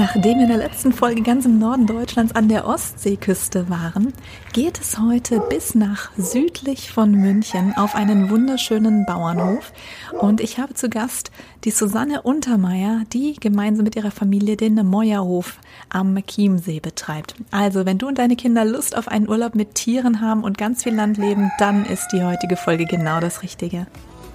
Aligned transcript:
Nachdem 0.00 0.38
wir 0.38 0.44
in 0.44 0.48
der 0.48 0.56
letzten 0.56 0.94
Folge 0.94 1.20
ganz 1.20 1.44
im 1.44 1.58
Norden 1.58 1.86
Deutschlands 1.86 2.34
an 2.34 2.48
der 2.48 2.66
Ostseeküste 2.66 3.68
waren, 3.68 4.14
geht 4.54 4.80
es 4.80 4.98
heute 4.98 5.40
bis 5.50 5.74
nach 5.74 6.10
südlich 6.16 6.90
von 6.90 7.10
München 7.10 7.74
auf 7.76 7.94
einen 7.94 8.30
wunderschönen 8.30 9.04
Bauernhof. 9.04 9.74
Und 10.18 10.40
ich 10.40 10.58
habe 10.58 10.72
zu 10.72 10.88
Gast 10.88 11.30
die 11.64 11.70
Susanne 11.70 12.22
Untermeier, 12.22 13.02
die 13.12 13.34
gemeinsam 13.38 13.84
mit 13.84 13.94
ihrer 13.94 14.10
Familie 14.10 14.56
den 14.56 14.76
Meuerhof 14.86 15.58
am 15.90 16.16
Chiemsee 16.16 16.80
betreibt. 16.80 17.34
Also, 17.50 17.84
wenn 17.84 17.98
du 17.98 18.08
und 18.08 18.16
deine 18.16 18.36
Kinder 18.36 18.64
Lust 18.64 18.96
auf 18.96 19.06
einen 19.06 19.28
Urlaub 19.28 19.54
mit 19.54 19.74
Tieren 19.74 20.22
haben 20.22 20.44
und 20.44 20.56
ganz 20.56 20.82
viel 20.82 20.94
Land 20.94 21.18
leben, 21.18 21.52
dann 21.58 21.84
ist 21.84 22.08
die 22.14 22.24
heutige 22.24 22.56
Folge 22.56 22.86
genau 22.86 23.20
das 23.20 23.42
Richtige. 23.42 23.86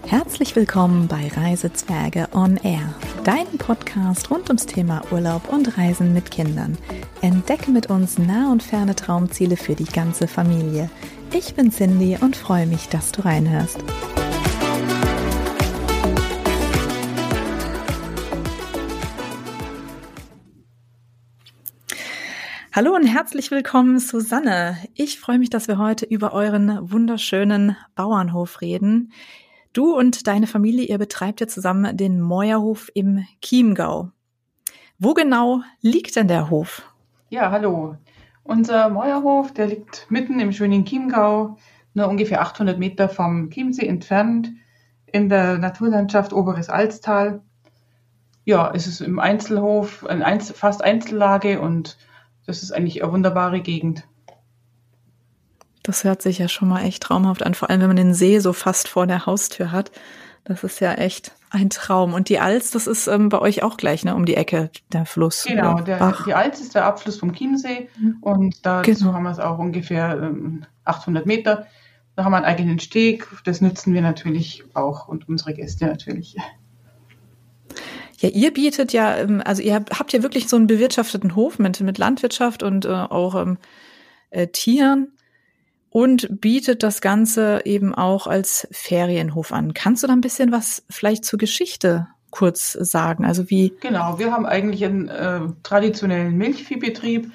Herzlich 0.08 0.56
willkommen 0.56 1.08
bei 1.08 1.28
Reisezwerge 1.30 2.30
on 2.32 2.58
Air, 2.58 2.93
deinem 3.24 3.57
Podcast 3.57 4.29
rund 4.29 4.48
ums 4.50 4.68
Thema 4.68 5.02
Urlaub 5.12 5.50
und 5.52 5.79
Reisen 5.79 6.14
mit 6.14 6.29
Kindern. 6.29 6.78
Entdecke 7.21 7.71
mit 7.71 7.89
uns 7.89 8.20
nah 8.20 8.52
und 8.52 8.62
ferne 8.62 8.96
Traumziele 8.96 9.57
für 9.57 9.74
die 9.74 9.86
ganze 9.86 10.28
Familie. 10.28 10.92
Ich 11.34 11.56
bin 11.56 11.71
Cindy 11.71 12.20
und 12.21 12.36
freue 12.36 12.68
mich, 12.68 12.88
dass 12.88 13.12
du 13.14 13.26
reinhörst. 13.26 13.84
Hallo 22.71 22.93
und 22.93 23.07
herzlich 23.07 23.50
willkommen, 23.50 24.00
Susanne. 24.00 24.78
Ich 24.93 25.20
freue 25.20 25.40
mich, 25.40 25.50
dass 25.50 25.68
wir 25.68 25.79
heute 25.79 26.06
über 26.06 26.32
euren 26.34 26.92
wunderschönen 26.92 27.76
Bauernhof 27.96 28.62
reden. 28.62 29.12
Du 29.75 29.93
und 29.93 30.25
deine 30.28 30.47
Familie, 30.47 30.86
ihr 30.86 30.97
betreibt 30.97 31.42
ja 31.42 31.47
zusammen 31.47 31.97
den 31.97 32.22
Meuerhof 32.22 32.89
im 32.94 33.25
Chiemgau. 33.42 34.09
Wo 35.00 35.14
genau 35.14 35.64
liegt 35.81 36.16
denn 36.16 36.30
der 36.30 36.50
Hof? 36.50 36.90
Ja, 37.30 37.52
hallo. 37.52 37.98
Unser 38.44 38.88
Meuerhof, 38.88 39.52
der 39.52 39.68
liegt 39.68 40.09
mitten 40.09 40.40
im 40.40 40.53
schönen 40.53 40.86
Chiemgau, 40.86 41.58
nur 41.94 42.08
ungefähr 42.08 42.42
800 42.42 42.80
Meter 42.80 43.09
vom 43.09 43.50
Chiemsee 43.50 43.86
entfernt, 43.86 44.53
in 45.08 45.28
der 45.28 45.58
Naturlandschaft 45.58 46.31
Oberes 46.31 46.70
Alstal. 46.70 47.42
Ja, 48.46 48.72
es 48.73 48.88
ist 48.88 49.02
im 49.02 49.20
Einzelhof, 49.20 50.06
ein 50.06 50.23
Einzel 50.23 50.56
fast 50.56 50.86
Einzellage 50.86 51.59
und 51.59 51.98
das 52.46 52.64
ist 52.64 52.72
eigentlich 52.72 53.03
eine 53.03 53.12
wunderbare 53.12 53.59
Gegend. 53.59 54.08
Das 55.86 56.03
hört 56.03 56.23
sich 56.23 56.39
ja 56.39 56.47
schon 56.47 56.67
mal 56.67 56.83
echt 56.83 57.03
traumhaft 57.03 57.44
an, 57.44 57.53
vor 57.53 57.69
allem 57.69 57.81
wenn 57.81 57.89
man 57.89 57.95
den 57.95 58.16
See 58.16 58.39
so 58.39 58.53
fast 58.53 58.88
vor 58.88 59.05
der 59.05 59.28
Haustür 59.28 59.72
hat. 59.72 59.91
Das 60.44 60.64
ist 60.64 60.80
ja 60.80 60.94
echt 60.94 61.31
ein 61.52 61.69
Traum. 61.69 62.14
Und 62.14 62.30
die 62.30 62.39
Alz, 62.39 62.72
das 62.72 62.88
ist 62.88 63.05
ähm, 63.05 63.30
bei 63.30 63.39
euch 63.39 63.61
auch 63.61 63.78
gleich, 63.78 64.03
ne, 64.03 64.16
um 64.16 64.25
die 64.25 64.36
Ecke, 64.36 64.72
der 64.91 65.06
Fluss. 65.06 65.44
Genau, 65.47 65.81
der, 65.81 66.16
die 66.25 66.33
Alz 66.33 66.59
ist 66.59 66.73
der 66.73 66.86
Abfluss 66.86 67.19
vom 67.19 67.33
Chiemsee 67.33 67.88
mhm. 68.00 68.17
und 68.22 68.66
dazu 68.66 68.91
genau. 68.91 69.13
haben 69.13 69.23
wir 69.23 69.31
es 69.31 69.39
auch 69.39 69.59
ungefähr 69.59 70.19
ähm, 70.22 70.66
800 70.86 71.28
Meter. 71.28 71.67
Da 72.16 72.23
haben 72.23 72.31
wir 72.31 72.38
einen 72.38 72.45
eigenen 72.45 72.80
Steg, 72.80 73.28
das 73.44 73.61
nutzen 73.61 73.94
wir 73.94 74.02
natürlich 74.02 74.63
auch 74.73 75.08
und 75.08 75.30
unsere 75.30 75.53
Gäste 75.53 75.86
natürlich. 75.86 76.36
Ja, 78.17 78.30
ihr 78.30 78.52
bietet 78.52 78.91
ja, 78.91 79.17
ähm, 79.17 79.41
also 79.45 79.61
ihr 79.61 79.75
habt 79.75 80.13
ja 80.13 80.23
wirklich 80.23 80.47
so 80.47 80.56
einen 80.56 80.67
bewirtschafteten 80.67 81.36
Hof 81.36 81.59
mit, 81.59 81.80
mit 81.81 82.00
Landwirtschaft 82.00 82.63
und 82.63 82.86
äh, 82.86 82.89
auch 82.89 83.36
ähm, 83.36 83.58
äh, 84.31 84.47
Tieren 84.47 85.15
und 85.96 86.42
bietet 86.42 86.84
das 86.84 87.00
Ganze 87.00 87.62
eben 87.64 87.96
auch 87.96 88.28
als 88.28 88.68
Ferienhof 88.70 89.54
an. 89.54 89.74
Kannst 89.74 90.04
du 90.04 90.08
da 90.08 90.12
ein 90.12 90.20
bisschen 90.20 90.52
was 90.52 90.84
vielleicht 90.90 91.24
zur 91.24 91.40
Geschichte 91.40 92.10
kurz 92.32 92.74
sagen? 92.74 93.24
Also 93.24 93.50
wie? 93.50 93.74
Genau, 93.80 94.20
wir 94.20 94.34
haben 94.34 94.46
eigentlich 94.46 94.84
einen 94.84 95.08
äh, 95.08 95.40
traditionellen 95.64 96.38
Milchviehbetrieb. 96.38 97.32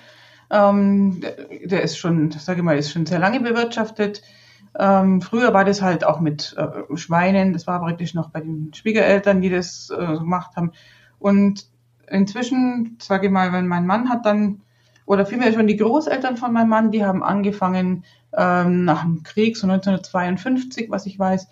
Ähm, 0.51 1.23
der 1.65 1.81
ist 1.81 1.97
schon, 1.97 2.33
sage 2.33 2.59
ich 2.59 2.63
mal, 2.63 2.77
ist 2.77 2.93
schon 2.93 3.07
sehr 3.07 3.19
lange 3.19 3.41
bewirtschaftet. 3.41 4.21
Ähm, 4.79 5.23
früher 5.23 5.55
war 5.55 5.65
das 5.65 5.81
halt 5.81 6.05
auch 6.05 6.21
mit 6.21 6.55
äh, 6.59 6.99
Schweinen. 6.99 7.55
Das 7.55 7.67
war 7.67 7.81
praktisch 7.81 8.13
noch 8.13 8.29
bei 8.29 8.43
den 8.43 8.75
Schwiegereltern, 8.75 9.41
die 9.41 9.49
das 9.49 9.89
äh, 9.89 10.19
gemacht 10.19 10.55
haben. 10.57 10.73
Und 11.19 11.65
inzwischen, 12.11 12.99
sage 13.01 13.29
ich 13.29 13.33
mal, 13.33 13.55
wenn 13.55 13.67
mein 13.67 13.87
Mann 13.87 14.11
hat 14.11 14.27
dann 14.27 14.61
oder 15.11 15.27
vielmehr 15.27 15.53
schon 15.53 15.67
die 15.67 15.77
Großeltern 15.77 16.37
von 16.37 16.53
meinem 16.53 16.69
Mann, 16.69 16.93
die 16.93 17.05
haben 17.05 17.25
angefangen 17.25 18.05
ähm, 18.33 18.85
nach 18.85 19.03
dem 19.03 19.25
Krieg, 19.25 19.57
so 19.57 19.67
1952, 19.67 20.89
was 20.89 21.05
ich 21.05 21.19
weiß, 21.19 21.49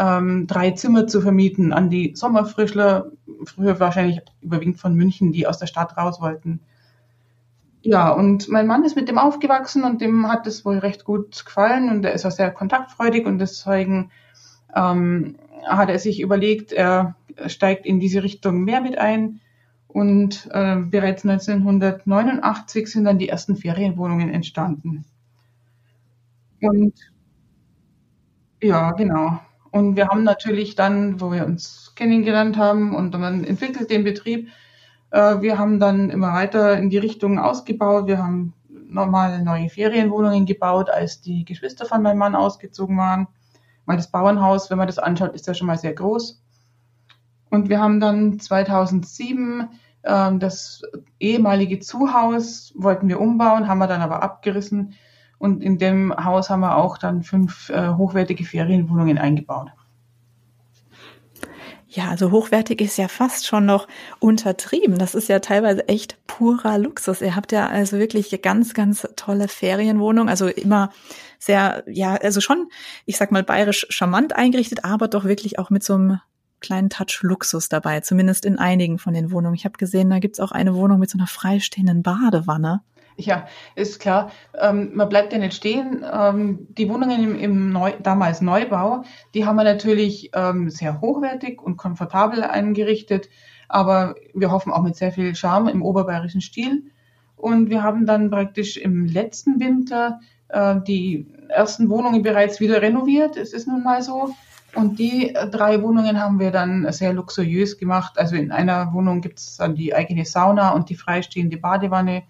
ähm, 0.00 0.46
drei 0.46 0.70
Zimmer 0.70 1.06
zu 1.06 1.20
vermieten 1.20 1.74
an 1.74 1.90
die 1.90 2.14
Sommerfrischler, 2.16 3.10
früher 3.44 3.78
wahrscheinlich 3.78 4.22
überwiegend 4.40 4.78
von 4.78 4.94
München, 4.94 5.30
die 5.30 5.46
aus 5.46 5.58
der 5.58 5.66
Stadt 5.66 5.94
raus 5.98 6.22
wollten. 6.22 6.60
Ja, 7.82 8.08
und 8.08 8.48
mein 8.48 8.66
Mann 8.66 8.82
ist 8.82 8.96
mit 8.96 9.10
dem 9.10 9.18
aufgewachsen 9.18 9.84
und 9.84 10.00
dem 10.00 10.32
hat 10.32 10.46
es 10.46 10.64
wohl 10.64 10.78
recht 10.78 11.04
gut 11.04 11.44
gefallen 11.44 11.90
und 11.90 12.06
er 12.06 12.14
ist 12.14 12.24
auch 12.24 12.30
sehr 12.30 12.50
kontaktfreudig 12.50 13.26
und 13.26 13.38
deswegen 13.38 14.10
ähm, 14.74 15.36
hat 15.66 15.90
er 15.90 15.98
sich 15.98 16.22
überlegt, 16.22 16.72
er 16.72 17.14
steigt 17.48 17.84
in 17.84 18.00
diese 18.00 18.22
Richtung 18.22 18.64
mehr 18.64 18.80
mit 18.80 18.96
ein 18.96 19.42
und 19.92 20.48
äh, 20.52 20.76
bereits 20.76 21.24
1989 21.24 22.86
sind 22.86 23.04
dann 23.04 23.18
die 23.18 23.28
ersten 23.28 23.56
Ferienwohnungen 23.56 24.30
entstanden. 24.30 25.04
Und 26.60 26.94
ja, 28.62 28.92
genau. 28.92 29.40
Und 29.70 29.96
wir 29.96 30.08
haben 30.08 30.22
natürlich 30.22 30.74
dann, 30.76 31.20
wo 31.20 31.32
wir 31.32 31.44
uns 31.44 31.92
kennengelernt 31.96 32.56
haben 32.56 32.94
und 32.94 33.18
man 33.18 33.44
entwickelt 33.44 33.90
den 33.90 34.04
Betrieb, 34.04 34.48
äh, 35.10 35.40
wir 35.40 35.58
haben 35.58 35.78
dann 35.78 36.10
immer 36.10 36.32
weiter 36.32 36.78
in 36.78 36.90
die 36.90 36.98
Richtung 36.98 37.38
ausgebaut. 37.38 38.06
Wir 38.06 38.18
haben 38.18 38.54
normal 38.68 39.42
neue 39.42 39.68
Ferienwohnungen 39.68 40.46
gebaut, 40.46 40.90
als 40.90 41.20
die 41.20 41.44
Geschwister 41.44 41.86
von 41.86 42.02
meinem 42.02 42.18
Mann 42.18 42.34
ausgezogen 42.34 42.96
waren. 42.96 43.28
Weil 43.84 43.96
das 43.96 44.10
Bauernhaus, 44.10 44.70
wenn 44.70 44.78
man 44.78 44.86
das 44.86 44.98
anschaut, 44.98 45.34
ist 45.34 45.46
ja 45.46 45.54
schon 45.54 45.66
mal 45.66 45.78
sehr 45.78 45.92
groß. 45.92 46.41
Und 47.52 47.68
wir 47.68 47.80
haben 47.80 48.00
dann 48.00 48.40
2007 48.40 49.68
ähm, 50.04 50.40
das 50.40 50.80
ehemalige 51.20 51.80
Zuhaus 51.80 52.72
wollten 52.74 53.10
wir 53.10 53.20
umbauen, 53.20 53.68
haben 53.68 53.76
wir 53.76 53.86
dann 53.86 54.00
aber 54.00 54.22
abgerissen. 54.22 54.94
Und 55.36 55.62
in 55.62 55.76
dem 55.76 56.16
Haus 56.16 56.48
haben 56.48 56.60
wir 56.60 56.78
auch 56.78 56.96
dann 56.96 57.22
fünf 57.22 57.68
äh, 57.68 57.90
hochwertige 57.90 58.46
Ferienwohnungen 58.46 59.18
eingebaut. 59.18 59.68
Ja, 61.88 62.08
also 62.08 62.30
hochwertig 62.30 62.80
ist 62.80 62.96
ja 62.96 63.06
fast 63.06 63.46
schon 63.46 63.66
noch 63.66 63.86
untertrieben. 64.18 64.96
Das 64.96 65.14
ist 65.14 65.28
ja 65.28 65.40
teilweise 65.40 65.86
echt 65.88 66.26
purer 66.26 66.78
Luxus. 66.78 67.20
Ihr 67.20 67.36
habt 67.36 67.52
ja 67.52 67.66
also 67.66 67.98
wirklich 67.98 68.40
ganz, 68.40 68.72
ganz 68.72 69.06
tolle 69.16 69.46
Ferienwohnungen. 69.46 70.30
Also 70.30 70.46
immer 70.46 70.88
sehr, 71.38 71.84
ja, 71.86 72.14
also 72.14 72.40
schon, 72.40 72.70
ich 73.04 73.18
sag 73.18 73.30
mal, 73.30 73.42
bayerisch 73.42 73.86
charmant 73.90 74.34
eingerichtet, 74.34 74.86
aber 74.86 75.06
doch 75.06 75.24
wirklich 75.24 75.58
auch 75.58 75.68
mit 75.68 75.84
so 75.84 75.96
einem 75.96 76.20
kleinen 76.62 76.88
Touch 76.88 77.20
Luxus 77.20 77.68
dabei, 77.68 78.00
zumindest 78.00 78.46
in 78.46 78.58
einigen 78.58 78.98
von 78.98 79.12
den 79.12 79.30
Wohnungen. 79.30 79.54
Ich 79.54 79.66
habe 79.66 79.76
gesehen, 79.76 80.08
da 80.08 80.18
gibt's 80.18 80.40
auch 80.40 80.52
eine 80.52 80.74
Wohnung 80.74 80.98
mit 80.98 81.10
so 81.10 81.18
einer 81.18 81.26
freistehenden 81.26 82.02
Badewanne. 82.02 82.80
Ja, 83.16 83.46
ist 83.74 84.00
klar. 84.00 84.30
Ähm, 84.58 84.92
man 84.94 85.08
bleibt 85.08 85.32
ja 85.32 85.38
nicht 85.38 85.54
stehen. 85.54 86.04
Ähm, 86.10 86.66
die 86.70 86.88
Wohnungen 86.88 87.22
im, 87.22 87.38
im 87.38 87.72
Neu, 87.72 87.92
damals 88.02 88.40
Neubau, 88.40 89.02
die 89.34 89.44
haben 89.44 89.56
wir 89.56 89.64
natürlich 89.64 90.30
ähm, 90.34 90.70
sehr 90.70 91.00
hochwertig 91.00 91.60
und 91.60 91.76
komfortabel 91.76 92.42
eingerichtet, 92.42 93.28
aber 93.68 94.14
wir 94.34 94.50
hoffen 94.50 94.72
auch 94.72 94.82
mit 94.82 94.96
sehr 94.96 95.12
viel 95.12 95.34
Charme 95.34 95.68
im 95.68 95.82
oberbayerischen 95.82 96.40
Stil. 96.40 96.84
Und 97.36 97.70
wir 97.70 97.82
haben 97.82 98.06
dann 98.06 98.30
praktisch 98.30 98.76
im 98.76 99.04
letzten 99.04 99.60
Winter 99.60 100.20
äh, 100.48 100.76
die 100.86 101.26
ersten 101.48 101.90
Wohnungen 101.90 102.22
bereits 102.22 102.60
wieder 102.60 102.80
renoviert. 102.80 103.36
Es 103.36 103.52
ist 103.52 103.66
nun 103.66 103.82
mal 103.82 104.02
so. 104.02 104.34
Und 104.74 104.98
die 104.98 105.34
äh, 105.34 105.48
drei 105.48 105.82
Wohnungen 105.82 106.20
haben 106.20 106.38
wir 106.38 106.50
dann 106.50 106.90
sehr 106.92 107.12
luxuriös 107.12 107.78
gemacht. 107.78 108.18
Also 108.18 108.36
in 108.36 108.50
einer 108.52 108.92
Wohnung 108.92 109.20
gibt 109.20 109.38
es 109.38 109.56
dann 109.56 109.74
die 109.74 109.94
eigene 109.94 110.24
Sauna 110.24 110.70
und 110.70 110.88
die 110.88 110.96
freistehende 110.96 111.58
Badewanne. 111.58 112.22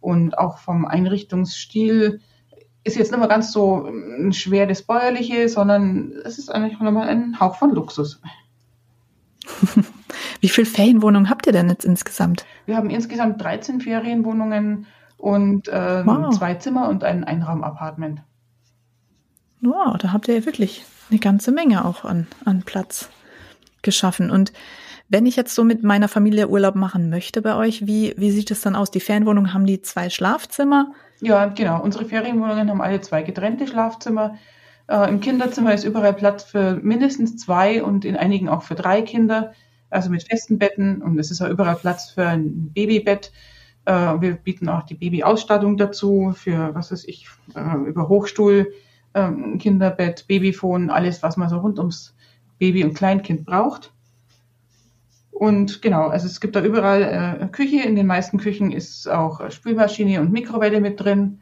Und 0.00 0.38
auch 0.38 0.58
vom 0.58 0.84
Einrichtungsstil 0.86 2.20
ist 2.84 2.96
jetzt 2.96 3.12
nicht 3.12 3.20
mehr 3.20 3.28
ganz 3.28 3.52
so 3.52 3.86
ein 3.86 4.26
ähm, 4.26 4.32
schwer 4.32 4.66
das 4.66 4.82
Bäuerliche, 4.82 5.48
sondern 5.48 6.12
es 6.24 6.38
ist 6.38 6.52
eigentlich 6.52 6.80
nochmal 6.80 7.08
ein 7.08 7.38
Hauch 7.38 7.56
von 7.56 7.74
Luxus. 7.74 8.20
Wie 10.40 10.48
viele 10.48 10.66
Ferienwohnungen 10.66 11.30
habt 11.30 11.46
ihr 11.46 11.52
denn 11.52 11.68
jetzt 11.68 11.84
insgesamt? 11.84 12.44
Wir 12.66 12.76
haben 12.76 12.90
insgesamt 12.90 13.40
13 13.40 13.80
Ferienwohnungen 13.80 14.86
und 15.16 15.68
äh, 15.68 16.04
wow. 16.04 16.36
zwei 16.36 16.54
Zimmer 16.54 16.88
und 16.88 17.04
ein 17.04 17.22
Einraumapartment. 17.22 18.22
Wow, 19.62 19.96
da 19.96 20.12
habt 20.12 20.28
ihr 20.28 20.34
ja 20.34 20.44
wirklich 20.44 20.84
eine 21.10 21.20
ganze 21.20 21.52
Menge 21.52 21.84
auch 21.84 22.04
an, 22.04 22.26
an 22.44 22.62
Platz 22.62 23.08
geschaffen. 23.82 24.30
Und 24.30 24.52
wenn 25.08 25.24
ich 25.24 25.36
jetzt 25.36 25.54
so 25.54 25.64
mit 25.64 25.82
meiner 25.82 26.08
Familie 26.08 26.48
Urlaub 26.48 26.74
machen 26.74 27.10
möchte 27.10 27.42
bei 27.42 27.54
euch, 27.54 27.86
wie, 27.86 28.14
wie 28.16 28.30
sieht 28.30 28.50
es 28.50 28.60
dann 28.60 28.76
aus? 28.76 28.90
Die 28.90 29.00
Ferienwohnungen 29.00 29.54
haben 29.54 29.66
die 29.66 29.82
zwei 29.82 30.10
Schlafzimmer? 30.10 30.92
Ja, 31.20 31.46
genau. 31.46 31.80
Unsere 31.82 32.04
Ferienwohnungen 32.04 32.68
haben 32.70 32.80
alle 32.80 33.00
zwei 33.00 33.22
getrennte 33.22 33.66
Schlafzimmer. 33.66 34.36
Äh, 34.88 35.08
Im 35.08 35.20
Kinderzimmer 35.20 35.72
ist 35.72 35.84
überall 35.84 36.14
Platz 36.14 36.44
für 36.44 36.74
mindestens 36.82 37.36
zwei 37.36 37.82
und 37.82 38.04
in 38.04 38.16
einigen 38.16 38.48
auch 38.48 38.62
für 38.62 38.74
drei 38.74 39.02
Kinder. 39.02 39.52
also 39.90 40.10
mit 40.10 40.26
festen 40.26 40.58
Betten 40.58 41.02
und 41.02 41.18
es 41.18 41.30
ist 41.30 41.40
auch 41.42 41.48
überall 41.48 41.76
Platz 41.76 42.10
für 42.10 42.26
ein 42.26 42.72
Babybett. 42.72 43.32
Äh, 43.84 43.92
wir 43.92 44.34
bieten 44.34 44.68
auch 44.68 44.82
die 44.84 44.94
Babyausstattung 44.94 45.76
dazu 45.76 46.32
für, 46.34 46.74
was 46.74 46.90
weiß 46.90 47.04
ich, 47.04 47.28
äh, 47.54 47.88
über 47.88 48.08
Hochstuhl, 48.08 48.72
äh, 49.14 49.30
Kinderbett, 49.58 50.26
Babyphone, 50.28 50.90
alles, 50.90 51.22
was 51.22 51.36
man 51.36 51.48
so 51.48 51.58
rund 51.58 51.78
ums 51.78 52.14
Baby 52.58 52.84
und 52.84 52.94
Kleinkind 52.94 53.44
braucht. 53.44 53.92
Und 55.32 55.82
genau, 55.82 56.08
also 56.08 56.26
es 56.26 56.40
gibt 56.40 56.54
da 56.54 56.62
überall 56.62 57.02
äh, 57.40 57.46
Küche. 57.48 57.82
In 57.82 57.96
den 57.96 58.06
meisten 58.06 58.38
Küchen 58.38 58.70
ist 58.70 59.08
auch 59.08 59.50
Spülmaschine 59.50 60.20
und 60.20 60.30
Mikrowelle 60.30 60.80
mit 60.80 61.00
drin, 61.00 61.40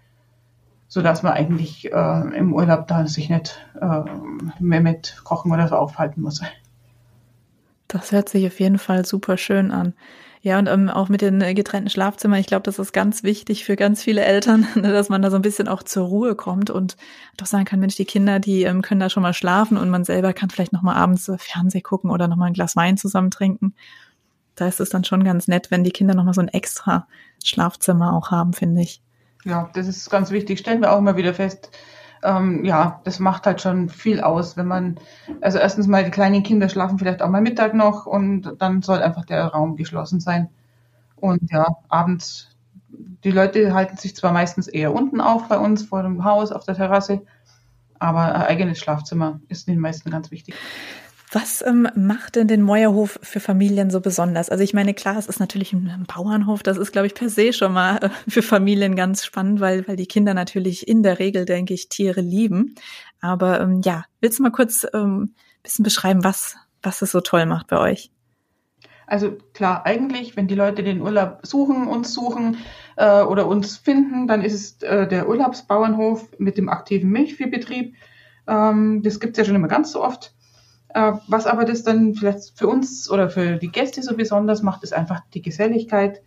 so 0.88 1.02
dass 1.02 1.22
man 1.22 1.34
eigentlich 1.34 1.92
äh, 1.92 2.36
im 2.36 2.54
Urlaub 2.54 2.86
da 2.86 3.06
sich 3.06 3.28
nicht 3.28 3.60
äh, 3.80 4.02
mehr 4.58 4.80
mit 4.80 5.20
Kochen 5.24 5.52
oder 5.52 5.68
so 5.68 5.76
aufhalten 5.76 6.22
muss. 6.22 6.40
Das 7.90 8.12
hört 8.12 8.28
sich 8.28 8.46
auf 8.46 8.60
jeden 8.60 8.78
Fall 8.78 9.04
super 9.04 9.36
schön 9.36 9.72
an. 9.72 9.94
Ja, 10.42 10.58
und 10.58 10.68
ähm, 10.68 10.88
auch 10.88 11.08
mit 11.08 11.20
den 11.22 11.40
äh, 11.42 11.54
getrennten 11.54 11.90
Schlafzimmern, 11.90 12.38
ich 12.38 12.46
glaube, 12.46 12.62
das 12.62 12.78
ist 12.78 12.92
ganz 12.92 13.24
wichtig 13.24 13.64
für 13.64 13.74
ganz 13.74 14.02
viele 14.02 14.24
Eltern, 14.24 14.66
ne, 14.76 14.92
dass 14.92 15.08
man 15.08 15.20
da 15.20 15.30
so 15.30 15.36
ein 15.36 15.42
bisschen 15.42 15.66
auch 15.66 15.82
zur 15.82 16.06
Ruhe 16.06 16.36
kommt 16.36 16.70
und 16.70 16.96
doch 17.36 17.46
sagen 17.46 17.64
kann, 17.64 17.80
Mensch, 17.80 17.96
die 17.96 18.04
Kinder, 18.04 18.38
die 18.38 18.62
ähm, 18.62 18.80
können 18.80 19.00
da 19.00 19.10
schon 19.10 19.24
mal 19.24 19.34
schlafen 19.34 19.76
und 19.76 19.90
man 19.90 20.04
selber 20.04 20.32
kann 20.32 20.48
vielleicht 20.48 20.72
noch 20.72 20.82
mal 20.82 20.94
abends 20.94 21.28
äh, 21.28 21.36
Fernseh 21.36 21.80
gucken 21.80 22.10
oder 22.10 22.28
noch 22.28 22.36
mal 22.36 22.46
ein 22.46 22.54
Glas 22.54 22.76
Wein 22.76 22.96
zusammen 22.96 23.30
trinken. 23.30 23.74
Da 24.54 24.68
ist 24.68 24.80
es 24.80 24.88
dann 24.88 25.04
schon 25.04 25.24
ganz 25.24 25.48
nett, 25.48 25.70
wenn 25.72 25.84
die 25.84 25.90
Kinder 25.90 26.14
noch 26.14 26.24
mal 26.24 26.34
so 26.34 26.40
ein 26.40 26.48
extra 26.48 27.08
Schlafzimmer 27.44 28.14
auch 28.14 28.30
haben, 28.30 28.52
finde 28.52 28.82
ich. 28.82 29.02
Ja, 29.44 29.68
das 29.74 29.88
ist 29.88 30.08
ganz 30.10 30.30
wichtig. 30.30 30.60
Stellen 30.60 30.80
wir 30.80 30.92
auch 30.92 30.98
immer 30.98 31.16
wieder 31.16 31.34
fest, 31.34 31.70
ähm, 32.22 32.64
ja, 32.64 33.00
das 33.04 33.18
macht 33.18 33.46
halt 33.46 33.60
schon 33.60 33.88
viel 33.88 34.20
aus, 34.20 34.56
wenn 34.56 34.66
man, 34.66 34.98
also 35.40 35.58
erstens 35.58 35.86
mal 35.86 36.04
die 36.04 36.10
kleinen 36.10 36.42
Kinder 36.42 36.68
schlafen 36.68 36.98
vielleicht 36.98 37.22
auch 37.22 37.28
mal 37.28 37.40
Mittag 37.40 37.74
noch 37.74 38.06
und 38.06 38.56
dann 38.58 38.82
soll 38.82 39.02
einfach 39.02 39.24
der 39.24 39.46
Raum 39.46 39.76
geschlossen 39.76 40.20
sein. 40.20 40.48
Und 41.16 41.50
ja, 41.50 41.66
abends, 41.88 42.56
die 43.24 43.30
Leute 43.30 43.74
halten 43.74 43.96
sich 43.96 44.16
zwar 44.16 44.32
meistens 44.32 44.68
eher 44.68 44.94
unten 44.94 45.20
auf 45.20 45.48
bei 45.48 45.58
uns 45.58 45.84
vor 45.84 46.02
dem 46.02 46.24
Haus 46.24 46.52
auf 46.52 46.64
der 46.64 46.74
Terrasse, 46.74 47.22
aber 47.98 48.34
ein 48.34 48.42
eigenes 48.42 48.78
Schlafzimmer 48.78 49.40
ist 49.48 49.68
den 49.68 49.78
meisten 49.78 50.10
ganz 50.10 50.30
wichtig. 50.30 50.54
Was 51.32 51.62
ähm, 51.64 51.88
macht 51.94 52.34
denn 52.34 52.48
den 52.48 52.60
Meuerhof 52.60 53.20
für 53.22 53.38
Familien 53.38 53.90
so 53.90 54.00
besonders? 54.00 54.50
Also 54.50 54.64
ich 54.64 54.74
meine, 54.74 54.94
klar, 54.94 55.16
es 55.16 55.28
ist 55.28 55.38
natürlich 55.38 55.72
ein 55.72 56.04
Bauernhof, 56.12 56.64
das 56.64 56.76
ist, 56.76 56.90
glaube 56.90 57.06
ich, 57.06 57.14
per 57.14 57.28
se 57.28 57.52
schon 57.52 57.72
mal 57.72 57.98
äh, 57.98 58.10
für 58.28 58.42
Familien 58.42 58.96
ganz 58.96 59.24
spannend, 59.24 59.60
weil, 59.60 59.86
weil 59.86 59.94
die 59.94 60.06
Kinder 60.06 60.34
natürlich 60.34 60.88
in 60.88 61.04
der 61.04 61.20
Regel, 61.20 61.44
denke 61.44 61.72
ich, 61.72 61.88
Tiere 61.88 62.20
lieben. 62.20 62.74
Aber 63.20 63.60
ähm, 63.60 63.80
ja, 63.84 64.04
willst 64.20 64.40
du 64.40 64.42
mal 64.42 64.50
kurz 64.50 64.84
ähm, 64.92 65.34
bisschen 65.62 65.84
beschreiben, 65.84 66.24
was, 66.24 66.56
was 66.82 67.02
es 67.02 67.12
so 67.12 67.20
toll 67.20 67.46
macht 67.46 67.68
bei 67.68 67.78
euch? 67.78 68.10
Also 69.06 69.36
klar, 69.54 69.86
eigentlich, 69.86 70.36
wenn 70.36 70.48
die 70.48 70.54
Leute 70.54 70.82
den 70.82 71.00
Urlaub 71.00 71.40
suchen, 71.42 71.86
uns 71.88 72.14
suchen 72.14 72.58
äh, 72.96 73.22
oder 73.22 73.46
uns 73.46 73.76
finden, 73.76 74.26
dann 74.26 74.42
ist 74.42 74.54
es 74.54 74.82
äh, 74.82 75.06
der 75.06 75.28
Urlaubsbauernhof 75.28 76.28
mit 76.38 76.56
dem 76.56 76.68
aktiven 76.68 77.10
Milchviehbetrieb. 77.10 77.94
Ähm, 78.46 79.02
das 79.02 79.20
gibt's 79.20 79.38
ja 79.38 79.44
schon 79.44 79.56
immer 79.56 79.68
ganz 79.68 79.92
so 79.92 80.02
oft. 80.02 80.34
Äh, 80.94 81.12
was 81.28 81.46
aber 81.46 81.64
das 81.64 81.82
dann 81.82 82.14
vielleicht 82.14 82.58
für 82.58 82.66
uns 82.66 83.10
oder 83.10 83.30
für 83.30 83.56
die 83.56 83.70
Gäste 83.70 84.02
so 84.02 84.16
besonders 84.16 84.62
macht, 84.62 84.82
ist 84.82 84.92
einfach 84.92 85.20
die 85.34 85.42
Geselligkeit. 85.42 86.22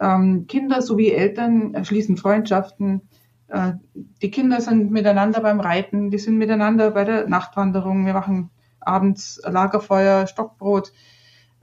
Ähm, 0.00 0.46
Kinder 0.46 0.82
sowie 0.82 1.10
Eltern 1.10 1.84
schließen 1.84 2.16
Freundschaften. 2.16 3.02
Äh, 3.48 3.72
die 4.20 4.30
Kinder 4.30 4.60
sind 4.60 4.90
miteinander 4.90 5.40
beim 5.40 5.60
Reiten, 5.60 6.10
die 6.10 6.18
sind 6.18 6.36
miteinander 6.36 6.90
bei 6.90 7.04
der 7.04 7.28
Nachtwanderung. 7.28 8.04
Wir 8.04 8.12
machen 8.12 8.50
abends 8.80 9.40
Lagerfeuer, 9.44 10.26
Stockbrot. 10.26 10.92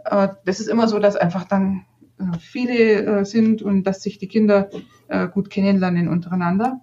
Äh, 0.06 0.30
das 0.46 0.60
ist 0.60 0.68
immer 0.68 0.88
so, 0.88 0.98
dass 1.00 1.16
einfach 1.16 1.44
dann 1.44 1.86
viele 2.40 3.26
sind 3.26 3.64
und 3.64 3.82
dass 3.82 4.04
sich 4.04 4.20
die 4.20 4.28
Kinder 4.28 4.70
gut 5.34 5.50
kennenlernen 5.50 6.08
untereinander. 6.08 6.80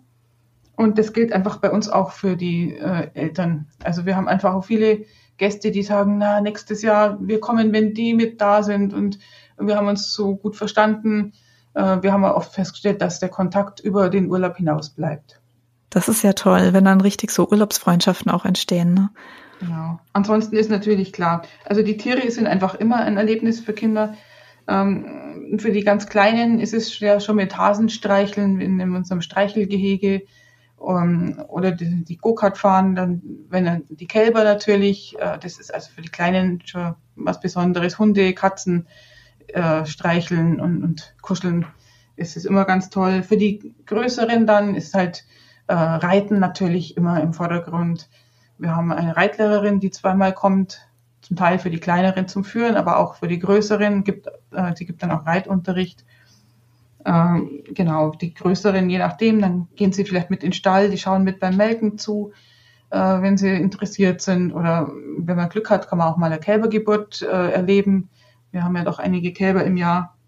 Und 0.74 0.98
das 0.98 1.12
gilt 1.12 1.32
einfach 1.32 1.58
bei 1.58 1.70
uns 1.70 1.88
auch 1.88 2.10
für 2.10 2.36
die 2.36 2.76
Eltern. 2.76 3.68
Also 3.84 4.04
wir 4.04 4.16
haben 4.16 4.26
einfach 4.26 4.52
auch 4.52 4.64
viele 4.64 5.04
Gäste, 5.38 5.70
die 5.70 5.82
sagen, 5.82 6.18
na, 6.18 6.40
nächstes 6.40 6.82
Jahr, 6.82 7.16
wir 7.20 7.40
kommen, 7.40 7.72
wenn 7.72 7.94
die 7.94 8.12
mit 8.12 8.40
da 8.40 8.62
sind 8.62 8.92
und 8.92 9.18
wir 9.58 9.76
haben 9.76 9.88
uns 9.88 10.12
so 10.12 10.36
gut 10.36 10.56
verstanden. 10.56 11.32
Äh, 11.74 12.02
wir 12.02 12.12
haben 12.12 12.24
oft 12.24 12.52
festgestellt, 12.52 13.00
dass 13.00 13.20
der 13.20 13.28
Kontakt 13.28 13.80
über 13.80 14.10
den 14.10 14.30
Urlaub 14.30 14.56
hinaus 14.56 14.90
bleibt. 14.90 15.40
Das 15.90 16.08
ist 16.08 16.22
ja 16.22 16.34
toll, 16.34 16.72
wenn 16.72 16.84
dann 16.84 17.00
richtig 17.00 17.30
so 17.30 17.48
Urlaubsfreundschaften 17.48 18.30
auch 18.30 18.44
entstehen. 18.44 18.94
Ne? 18.94 19.10
Genau. 19.60 19.98
Ansonsten 20.12 20.56
ist 20.56 20.70
natürlich 20.70 21.12
klar, 21.12 21.42
also 21.64 21.82
die 21.82 21.96
Tiere 21.96 22.30
sind 22.30 22.46
einfach 22.46 22.74
immer 22.74 22.96
ein 22.96 23.16
Erlebnis 23.16 23.60
für 23.60 23.72
Kinder. 23.72 24.14
Ähm, 24.66 25.58
für 25.58 25.72
die 25.72 25.82
ganz 25.82 26.06
Kleinen 26.08 26.60
ist 26.60 26.74
es 26.74 26.98
ja 27.00 27.20
schon 27.20 27.36
mit 27.36 27.56
Hasenstreicheln 27.56 28.60
in, 28.60 28.78
in 28.80 28.94
unserem 28.94 29.22
Streichelgehege 29.22 30.22
um, 30.78 31.38
oder 31.48 31.72
die, 31.72 32.04
die 32.04 32.16
Go-Kart 32.16 32.56
fahren, 32.56 32.94
dann, 32.94 33.22
wenn 33.48 33.84
die 33.88 34.06
Kälber 34.06 34.44
natürlich, 34.44 35.16
äh, 35.18 35.38
das 35.38 35.58
ist 35.58 35.72
also 35.74 35.90
für 35.90 36.02
die 36.02 36.08
Kleinen 36.08 36.62
schon 36.64 36.94
was 37.16 37.40
Besonderes, 37.40 37.98
Hunde, 37.98 38.32
Katzen 38.32 38.86
äh, 39.48 39.84
streicheln 39.86 40.60
und, 40.60 40.82
und 40.82 41.14
kuscheln, 41.20 41.66
ist 42.16 42.36
es 42.36 42.44
immer 42.44 42.64
ganz 42.64 42.90
toll. 42.90 43.22
Für 43.22 43.36
die 43.36 43.74
Größeren 43.86 44.46
dann 44.46 44.74
ist 44.74 44.94
halt 44.94 45.24
äh, 45.66 45.74
Reiten 45.74 46.38
natürlich 46.38 46.96
immer 46.96 47.20
im 47.20 47.32
Vordergrund. 47.32 48.08
Wir 48.58 48.74
haben 48.74 48.92
eine 48.92 49.16
Reitlehrerin, 49.16 49.80
die 49.80 49.90
zweimal 49.90 50.32
kommt, 50.32 50.88
zum 51.20 51.36
Teil 51.36 51.58
für 51.58 51.70
die 51.70 51.80
Kleineren 51.80 52.26
zum 52.26 52.44
Führen, 52.44 52.76
aber 52.76 52.98
auch 52.98 53.16
für 53.16 53.28
die 53.28 53.38
Größeren 53.38 54.04
gibt, 54.04 54.28
äh, 54.52 54.72
die 54.74 54.86
gibt 54.86 55.02
dann 55.02 55.10
auch 55.10 55.26
Reitunterricht. 55.26 56.04
Ähm, 57.08 57.62
genau, 57.72 58.10
die 58.10 58.34
größeren, 58.34 58.90
je 58.90 58.98
nachdem, 58.98 59.40
dann 59.40 59.68
gehen 59.76 59.92
sie 59.92 60.04
vielleicht 60.04 60.28
mit 60.28 60.42
in 60.42 60.50
den 60.50 60.52
Stall, 60.52 60.90
die 60.90 60.98
schauen 60.98 61.24
mit 61.24 61.40
beim 61.40 61.56
Melken 61.56 61.96
zu, 61.96 62.32
äh, 62.90 62.98
wenn 62.98 63.38
sie 63.38 63.48
interessiert 63.48 64.20
sind. 64.20 64.52
Oder 64.52 64.92
wenn 65.16 65.36
man 65.36 65.48
Glück 65.48 65.70
hat, 65.70 65.88
kann 65.88 65.96
man 65.98 66.08
auch 66.08 66.18
mal 66.18 66.26
eine 66.26 66.38
Kälbergeburt 66.38 67.22
äh, 67.22 67.52
erleben. 67.52 68.10
Wir 68.50 68.62
haben 68.62 68.76
ja 68.76 68.84
doch 68.84 68.98
einige 68.98 69.32
Kälber 69.32 69.64
im 69.64 69.78
Jahr. 69.78 70.18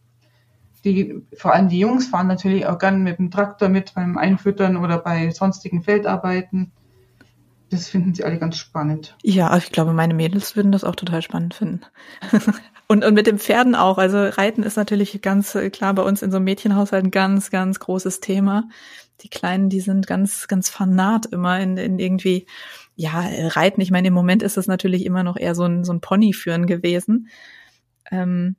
Die, 0.82 1.20
vor 1.36 1.52
allem 1.52 1.68
die 1.68 1.78
Jungs 1.78 2.06
fahren 2.06 2.28
natürlich 2.28 2.64
auch 2.64 2.78
gern 2.78 3.02
mit 3.02 3.18
dem 3.18 3.30
Traktor 3.30 3.68
mit 3.68 3.94
beim 3.94 4.16
Einfüttern 4.16 4.78
oder 4.78 4.96
bei 4.96 5.30
sonstigen 5.32 5.82
Feldarbeiten. 5.82 6.72
Das 7.68 7.88
finden 7.88 8.14
sie 8.14 8.24
alle 8.24 8.38
ganz 8.38 8.56
spannend. 8.56 9.18
Ja, 9.22 9.54
ich 9.58 9.70
glaube, 9.70 9.92
meine 9.92 10.14
Mädels 10.14 10.56
würden 10.56 10.72
das 10.72 10.82
auch 10.82 10.96
total 10.96 11.20
spannend 11.20 11.52
finden. 11.52 11.82
und, 12.90 13.04
und 13.04 13.14
mit 13.14 13.28
den 13.28 13.38
Pferden 13.38 13.76
auch. 13.76 13.98
Also 13.98 14.18
Reiten 14.18 14.64
ist 14.64 14.76
natürlich 14.76 15.22
ganz 15.22 15.56
klar 15.70 15.94
bei 15.94 16.02
uns 16.02 16.22
in 16.22 16.32
so 16.32 16.38
einem 16.38 16.46
Mädchenhaushalt 16.46 17.04
ein 17.04 17.12
ganz, 17.12 17.50
ganz 17.50 17.78
großes 17.78 18.18
Thema. 18.18 18.68
Die 19.20 19.28
Kleinen, 19.28 19.68
die 19.68 19.78
sind 19.78 20.08
ganz, 20.08 20.48
ganz 20.48 20.70
fanat 20.70 21.26
immer 21.26 21.60
in, 21.60 21.76
in 21.76 22.00
irgendwie, 22.00 22.46
ja, 22.96 23.24
Reiten. 23.30 23.80
Ich 23.80 23.92
meine, 23.92 24.08
im 24.08 24.14
Moment 24.14 24.42
ist 24.42 24.58
es 24.58 24.66
natürlich 24.66 25.06
immer 25.06 25.22
noch 25.22 25.36
eher 25.36 25.54
so 25.54 25.62
ein, 25.66 25.84
so 25.84 25.92
ein 25.92 26.00
Pony 26.00 26.32
führen 26.32 26.66
gewesen. 26.66 27.28
Ähm, 28.10 28.56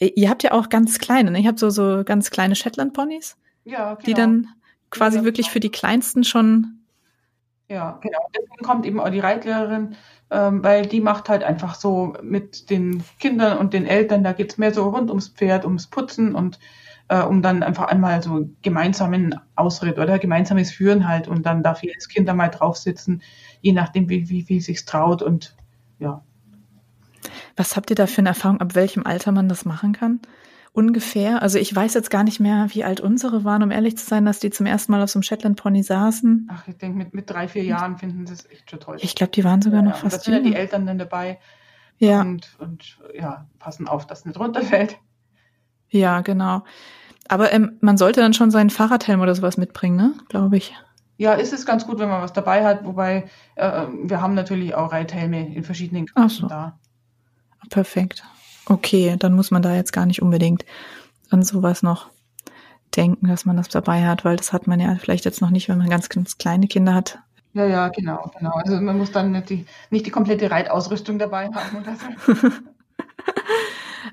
ihr 0.00 0.30
habt 0.30 0.42
ja 0.42 0.52
auch 0.52 0.70
ganz 0.70 0.98
kleine, 0.98 1.30
ne? 1.30 1.40
Ihr 1.40 1.48
habt 1.48 1.58
so, 1.58 1.68
so 1.68 2.04
ganz 2.04 2.30
kleine 2.30 2.54
Shetland-Ponys. 2.54 3.36
Ja, 3.66 3.96
genau. 3.96 4.06
Die 4.06 4.14
dann 4.14 4.46
quasi 4.88 5.18
ja, 5.18 5.24
wirklich 5.24 5.50
für 5.50 5.60
die 5.60 5.70
Kleinsten 5.70 6.24
schon 6.24 6.77
ja, 7.68 7.98
genau. 8.02 8.18
Deswegen 8.34 8.64
kommt 8.64 8.86
eben 8.86 8.98
auch 9.00 9.10
die 9.10 9.20
Reitlehrerin, 9.20 9.96
ähm, 10.30 10.62
weil 10.64 10.86
die 10.86 11.00
macht 11.00 11.28
halt 11.28 11.44
einfach 11.44 11.74
so 11.74 12.14
mit 12.22 12.70
den 12.70 13.04
Kindern 13.18 13.58
und 13.58 13.74
den 13.74 13.86
Eltern, 13.86 14.24
da 14.24 14.32
geht's 14.32 14.58
mehr 14.58 14.72
so 14.72 14.88
rund 14.88 15.10
ums 15.10 15.28
Pferd, 15.28 15.64
ums 15.64 15.86
Putzen 15.86 16.34
und 16.34 16.58
äh, 17.08 17.22
um 17.22 17.42
dann 17.42 17.62
einfach 17.62 17.86
einmal 17.88 18.22
so 18.22 18.48
gemeinsamen 18.62 19.38
Ausritt 19.54 19.98
oder 19.98 20.18
gemeinsames 20.18 20.70
Führen 20.70 21.08
halt 21.08 21.28
und 21.28 21.44
dann 21.44 21.62
darf 21.62 21.82
jedes 21.82 22.08
Kind 22.08 22.28
da 22.28 22.34
mal 22.34 22.48
drauf 22.48 22.76
sitzen, 22.76 23.22
je 23.60 23.72
nachdem, 23.72 24.08
wie, 24.08 24.28
wie, 24.28 24.48
wie 24.48 24.60
sich's 24.60 24.84
traut 24.84 25.22
und 25.22 25.54
ja. 25.98 26.22
Was 27.56 27.76
habt 27.76 27.90
ihr 27.90 27.96
da 27.96 28.06
für 28.06 28.20
eine 28.20 28.30
Erfahrung, 28.30 28.60
ab 28.60 28.74
welchem 28.74 29.04
Alter 29.04 29.32
man 29.32 29.48
das 29.48 29.64
machen 29.64 29.92
kann? 29.92 30.20
Ungefähr. 30.72 31.42
Also 31.42 31.58
ich 31.58 31.74
weiß 31.74 31.94
jetzt 31.94 32.10
gar 32.10 32.24
nicht 32.24 32.40
mehr, 32.40 32.68
wie 32.70 32.84
alt 32.84 33.00
unsere 33.00 33.44
waren, 33.44 33.62
um 33.62 33.70
ehrlich 33.70 33.96
zu 33.98 34.06
sein, 34.06 34.24
dass 34.24 34.38
die 34.38 34.50
zum 34.50 34.66
ersten 34.66 34.92
Mal 34.92 35.02
auf 35.02 35.10
so 35.10 35.18
einem 35.18 35.22
Shetland 35.22 35.60
Pony 35.60 35.82
saßen. 35.82 36.48
Ach, 36.52 36.68
ich 36.68 36.76
denke, 36.78 36.98
mit, 36.98 37.14
mit 37.14 37.30
drei, 37.30 37.48
vier 37.48 37.64
Jahren 37.64 37.98
finden 37.98 38.26
sie 38.26 38.34
es 38.34 38.46
echt 38.50 38.70
schon 38.70 38.80
toll. 38.80 38.96
Ich 39.00 39.14
glaube, 39.14 39.32
die 39.32 39.44
waren 39.44 39.62
sogar 39.62 39.82
ja, 39.82 39.90
noch 39.90 39.96
fast. 39.96 40.16
Da 40.16 40.20
sind 40.20 40.34
ja 40.34 40.40
die 40.40 40.54
Eltern 40.54 40.86
dann 40.86 40.98
dabei. 40.98 41.38
Ja. 41.98 42.20
Und, 42.20 42.56
und 42.58 42.98
ja, 43.14 43.46
passen 43.58 43.88
auf, 43.88 44.06
dass 44.06 44.20
es 44.20 44.24
nicht 44.24 44.38
runterfällt. 44.38 44.98
Ja, 45.90 46.20
genau. 46.20 46.64
Aber 47.28 47.52
ähm, 47.52 47.78
man 47.80 47.96
sollte 47.96 48.20
dann 48.20 48.34
schon 48.34 48.50
seinen 48.50 48.70
Fahrradhelm 48.70 49.20
oder 49.20 49.34
sowas 49.34 49.56
mitbringen, 49.56 49.96
ne? 49.96 50.14
Glaube 50.28 50.56
ich. 50.56 50.74
Ja, 51.16 51.32
ist 51.32 51.52
es 51.52 51.66
ganz 51.66 51.86
gut, 51.86 51.98
wenn 51.98 52.08
man 52.08 52.22
was 52.22 52.32
dabei 52.32 52.64
hat, 52.64 52.84
wobei 52.84 53.28
äh, 53.56 53.86
wir 54.04 54.22
haben 54.22 54.34
natürlich 54.34 54.74
auch 54.74 54.92
Reithelme 54.92 55.52
in 55.52 55.64
verschiedenen 55.64 56.06
Größen 56.06 56.42
so. 56.42 56.46
da. 56.46 56.78
Perfekt. 57.70 58.24
Okay, 58.68 59.16
dann 59.18 59.34
muss 59.34 59.50
man 59.50 59.62
da 59.62 59.74
jetzt 59.74 59.92
gar 59.92 60.06
nicht 60.06 60.22
unbedingt 60.22 60.64
an 61.30 61.42
sowas 61.42 61.82
noch 61.82 62.10
denken, 62.96 63.28
dass 63.28 63.44
man 63.44 63.56
das 63.56 63.68
dabei 63.68 64.06
hat, 64.06 64.24
weil 64.24 64.36
das 64.36 64.52
hat 64.52 64.66
man 64.66 64.80
ja 64.80 64.96
vielleicht 64.96 65.24
jetzt 65.24 65.40
noch 65.40 65.50
nicht, 65.50 65.68
wenn 65.68 65.78
man 65.78 65.90
ganz, 65.90 66.08
ganz 66.08 66.38
kleine 66.38 66.68
Kinder 66.68 66.94
hat. 66.94 67.18
Ja, 67.54 67.66
ja, 67.66 67.88
genau, 67.88 68.30
genau. 68.38 68.52
Also 68.52 68.80
man 68.80 68.98
muss 68.98 69.10
dann 69.10 69.32
nicht 69.32 69.50
die, 69.50 69.66
nicht 69.90 70.06
die 70.06 70.10
komplette 70.10 70.50
Reitausrüstung 70.50 71.18
dabei 71.18 71.46
haben 71.46 71.78
oder 71.78 71.96
so. 71.96 72.48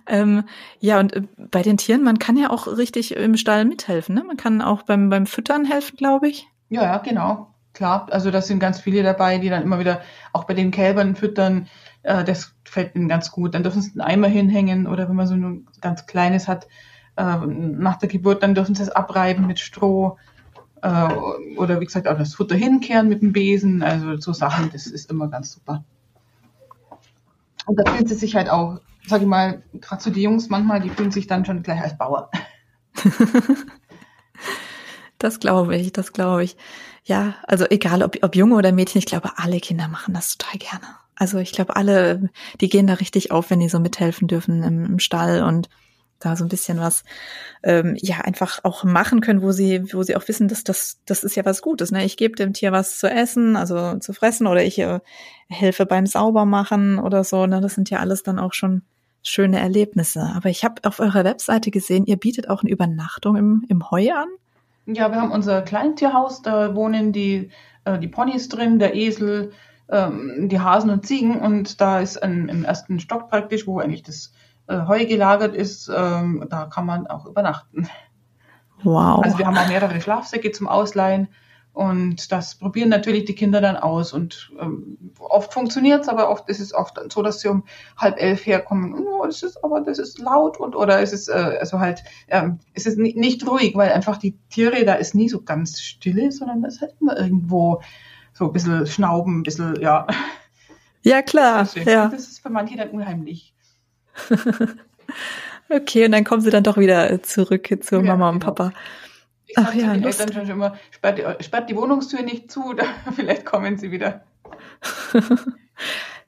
Ähm, 0.08 0.44
ja, 0.80 1.00
und 1.00 1.14
äh, 1.14 1.24
bei 1.38 1.62
den 1.62 1.78
Tieren, 1.78 2.04
man 2.04 2.20
kann 2.20 2.38
ja 2.38 2.50
auch 2.50 2.68
richtig 2.68 3.16
im 3.16 3.38
Stall 3.38 3.66
mithelfen. 3.66 4.16
Ne? 4.16 4.24
Man 4.24 4.38
kann 4.38 4.62
auch 4.62 4.84
beim, 4.84 5.10
beim 5.10 5.26
Füttern 5.26 5.66
helfen, 5.66 5.98
glaube 5.98 6.28
ich. 6.28 6.48
Ja, 6.70 6.84
ja, 6.84 6.98
genau. 6.98 7.55
Klar, 7.76 8.08
also 8.10 8.32
das 8.32 8.48
sind 8.48 8.60
ganz 8.60 8.80
viele 8.80 9.04
dabei, 9.04 9.38
die 9.38 9.50
dann 9.50 9.62
immer 9.62 9.80
wieder 9.80 10.02
auch 10.32 10.46
bei 10.46 10.54
den 10.54 10.72
Kälbern 10.72 11.16
füttern. 11.16 11.68
Äh, 12.04 12.24
das 12.24 12.56
fällt 12.64 12.96
ihnen 12.96 13.10
ganz 13.10 13.32
gut. 13.32 13.54
Dann 13.54 13.64
dürfen 13.64 13.82
sie 13.82 13.92
einen 13.92 14.02
Eimer 14.02 14.28
hinhängen 14.28 14.88
oder 14.88 15.10
wenn 15.10 15.16
man 15.16 15.28
so 15.28 15.36
ein 15.36 15.68
ganz 15.82 16.06
kleines 16.06 16.48
hat, 16.48 16.68
äh, 17.18 17.36
nach 17.46 17.98
der 17.98 18.08
Geburt, 18.08 18.44
dann 18.44 18.56
dürfen 18.56 18.76
sie 18.76 18.84
es 18.84 18.90
abreiben 18.90 19.46
mit 19.46 19.60
Stroh 19.60 20.18
äh, 20.82 21.14
oder 21.58 21.82
wie 21.82 21.86
gesagt 21.86 22.08
auch 22.08 22.18
das 22.18 22.34
Futter 22.36 22.56
hinkehren 22.56 23.10
mit 23.10 23.22
dem 23.22 23.34
Besen. 23.34 23.84
Also 23.84 24.18
so 24.22 24.32
Sachen, 24.32 24.72
das 24.72 24.88
ist 24.88 25.12
immer 25.12 25.28
ganz 25.28 25.52
super. 25.52 25.84
Und 27.66 27.78
da 27.78 27.92
fühlen 27.92 28.08
sie 28.08 28.16
sich 28.16 28.38
halt 28.38 28.50
auch, 28.50 28.80
sag 29.06 29.22
ich 29.22 29.28
mal, 29.28 29.64
gerade 29.82 30.02
so 30.02 30.12
die 30.12 30.22
Jungs 30.22 30.48
manchmal, 30.48 30.80
die 30.80 30.90
fühlen 30.90 31.12
sich 31.12 31.28
dann 31.28 31.44
schon 31.44 31.62
gleich 31.62 31.82
als 31.82 31.98
Bauer. 31.98 32.32
das 35.18 35.42
glaube 35.42 35.76
ich, 35.76 35.92
das 35.92 36.14
glaube 36.14 36.46
ich. 36.46 36.56
Ja, 37.06 37.36
also 37.48 37.66
egal 37.70 38.02
ob, 38.02 38.18
ob 38.24 38.36
Junge 38.36 38.56
oder 38.56 38.72
Mädchen, 38.72 39.00
ich 39.00 39.06
glaube, 39.06 39.38
alle 39.38 39.60
Kinder 39.60 39.88
machen 39.88 40.14
das 40.14 40.38
total 40.38 40.58
gerne. 40.58 40.88
Also 41.16 41.38
ich 41.38 41.52
glaube, 41.52 41.76
alle, 41.76 42.30
die 42.62 42.68
gehen 42.68 42.88
da 42.88 42.96
richtig 42.96 43.32
auf, 43.32 43.50
wenn 43.52 43.60
die 43.60 43.70
so 43.70 43.80
mithelfen 43.80 44.28
dürfen 44.28 44.64
im, 44.64 44.86
im 44.86 45.00
Stall 45.00 45.44
und 45.44 45.70
da 46.20 46.36
so 46.36 46.44
ein 46.44 46.50
bisschen 46.50 46.80
was 46.80 47.04
ähm, 47.62 47.96
ja 48.00 48.22
einfach 48.22 48.60
auch 48.64 48.84
machen 48.84 49.22
können, 49.22 49.42
wo 49.42 49.52
sie 49.52 49.94
wo 49.94 50.02
sie 50.02 50.16
auch 50.16 50.28
wissen, 50.28 50.48
dass 50.48 50.64
das 50.64 51.00
das 51.06 51.24
ist 51.24 51.36
ja 51.36 51.46
was 51.46 51.62
Gutes. 51.62 51.92
Ne? 51.92 52.06
Ich 52.06 52.18
gebe 52.18 52.36
dem 52.36 52.54
Tier 52.54 52.72
was 52.72 53.00
zu 53.00 53.10
essen, 53.10 53.56
also 53.56 54.00
zu 54.00 54.14
fressen 54.14 54.48
oder 54.48 54.64
ich 54.64 54.80
äh, 54.80 55.00
helfe 55.50 55.86
beim 55.86 56.06
Saubermachen 56.08 57.00
oder 57.00 57.24
so. 57.24 57.46
Ne? 57.46 57.62
Das 57.62 57.76
sind 57.76 57.90
ja 57.90 58.00
alles 58.00 58.24
dann 58.24 58.40
auch 58.40 58.54
schon 58.54 58.82
schöne 59.22 59.60
Erlebnisse. 59.60 60.22
Aber 60.36 60.50
ich 60.50 60.64
habe 60.64 60.82
auf 60.88 61.00
eurer 61.00 61.24
Webseite 61.24 61.70
gesehen, 61.70 62.06
ihr 62.06 62.18
bietet 62.18 62.50
auch 62.50 62.62
eine 62.62 62.72
Übernachtung 62.72 63.36
im, 63.36 63.66
im 63.70 63.92
Heu 63.92 64.12
an. 64.12 64.28
Ja, 64.86 65.12
wir 65.12 65.20
haben 65.20 65.32
unser 65.32 65.62
Kleintierhaus, 65.62 66.42
da 66.42 66.76
wohnen 66.76 67.12
die 67.12 67.50
äh, 67.86 68.00
die 68.00 68.08
Ponys 68.08 68.50
drin, 68.50 68.80
der 68.80 68.96
Esel, 68.96 69.54
ähm, 69.90 70.50
die 70.50 70.60
Hasen 70.60 70.90
und 70.90 71.06
Ziegen 71.06 71.40
und 71.40 71.80
da 71.80 72.00
ist 72.00 72.22
ein, 72.22 72.50
im 72.50 72.66
ersten 72.66 73.00
Stock 73.00 73.30
praktisch, 73.30 73.66
wo 73.66 73.80
eigentlich 73.80 74.04
das 74.04 74.34
äh, 74.68 74.88
Heu 74.88 75.06
gelagert 75.06 75.56
ist, 75.56 75.90
ähm, 75.96 76.46
da 76.50 76.66
kann 76.66 76.86
man 76.86 77.08
auch 77.08 77.26
übernachten. 77.26 77.88
Wow. 78.84 79.24
Also 79.24 79.38
wir 79.38 79.48
haben 79.48 79.58
auch 79.58 79.68
mehrere 79.68 80.02
Schlafsäcke 80.02 80.52
zum 80.52 80.68
Ausleihen 80.68 81.30
und 81.76 82.32
das 82.32 82.56
probieren 82.56 82.88
natürlich 82.88 83.26
die 83.26 83.36
Kinder 83.36 83.60
dann 83.60 83.76
aus 83.76 84.14
und 84.14 84.50
ähm, 84.62 84.98
oft 85.20 85.54
funktioniert's, 85.54 86.08
aber 86.08 86.30
oft 86.30 86.48
ist 86.48 86.62
es 86.62 86.74
oft 86.74 86.98
so, 87.12 87.22
dass 87.22 87.42
sie 87.42 87.50
um 87.50 87.66
halb 87.98 88.18
elf 88.18 88.46
herkommen. 88.46 88.96
Oh, 88.96 89.26
das 89.26 89.44
ist 89.44 89.62
aber 89.62 89.82
das 89.82 90.00
ist 90.00 90.18
laut 90.18 90.58
und 90.58 90.74
oder 90.74 91.02
ist 91.02 91.12
es 91.12 91.28
äh, 91.28 91.58
also 91.60 91.82
halt 91.82 92.02
ähm, 92.30 92.60
ist 92.74 92.88
es 92.88 92.96
nicht, 92.96 93.18
nicht 93.18 93.46
ruhig, 93.46 93.76
weil 93.76 93.92
einfach 93.92 94.16
die 94.16 94.38
Tiere 94.50 94.86
da 94.86 94.94
ist 94.94 95.16
nie 95.16 95.28
so 95.28 95.42
ganz 95.42 95.82
stille, 95.82 96.32
sondern 96.32 96.62
da 96.62 96.70
ist 96.70 96.80
halt 96.80 96.96
immer 97.02 97.20
irgendwo 97.20 97.82
so 98.32 98.46
ein 98.46 98.54
bisschen 98.54 98.88
Schnauben, 98.88 99.40
ein 99.40 99.44
bisschen 99.44 99.78
ja. 99.82 100.08
Ja 101.02 101.22
klar. 101.24 101.68
Ja. 101.86 102.08
Das 102.08 102.22
ist 102.22 102.40
für 102.40 102.50
manche 102.50 102.78
dann 102.78 102.92
unheimlich. 102.92 103.54
okay, 105.70 106.06
und 106.06 106.14
dann 106.14 106.24
kommen 106.24 106.42
sie 106.42 106.52
dann 106.52 106.64
doch 106.64 106.78
wieder 106.78 107.22
zurück 107.22 107.68
zu 107.82 107.98
ja, 107.98 108.02
Mama 108.02 108.30
und 108.30 108.40
genau. 108.40 108.72
Ich 109.58 109.64
Ach 109.64 109.74
ja, 109.74 109.94
die 109.94 110.04
Eltern 110.04 110.34
schon 110.34 110.50
immer, 110.50 110.76
sperrt 110.92 111.18
die, 111.18 111.44
sperrt 111.44 111.70
die 111.70 111.76
Wohnungstür 111.76 112.22
nicht 112.22 112.52
zu, 112.52 112.74
da, 112.78 112.84
vielleicht 113.16 113.46
kommen 113.46 113.78
sie 113.78 113.92
wieder. 113.92 114.24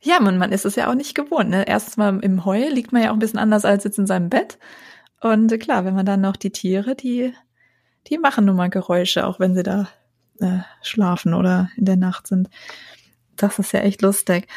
ja, 0.02 0.20
man, 0.20 0.38
man 0.38 0.52
ist 0.52 0.66
es 0.66 0.76
ja 0.76 0.90
auch 0.90 0.96
nicht 0.96 1.14
gewohnt. 1.14 1.50
Ne? 1.50 1.68
Erstens 1.68 1.98
mal 1.98 2.20
im 2.22 2.46
Heu 2.46 2.68
liegt 2.70 2.94
man 2.94 3.04
ja 3.04 3.10
auch 3.10 3.16
ein 3.16 3.20
bisschen 3.20 3.40
anders 3.40 3.66
als 3.66 3.84
jetzt 3.84 4.00
in 4.00 4.08
seinem 4.08 4.30
Bett. 4.30 4.58
Und 5.20 5.52
äh, 5.52 5.58
klar, 5.58 5.84
wenn 5.84 5.96
man 5.96 6.06
dann 6.06 6.22
noch 6.22 6.38
die 6.38 6.52
Tiere, 6.52 6.96
die, 6.96 7.34
die 8.08 8.18
machen 8.18 8.46
nun 8.46 8.56
mal 8.56 8.70
Geräusche, 8.70 9.28
auch 9.28 9.40
wenn 9.40 9.56
sie 9.56 9.64
da 9.64 9.90
äh, 10.40 10.60
schlafen 10.82 11.34
oder 11.34 11.70
in 11.76 11.86
der 11.86 11.98
Nacht 11.98 12.28
sind. 12.28 12.50
Das 13.36 13.60
ist 13.60 13.74
ja 13.74 13.82
echt 13.82 14.02
lustig. 14.02 14.48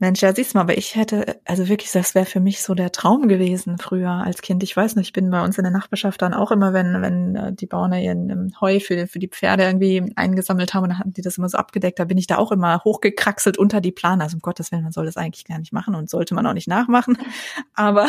Mensch, 0.00 0.22
ja, 0.22 0.32
siehst 0.32 0.54
du 0.54 0.58
mal, 0.58 0.62
aber 0.62 0.78
ich 0.78 0.94
hätte, 0.94 1.40
also 1.44 1.68
wirklich, 1.68 1.90
das 1.90 2.14
wäre 2.14 2.24
für 2.24 2.38
mich 2.38 2.62
so 2.62 2.74
der 2.74 2.92
Traum 2.92 3.26
gewesen 3.26 3.78
früher 3.78 4.10
als 4.10 4.42
Kind. 4.42 4.62
Ich 4.62 4.76
weiß 4.76 4.94
nicht, 4.94 5.08
ich 5.08 5.12
bin 5.12 5.28
bei 5.28 5.42
uns 5.42 5.58
in 5.58 5.64
der 5.64 5.72
Nachbarschaft 5.72 6.22
dann 6.22 6.34
auch 6.34 6.52
immer, 6.52 6.72
wenn, 6.72 7.02
wenn 7.02 7.34
äh, 7.34 7.52
die 7.52 7.66
Bauern 7.66 7.92
ihren 7.92 8.30
ähm, 8.30 8.52
Heu 8.60 8.78
für, 8.78 9.08
für 9.08 9.18
die 9.18 9.26
Pferde 9.26 9.64
irgendwie 9.64 10.12
eingesammelt 10.14 10.72
haben, 10.72 10.88
dann 10.88 11.00
hatten 11.00 11.14
die 11.14 11.20
das 11.20 11.36
immer 11.36 11.48
so 11.48 11.58
abgedeckt, 11.58 11.98
da 11.98 12.04
bin 12.04 12.16
ich 12.16 12.28
da 12.28 12.38
auch 12.38 12.52
immer 12.52 12.84
hochgekraxelt 12.84 13.58
unter 13.58 13.80
die 13.80 13.90
Plane. 13.90 14.22
Also 14.22 14.36
um 14.36 14.40
Gottes 14.40 14.70
Willen, 14.70 14.84
man 14.84 14.92
soll 14.92 15.06
das 15.06 15.16
eigentlich 15.16 15.44
gar 15.44 15.58
nicht 15.58 15.72
machen 15.72 15.96
und 15.96 16.08
sollte 16.08 16.32
man 16.32 16.46
auch 16.46 16.54
nicht 16.54 16.68
nachmachen. 16.68 17.18
Aber 17.74 18.06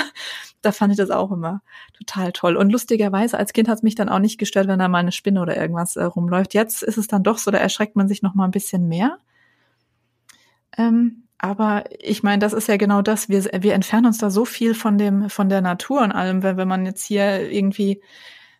da 0.62 0.72
fand 0.72 0.92
ich 0.92 0.98
das 0.98 1.10
auch 1.10 1.32
immer 1.32 1.64
total 1.98 2.32
toll. 2.34 2.56
Und 2.56 2.70
lustigerweise, 2.70 3.36
als 3.36 3.52
Kind 3.52 3.68
hat 3.68 3.78
es 3.78 3.84
mich 3.84 3.96
dann 3.96 4.10
auch 4.10 4.20
nicht 4.20 4.38
gestört, 4.38 4.68
wenn 4.68 4.78
da 4.78 4.88
mal 4.90 5.00
eine 5.00 5.12
Spinne 5.12 5.42
oder 5.42 5.58
irgendwas 5.58 5.96
äh, 5.96 6.04
rumläuft. 6.04 6.54
Jetzt 6.54 6.84
ist 6.84 6.98
es 6.98 7.08
dann 7.08 7.24
doch 7.24 7.40
so, 7.40 7.50
da 7.50 7.58
erschreckt 7.58 7.96
man 7.96 8.08
sich 8.08 8.22
noch 8.22 8.36
mal 8.36 8.46
ein 8.46 8.52
bisschen 8.52 8.88
mehr. 8.88 9.18
Ähm, 10.78 11.24
aber 11.40 11.86
ich 12.00 12.22
meine, 12.22 12.40
das 12.40 12.52
ist 12.52 12.68
ja 12.68 12.76
genau 12.76 13.02
das. 13.02 13.30
Wir, 13.30 13.44
wir 13.46 13.74
entfernen 13.74 14.08
uns 14.08 14.18
da 14.18 14.30
so 14.30 14.44
viel 14.44 14.74
von 14.76 14.98
dem, 14.98 15.30
von 15.30 15.48
der 15.48 15.62
Natur 15.62 16.02
und 16.02 16.12
allem, 16.12 16.44
wenn, 16.44 16.58
wenn 16.58 16.68
man 16.68 16.86
jetzt 16.86 17.06
hier 17.06 17.50
irgendwie 17.50 18.02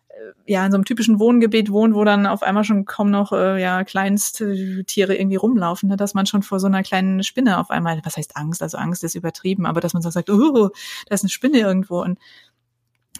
äh, 0.08 0.32
ja 0.46 0.64
in 0.64 0.72
so 0.72 0.76
einem 0.76 0.86
typischen 0.86 1.20
Wohngebiet 1.20 1.70
wohnt, 1.70 1.94
wo 1.94 2.04
dann 2.04 2.26
auf 2.26 2.42
einmal 2.42 2.64
schon 2.64 2.86
kaum 2.86 3.10
noch 3.10 3.32
äh, 3.32 3.60
ja 3.60 3.84
Kleinsttiere 3.84 5.14
irgendwie 5.14 5.36
rumlaufen, 5.36 5.90
ne, 5.90 5.96
dass 5.98 6.14
man 6.14 6.24
schon 6.24 6.42
vor 6.42 6.58
so 6.58 6.68
einer 6.68 6.82
kleinen 6.82 7.22
Spinne 7.22 7.58
auf 7.58 7.70
einmal, 7.70 8.00
was 8.04 8.16
heißt 8.16 8.36
Angst? 8.36 8.62
Also 8.62 8.78
Angst 8.78 9.04
ist 9.04 9.14
übertrieben, 9.14 9.66
aber 9.66 9.82
dass 9.82 9.92
man 9.92 10.02
so 10.02 10.10
sagt, 10.10 10.30
oh, 10.30 10.70
da 11.06 11.14
ist 11.14 11.22
eine 11.22 11.30
Spinne 11.30 11.58
irgendwo 11.58 12.00
und 12.02 12.18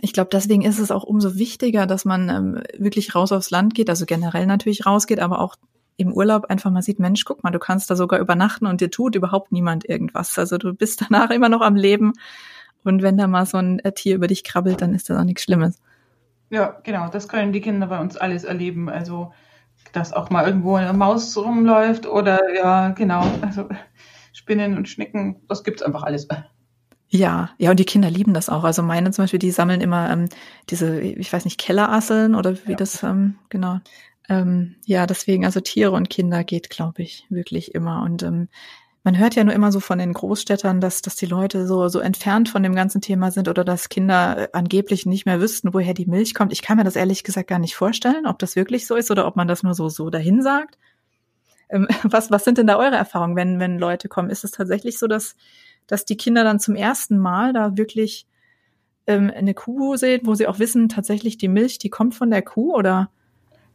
ich 0.00 0.14
glaube, 0.14 0.30
deswegen 0.32 0.62
ist 0.62 0.78
es 0.78 0.90
auch 0.90 1.04
umso 1.04 1.36
wichtiger, 1.36 1.86
dass 1.86 2.06
man 2.06 2.30
ähm, 2.30 2.62
wirklich 2.78 3.14
raus 3.14 3.32
aufs 3.32 3.50
Land 3.50 3.74
geht, 3.74 3.90
also 3.90 4.06
generell 4.06 4.46
natürlich 4.46 4.86
rausgeht, 4.86 5.20
aber 5.20 5.40
auch 5.40 5.56
im 6.00 6.12
Urlaub 6.12 6.46
einfach 6.46 6.70
mal 6.70 6.82
sieht, 6.82 6.98
Mensch, 6.98 7.24
guck 7.24 7.44
mal, 7.44 7.50
du 7.50 7.58
kannst 7.58 7.90
da 7.90 7.96
sogar 7.96 8.20
übernachten 8.20 8.66
und 8.66 8.80
dir 8.80 8.90
tut 8.90 9.14
überhaupt 9.14 9.52
niemand 9.52 9.88
irgendwas. 9.88 10.38
Also 10.38 10.58
du 10.58 10.72
bist 10.74 11.02
danach 11.08 11.30
immer 11.30 11.48
noch 11.48 11.60
am 11.60 11.76
Leben. 11.76 12.12
Und 12.82 13.02
wenn 13.02 13.18
da 13.18 13.26
mal 13.26 13.44
so 13.46 13.58
ein 13.58 13.78
äh, 13.80 13.92
Tier 13.92 14.14
über 14.16 14.26
dich 14.26 14.42
krabbelt, 14.42 14.80
dann 14.80 14.94
ist 14.94 15.10
das 15.10 15.18
auch 15.18 15.24
nichts 15.24 15.42
Schlimmes. 15.42 15.78
Ja, 16.48 16.80
genau, 16.82 17.08
das 17.08 17.28
können 17.28 17.52
die 17.52 17.60
Kinder 17.60 17.86
bei 17.86 18.00
uns 18.00 18.16
alles 18.16 18.44
erleben. 18.44 18.88
Also, 18.88 19.32
dass 19.92 20.12
auch 20.12 20.30
mal 20.30 20.46
irgendwo 20.46 20.76
eine 20.76 20.92
Maus 20.92 21.36
rumläuft 21.36 22.06
oder 22.06 22.40
ja, 22.54 22.88
genau, 22.90 23.24
also 23.42 23.68
Spinnen 24.32 24.76
und 24.76 24.88
Schnecken, 24.88 25.42
das 25.48 25.62
gibt's 25.64 25.82
einfach 25.82 26.02
alles. 26.02 26.26
Ja, 27.08 27.50
ja, 27.58 27.70
und 27.70 27.80
die 27.80 27.84
Kinder 27.84 28.08
lieben 28.08 28.34
das 28.34 28.48
auch. 28.48 28.62
Also 28.62 28.82
meine 28.82 29.10
zum 29.10 29.24
Beispiel, 29.24 29.40
die 29.40 29.50
sammeln 29.50 29.80
immer 29.80 30.10
ähm, 30.10 30.28
diese, 30.70 31.00
ich 31.00 31.32
weiß 31.32 31.44
nicht, 31.44 31.58
Kellerasseln 31.58 32.36
oder 32.36 32.54
wie 32.66 32.72
ja. 32.72 32.76
das, 32.76 33.02
ähm, 33.02 33.36
genau. 33.48 33.80
Ähm, 34.30 34.76
ja, 34.86 35.06
deswegen, 35.06 35.44
also 35.44 35.58
Tiere 35.58 35.90
und 35.90 36.08
Kinder 36.08 36.44
geht, 36.44 36.70
glaube 36.70 37.02
ich, 37.02 37.26
wirklich 37.30 37.74
immer. 37.74 38.02
Und 38.04 38.22
ähm, 38.22 38.48
man 39.02 39.18
hört 39.18 39.34
ja 39.34 39.42
nur 39.42 39.52
immer 39.52 39.72
so 39.72 39.80
von 39.80 39.98
den 39.98 40.12
Großstädtern, 40.12 40.80
dass, 40.80 41.02
dass 41.02 41.16
die 41.16 41.26
Leute 41.26 41.66
so, 41.66 41.88
so 41.88 41.98
entfernt 41.98 42.48
von 42.48 42.62
dem 42.62 42.76
ganzen 42.76 43.00
Thema 43.00 43.32
sind 43.32 43.48
oder 43.48 43.64
dass 43.64 43.88
Kinder 43.88 44.38
äh, 44.38 44.48
angeblich 44.52 45.04
nicht 45.04 45.26
mehr 45.26 45.40
wüssten, 45.40 45.74
woher 45.74 45.94
die 45.94 46.06
Milch 46.06 46.32
kommt. 46.32 46.52
Ich 46.52 46.62
kann 46.62 46.76
mir 46.76 46.84
das 46.84 46.94
ehrlich 46.94 47.24
gesagt 47.24 47.48
gar 47.48 47.58
nicht 47.58 47.74
vorstellen, 47.74 48.24
ob 48.24 48.38
das 48.38 48.54
wirklich 48.54 48.86
so 48.86 48.94
ist 48.94 49.10
oder 49.10 49.26
ob 49.26 49.34
man 49.34 49.48
das 49.48 49.64
nur 49.64 49.74
so, 49.74 49.88
so 49.88 50.10
dahin 50.10 50.42
sagt. 50.42 50.78
Ähm, 51.68 51.88
was, 52.04 52.30
was 52.30 52.44
sind 52.44 52.56
denn 52.56 52.68
da 52.68 52.76
eure 52.78 52.96
Erfahrungen, 52.96 53.34
wenn, 53.34 53.58
wenn 53.58 53.80
Leute 53.80 54.08
kommen? 54.08 54.30
Ist 54.30 54.44
es 54.44 54.52
tatsächlich 54.52 55.00
so, 55.00 55.08
dass, 55.08 55.34
dass 55.88 56.04
die 56.04 56.16
Kinder 56.16 56.44
dann 56.44 56.60
zum 56.60 56.76
ersten 56.76 57.18
Mal 57.18 57.52
da 57.52 57.76
wirklich 57.76 58.28
ähm, 59.08 59.32
eine 59.34 59.54
Kuh 59.54 59.96
sehen, 59.96 60.20
wo 60.22 60.36
sie 60.36 60.46
auch 60.46 60.60
wissen, 60.60 60.88
tatsächlich 60.88 61.36
die 61.36 61.48
Milch, 61.48 61.78
die 61.78 61.90
kommt 61.90 62.14
von 62.14 62.30
der 62.30 62.42
Kuh 62.42 62.76
oder? 62.76 63.10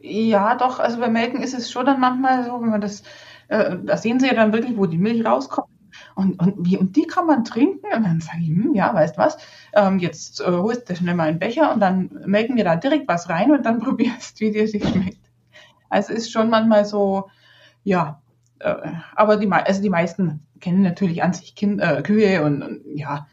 Ja, 0.08 0.54
doch, 0.54 0.78
also 0.78 1.00
bei 1.00 1.08
Melken 1.08 1.42
ist 1.42 1.54
es 1.54 1.70
schon 1.70 1.86
dann 1.86 1.98
manchmal 1.98 2.44
so, 2.44 2.60
wenn 2.62 2.70
man 2.70 2.80
das, 2.80 3.02
äh, 3.48 3.76
da 3.82 3.96
sehen 3.96 4.20
sie 4.20 4.26
ja 4.26 4.34
dann 4.34 4.52
wirklich, 4.52 4.76
wo 4.76 4.86
die 4.86 4.98
Milch 4.98 5.24
rauskommt. 5.24 5.68
Und, 6.14 6.40
und 6.40 6.54
wie, 6.58 6.76
und 6.76 6.94
die 6.94 7.06
kann 7.06 7.26
man 7.26 7.44
trinken? 7.44 7.86
Und 7.92 8.04
dann 8.04 8.20
sage 8.20 8.38
ich, 8.42 8.48
hm, 8.48 8.74
ja, 8.74 8.94
weißt 8.94 9.18
was, 9.18 9.36
ähm, 9.74 9.98
jetzt 9.98 10.40
äh, 10.40 10.44
holst 10.44 10.88
du 10.88 10.94
schnell 10.94 11.14
mal 11.14 11.28
einen 11.28 11.38
Becher 11.38 11.72
und 11.72 11.80
dann 11.80 12.10
melken 12.24 12.56
wir 12.56 12.64
da 12.64 12.76
direkt 12.76 13.08
was 13.08 13.28
rein 13.28 13.50
und 13.50 13.66
dann 13.66 13.78
probierst, 13.82 14.40
wie 14.40 14.52
dir 14.52 14.68
sich 14.68 14.86
schmeckt. 14.86 15.18
Also 15.88 16.12
ist 16.12 16.30
schon 16.30 16.50
manchmal 16.50 16.84
so, 16.84 17.28
ja, 17.82 18.20
äh, 18.60 18.74
aber 19.14 19.38
die, 19.38 19.50
also 19.50 19.82
die 19.82 19.90
meisten 19.90 20.46
kennen 20.60 20.82
natürlich 20.82 21.22
an 21.22 21.32
sich 21.32 21.54
kind, 21.54 21.80
äh, 21.80 22.02
Kühe 22.02 22.44
und, 22.44 22.62
und 22.62 22.82
ja, 22.94 23.26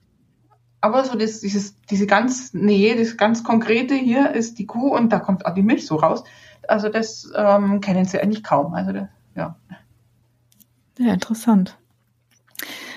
aber 0.84 1.06
so 1.06 1.18
das, 1.18 1.40
dieses, 1.40 1.80
diese 1.84 2.08
ganz, 2.08 2.54
nee, 2.54 2.94
das 2.94 3.16
ganz 3.16 3.46
konkrete 3.46 3.96
hier 3.96 4.32
ist 4.32 4.60
die 4.60 4.66
Kuh 4.66 4.94
und 4.94 5.14
da 5.14 5.20
kommt 5.20 5.46
auch 5.46 5.54
die 5.54 5.64
Milch 5.64 5.86
so 5.86 5.96
raus. 5.96 6.26
Also 6.68 6.90
das 6.90 7.32
ähm, 7.36 7.82
kennen 7.82 8.06
sie 8.06 8.20
eigentlich 8.20 8.44
kaum. 8.44 8.74
Also 8.74 8.92
das, 8.92 9.08
ja. 9.36 9.56
Ja, 10.98 11.14
interessant. 11.14 11.78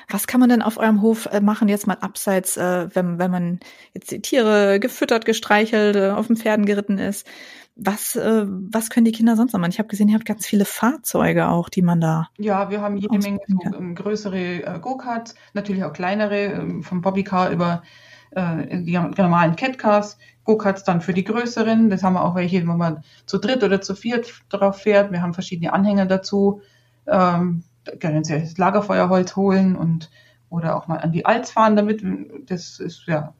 Was 0.08 0.26
kann 0.28 0.38
man 0.38 0.48
denn 0.48 0.62
auf 0.62 0.78
eurem 0.78 1.02
Hof 1.02 1.26
äh, 1.26 1.40
machen, 1.40 1.68
jetzt 1.68 1.86
mal 1.86 1.98
abseits, 2.00 2.56
äh, 2.56 2.88
wenn, 2.94 3.18
wenn 3.18 3.30
man 3.30 3.60
jetzt 3.92 4.10
die 4.10 4.22
Tiere 4.22 4.78
gefüttert, 4.78 5.24
gestreichelt, 5.24 5.96
äh, 5.96 6.10
auf 6.10 6.28
den 6.28 6.36
Pferden 6.36 6.64
geritten 6.64 6.98
ist? 6.98 7.26
Was, 7.74 8.14
äh, 8.14 8.46
was 8.46 8.88
können 8.88 9.04
die 9.04 9.12
Kinder 9.12 9.36
sonst 9.36 9.52
noch 9.52 9.60
machen? 9.60 9.72
Ich 9.72 9.78
habe 9.78 9.88
gesehen, 9.88 10.08
ihr 10.08 10.14
habt 10.14 10.24
ganz 10.24 10.46
viele 10.46 10.64
Fahrzeuge 10.64 11.48
auch, 11.48 11.68
die 11.68 11.82
man 11.82 12.00
da. 12.00 12.28
Ja, 12.38 12.70
wir 12.70 12.80
haben 12.80 12.96
jede 12.96 13.18
Menge 13.18 13.40
so, 13.48 13.76
ähm, 13.76 13.94
größere 13.94 14.62
äh, 14.62 14.78
Go-Karts, 14.80 15.34
natürlich 15.54 15.84
auch 15.84 15.92
kleinere, 15.92 16.44
ähm, 16.44 16.82
vom 16.82 17.02
Bobbycar 17.02 17.50
über 17.50 17.82
äh, 18.30 18.82
die 18.82 18.92
normalen 18.92 19.56
Catcars, 19.56 20.18
Go-Karts 20.46 20.84
dann 20.84 21.00
für 21.00 21.12
die 21.12 21.24
größeren. 21.24 21.90
Das 21.90 22.02
haben 22.02 22.14
wir 22.14 22.24
auch 22.24 22.34
welche, 22.34 22.66
wo 22.66 22.72
man 22.72 23.04
zu 23.26 23.38
dritt 23.38 23.62
oder 23.62 23.80
zu 23.80 23.94
viert 23.94 24.32
drauf 24.48 24.78
fährt. 24.78 25.12
Wir 25.12 25.22
haben 25.22 25.34
verschiedene 25.34 25.72
Anhänger 25.72 26.06
dazu. 26.06 26.62
Ähm, 27.06 27.64
da 27.84 27.96
können 27.96 28.24
Sie 28.24 28.38
das 28.38 28.56
Lagerfeuerholz 28.56 29.36
holen 29.36 29.76
und 29.76 30.10
oder 30.48 30.76
auch 30.76 30.86
mal 30.86 30.98
an 30.98 31.12
die 31.12 31.26
Alts 31.26 31.50
fahren 31.50 31.76
damit. 31.76 32.02
Das 32.48 32.80
ist 32.80 33.06
ja 33.06 33.34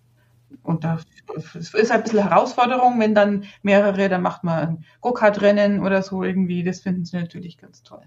und 0.63 0.85
da 0.85 0.99
ist 1.35 1.91
ein 1.91 2.03
bisschen 2.03 2.29
Herausforderung, 2.29 2.99
wenn 3.01 3.15
dann 3.15 3.45
mehrere, 3.63 4.09
dann 4.09 4.23
macht 4.23 4.45
man 4.45 4.59
ein 4.59 4.85
Go-Kart-Rennen 5.01 5.81
oder 5.81 6.03
so 6.03 6.23
irgendwie. 6.23 6.63
Das 6.63 6.81
finden 6.81 7.05
sie 7.05 7.17
natürlich 7.17 7.59
ganz 7.59 7.83
toll. 7.83 8.03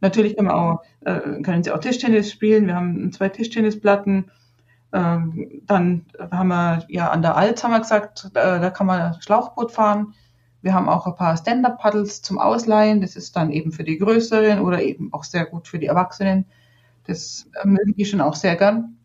Natürlich 0.00 0.36
können, 0.36 0.50
auch, 0.50 0.82
äh, 1.00 1.40
können 1.42 1.62
sie 1.62 1.72
auch 1.72 1.78
Tischtennis 1.78 2.30
spielen. 2.30 2.66
Wir 2.66 2.74
haben 2.74 3.10
zwei 3.12 3.28
Tischtennisplatten. 3.28 4.30
Ähm, 4.94 5.62
dann 5.66 6.06
haben 6.30 6.48
wir 6.48 6.84
ja 6.88 7.10
an 7.10 7.20
der 7.20 7.36
Alz 7.36 7.64
haben 7.64 7.72
wir 7.72 7.80
gesagt, 7.80 8.30
da, 8.32 8.60
da 8.60 8.70
kann 8.70 8.86
man 8.86 9.20
Schlauchboot 9.20 9.72
fahren. 9.72 10.14
Wir 10.62 10.72
haben 10.72 10.88
auch 10.88 11.06
ein 11.06 11.16
paar 11.16 11.36
Stand-Up-Paddles 11.36 12.22
zum 12.22 12.38
Ausleihen. 12.38 13.00
Das 13.00 13.16
ist 13.16 13.34
dann 13.34 13.50
eben 13.50 13.72
für 13.72 13.82
die 13.82 13.98
Größeren 13.98 14.60
oder 14.60 14.80
eben 14.82 15.12
auch 15.12 15.24
sehr 15.24 15.46
gut 15.46 15.66
für 15.66 15.80
die 15.80 15.86
Erwachsenen. 15.86 16.46
Das 17.06 17.50
mögen 17.64 17.94
die 17.96 18.04
schon 18.04 18.20
auch 18.20 18.36
sehr 18.36 18.54
gern. 18.56 18.96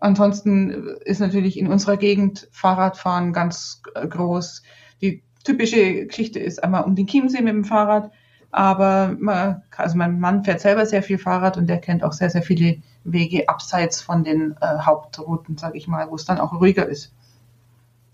Ansonsten 0.00 0.96
ist 1.04 1.20
natürlich 1.20 1.58
in 1.58 1.68
unserer 1.68 1.96
Gegend 1.96 2.48
Fahrradfahren 2.50 3.32
ganz 3.32 3.82
groß. 3.94 4.62
Die 5.00 5.22
typische 5.44 6.06
Geschichte 6.06 6.40
ist 6.40 6.62
einmal 6.62 6.84
um 6.84 6.96
den 6.96 7.06
Chiemsee 7.06 7.40
mit 7.40 7.54
dem 7.54 7.64
Fahrrad. 7.64 8.10
Aber 8.52 9.14
man, 9.18 9.62
also 9.76 9.96
mein 9.96 10.18
Mann 10.18 10.44
fährt 10.44 10.60
selber 10.60 10.84
sehr 10.86 11.02
viel 11.02 11.18
Fahrrad 11.18 11.56
und 11.56 11.68
der 11.68 11.78
kennt 11.78 12.02
auch 12.02 12.12
sehr, 12.12 12.30
sehr 12.30 12.42
viele 12.42 12.82
Wege 13.04 13.48
abseits 13.48 14.00
von 14.02 14.24
den 14.24 14.56
äh, 14.60 14.78
Hauptrouten, 14.80 15.56
sage 15.56 15.78
ich 15.78 15.86
mal, 15.86 16.10
wo 16.10 16.16
es 16.16 16.24
dann 16.24 16.40
auch 16.40 16.52
ruhiger 16.52 16.86
ist. 16.86 17.14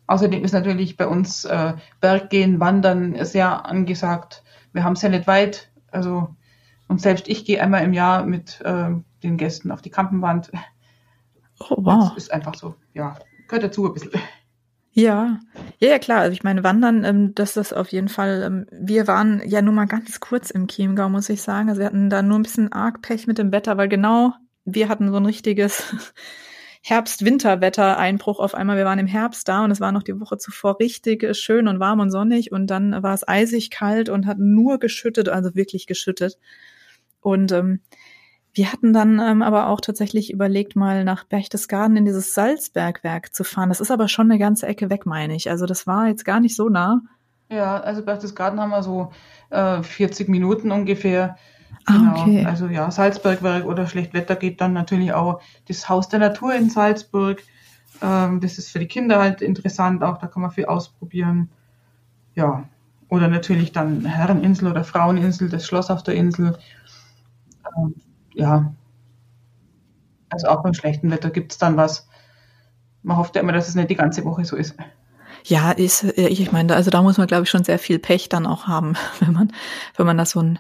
Außerdem 0.07 0.45
ist 0.45 0.53
natürlich 0.53 0.97
bei 0.97 1.07
uns 1.07 1.45
äh, 1.45 1.73
Berggehen, 2.01 2.61
Wandern 2.61 3.25
sehr 3.25 3.67
angesagt. 3.67 4.45
Wir 4.73 4.85
haben 4.85 4.93
es 4.93 5.03
ja 5.03 5.09
nicht 5.09 5.27
weit, 5.27 5.71
also 5.91 6.29
und 6.89 7.01
selbst 7.01 7.29
ich 7.29 7.45
gehe 7.45 7.61
einmal 7.61 7.83
im 7.83 7.93
Jahr 7.93 8.25
mit 8.25 8.61
äh, 8.61 8.91
den 9.23 9.37
Gästen 9.37 9.73
auf 9.73 9.83
die 9.83 9.91
Kampenwand. 9.91 10.53
Oh, 11.59 11.77
wow. 11.79 12.13
Das 12.15 12.25
ist 12.25 12.33
einfach 12.33 12.55
so, 12.55 12.77
ja, 12.95 13.17
gehört 13.49 13.65
dazu 13.65 13.87
ein 13.87 13.95
bisschen. 13.95 14.13
Ja, 14.99 15.41
ja, 15.79 15.89
ja 15.91 15.99
klar. 15.99 16.21
Also 16.21 16.33
ich 16.33 16.43
meine, 16.43 16.65
Wandern, 16.65 17.05
ähm, 17.05 17.35
das 17.35 17.59
ist 17.59 17.75
auf 17.75 17.89
jeden 17.89 18.09
Fall. 18.09 18.43
Ähm, 18.43 18.67
wir 18.73 19.07
waren 19.07 19.43
ja 19.47 19.61
nur 19.61 19.75
mal 19.75 19.85
ganz 19.85 20.21
kurz 20.21 20.51
im 20.51 20.69
Chiemgau, 20.69 21.11
muss 21.11 21.29
ich 21.29 21.43
sagen. 21.43 21.69
Also 21.69 21.81
wir 21.81 21.87
hatten 21.87 22.09
da 22.09 22.23
nur 22.23 22.39
ein 22.39 22.43
bisschen 22.43 22.73
arg 22.73 23.03
Pech 23.03 23.27
mit 23.27 23.37
dem 23.37 23.53
Wetter, 23.53 23.77
weil 23.77 23.91
genau 23.91 24.33
wir 24.65 24.89
hatten 24.89 25.11
so 25.11 25.19
ein 25.19 25.27
richtiges 25.27 25.95
Herbst-Winter-Wetter-Einbruch 26.83 28.41
auf 28.41 28.55
einmal. 28.55 28.79
Wir 28.79 28.87
waren 28.87 28.99
im 28.99 29.07
Herbst 29.07 29.47
da 29.49 29.65
und 29.65 29.71
es 29.71 29.81
war 29.81 29.93
noch 29.93 30.03
die 30.03 30.19
Woche 30.19 30.39
zuvor 30.39 30.81
richtig 30.81 31.27
schön 31.37 31.69
und 31.69 31.79
warm 31.79 32.01
und 32.01 32.11
sonnig 32.11 32.51
und 32.51 32.69
dann 32.69 33.03
war 33.03 33.13
es 33.13 33.29
eisig 33.29 33.69
kalt 33.69 34.09
und 34.09 34.25
hat 34.25 34.39
nur 34.39 34.79
geschüttet, 34.79 35.29
also 35.29 35.55
wirklich 35.55 35.87
geschüttet. 35.87 36.39
Und 37.21 37.53
ähm, 37.53 37.81
wir 38.57 38.73
hatten 38.73 38.95
dann 38.95 39.19
ähm, 39.21 39.43
aber 39.43 39.69
auch 39.69 39.83
tatsächlich 39.83 40.33
überlegt, 40.33 40.77
mal 40.77 41.05
nach 41.05 41.25
Berchtesgaden 41.25 41.95
in 41.99 42.07
dieses 42.07 42.33
Salzbergwerk 42.33 43.35
zu 43.35 43.45
fahren. 43.45 43.69
Das 43.69 43.81
ist 43.81 43.91
aber 43.91 44.09
schon 44.09 44.31
eine 44.31 44.39
ganze 44.39 44.67
Ecke 44.67 44.89
weg, 44.89 45.05
meine 45.05 45.35
ich. 45.35 45.51
Also 45.51 45.67
das 45.67 45.87
war 45.87 46.09
jetzt 46.09 46.25
gar 46.25 46.41
nicht 46.41 46.57
so 46.57 46.71
nah. 46.71 47.03
Ja, 47.51 47.79
also 47.79 48.03
Berchtesgaden 48.03 48.59
haben 48.59 48.71
wir 48.71 48.83
so 48.83 49.13
äh, 49.51 49.83
40 49.83 50.31
Minuten 50.31 50.73
ungefähr. 50.73 51.37
Ah, 51.85 51.93
genau. 51.93 52.21
okay. 52.23 52.47
Also 52.47 52.69
ja, 52.69 52.91
Salzbergwerk 52.91 53.67
oder 53.67 53.87
Schlechtwetter 53.87 54.37
geht 54.37 54.63
dann 54.63 54.73
natürlich 54.73 55.13
auch 55.13 55.43
das 55.69 55.91
Haus 55.91 56.09
der 56.09 56.21
Natur 56.21 56.55
in 56.55 56.71
Salzburg. 56.71 57.43
Ähm, 58.01 58.41
das 58.41 58.57
ist 58.57 58.71
für 58.71 58.79
die 58.79 58.89
Kinder 58.89 59.19
halt 59.19 59.43
interessant, 59.43 60.03
auch 60.03 60.17
da 60.17 60.29
kann 60.29 60.41
man 60.41 60.51
viel 60.51 60.65
ausprobieren. 60.65 61.51
Ja, 62.35 62.65
oder 63.11 63.29
natürlich 63.29 63.73
dann 63.73 64.07
Herreninsel 64.07 64.71
oder 64.71 64.83
Fraueninsel, 64.83 65.51
das 65.51 65.67
Schloss 65.67 65.91
auf 65.91 66.03
der 66.03 66.15
Insel. 66.15 66.59
Ähm, 67.77 67.95
ja, 68.37 68.73
also 70.29 70.49
auch 70.49 70.63
beim 70.63 70.75
schlechten 70.75 71.11
Wetter 71.11 71.31
gibt 71.31 71.53
es 71.53 71.59
dann 71.59 71.77
was. 71.77 72.09
Man 73.03 73.17
hofft 73.17 73.37
ja 73.37 73.43
immer, 73.43 73.53
dass 73.53 73.69
es 73.69 73.75
nicht 73.75 73.91
die 73.91 73.97
ganze 73.97 74.25
Woche 74.25 74.45
so 74.45 74.57
ist. 74.57 74.77
Ja, 75.45 75.71
ist, 75.71 76.05
äh, 76.05 76.29
ich 76.29 76.53
meine, 76.53 76.75
also 76.75 76.91
da 76.91 77.03
muss 77.03 77.19
man, 77.19 77.27
glaube 77.27 77.45
ich, 77.45 77.51
schon 77.51 77.65
sehr 77.65 77.79
viel 77.79 77.99
Pech 77.99 78.29
dann 78.29 78.47
auch 78.47 78.67
haben, 78.67 78.95
wenn 79.21 79.33
man, 79.33 79.53
wenn 79.97 80.07
man 80.07 80.19
da 80.19 80.27
so 80.27 80.41
ein, 80.41 80.59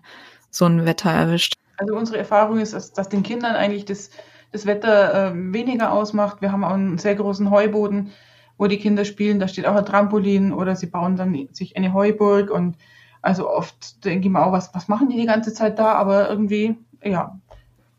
so 0.50 0.64
ein 0.64 0.86
Wetter 0.86 1.10
erwischt. 1.10 1.54
Also 1.76 1.94
unsere 1.94 2.18
Erfahrung 2.18 2.58
ist, 2.58 2.72
dass, 2.72 2.92
dass 2.92 3.08
den 3.08 3.22
Kindern 3.22 3.54
eigentlich 3.54 3.84
das, 3.84 4.10
das 4.52 4.64
Wetter 4.64 5.32
äh, 5.32 5.32
weniger 5.34 5.92
ausmacht. 5.92 6.40
Wir 6.40 6.52
haben 6.52 6.64
auch 6.64 6.70
einen 6.70 6.98
sehr 6.98 7.14
großen 7.14 7.50
Heuboden, 7.50 8.12
wo 8.56 8.68
die 8.68 8.78
Kinder 8.78 9.04
spielen. 9.04 9.40
Da 9.40 9.48
steht 9.48 9.66
auch 9.66 9.74
ein 9.74 9.84
Trampolin 9.84 10.52
oder 10.52 10.76
sie 10.76 10.86
bauen 10.86 11.16
dann 11.16 11.48
sich 11.52 11.76
eine 11.76 11.92
Heuburg 11.92 12.50
und 12.50 12.76
also 13.20 13.50
oft 13.50 14.04
denke 14.04 14.28
ich 14.28 14.32
mir 14.32 14.46
auch, 14.46 14.52
was, 14.52 14.72
was 14.72 14.88
machen 14.88 15.08
die 15.10 15.16
die 15.16 15.26
ganze 15.26 15.52
Zeit 15.52 15.78
da? 15.78 15.94
Aber 15.94 16.30
irgendwie, 16.30 16.76
ja, 17.02 17.38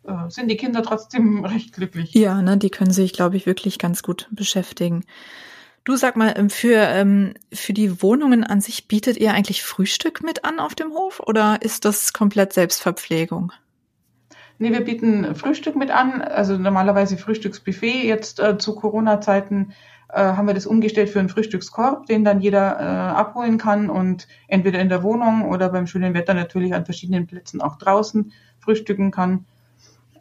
äh, 0.07 0.29
sind 0.29 0.49
die 0.49 0.57
Kinder 0.57 0.83
trotzdem 0.83 1.45
recht 1.45 1.73
glücklich. 1.73 2.13
Ja, 2.13 2.41
ne, 2.41 2.57
die 2.57 2.69
können 2.69 2.91
sich, 2.91 3.13
glaube 3.13 3.37
ich, 3.37 3.45
wirklich 3.45 3.79
ganz 3.79 4.03
gut 4.03 4.27
beschäftigen. 4.31 5.03
Du 5.83 5.95
sag 5.95 6.17
mal, 6.17 6.33
ähm, 6.35 6.49
für, 6.49 6.75
ähm, 6.75 7.33
für 7.53 7.73
die 7.73 8.01
Wohnungen 8.01 8.43
an 8.43 8.59
sich 8.59 8.87
bietet 8.87 9.17
ihr 9.17 9.33
eigentlich 9.33 9.63
Frühstück 9.63 10.21
mit 10.21 10.43
an 10.43 10.59
auf 10.59 10.75
dem 10.75 10.91
Hof 10.91 11.21
oder 11.25 11.61
ist 11.61 11.85
das 11.85 12.11
komplett 12.11 12.51
Selbstverpflegung? 12.53 13.53
Nee, 14.59 14.71
wir 14.71 14.81
bieten 14.81 15.35
Frühstück 15.35 15.75
mit 15.75 15.91
an, 15.91 16.21
also 16.21 16.57
normalerweise 16.57 17.17
Frühstücksbuffet. 17.17 18.03
Jetzt 18.03 18.39
äh, 18.39 18.57
zu 18.57 18.75
Corona-Zeiten 18.75 19.71
äh, 20.09 20.19
haben 20.19 20.47
wir 20.47 20.55
das 20.55 20.65
umgestellt 20.65 21.09
für 21.09 21.19
einen 21.19 21.29
Frühstückskorb, 21.29 22.05
den 22.07 22.23
dann 22.23 22.41
jeder 22.41 22.79
äh, 22.79 22.83
abholen 22.83 23.57
kann 23.57 23.89
und 23.89 24.27
entweder 24.47 24.79
in 24.79 24.89
der 24.89 25.03
Wohnung 25.03 25.43
oder 25.49 25.69
beim 25.69 25.85
schönen 25.85 26.13
Wetter 26.13 26.33
natürlich 26.33 26.73
an 26.73 26.85
verschiedenen 26.85 27.27
Plätzen 27.27 27.61
auch 27.61 27.77
draußen 27.77 28.31
frühstücken 28.59 29.11
kann. 29.11 29.45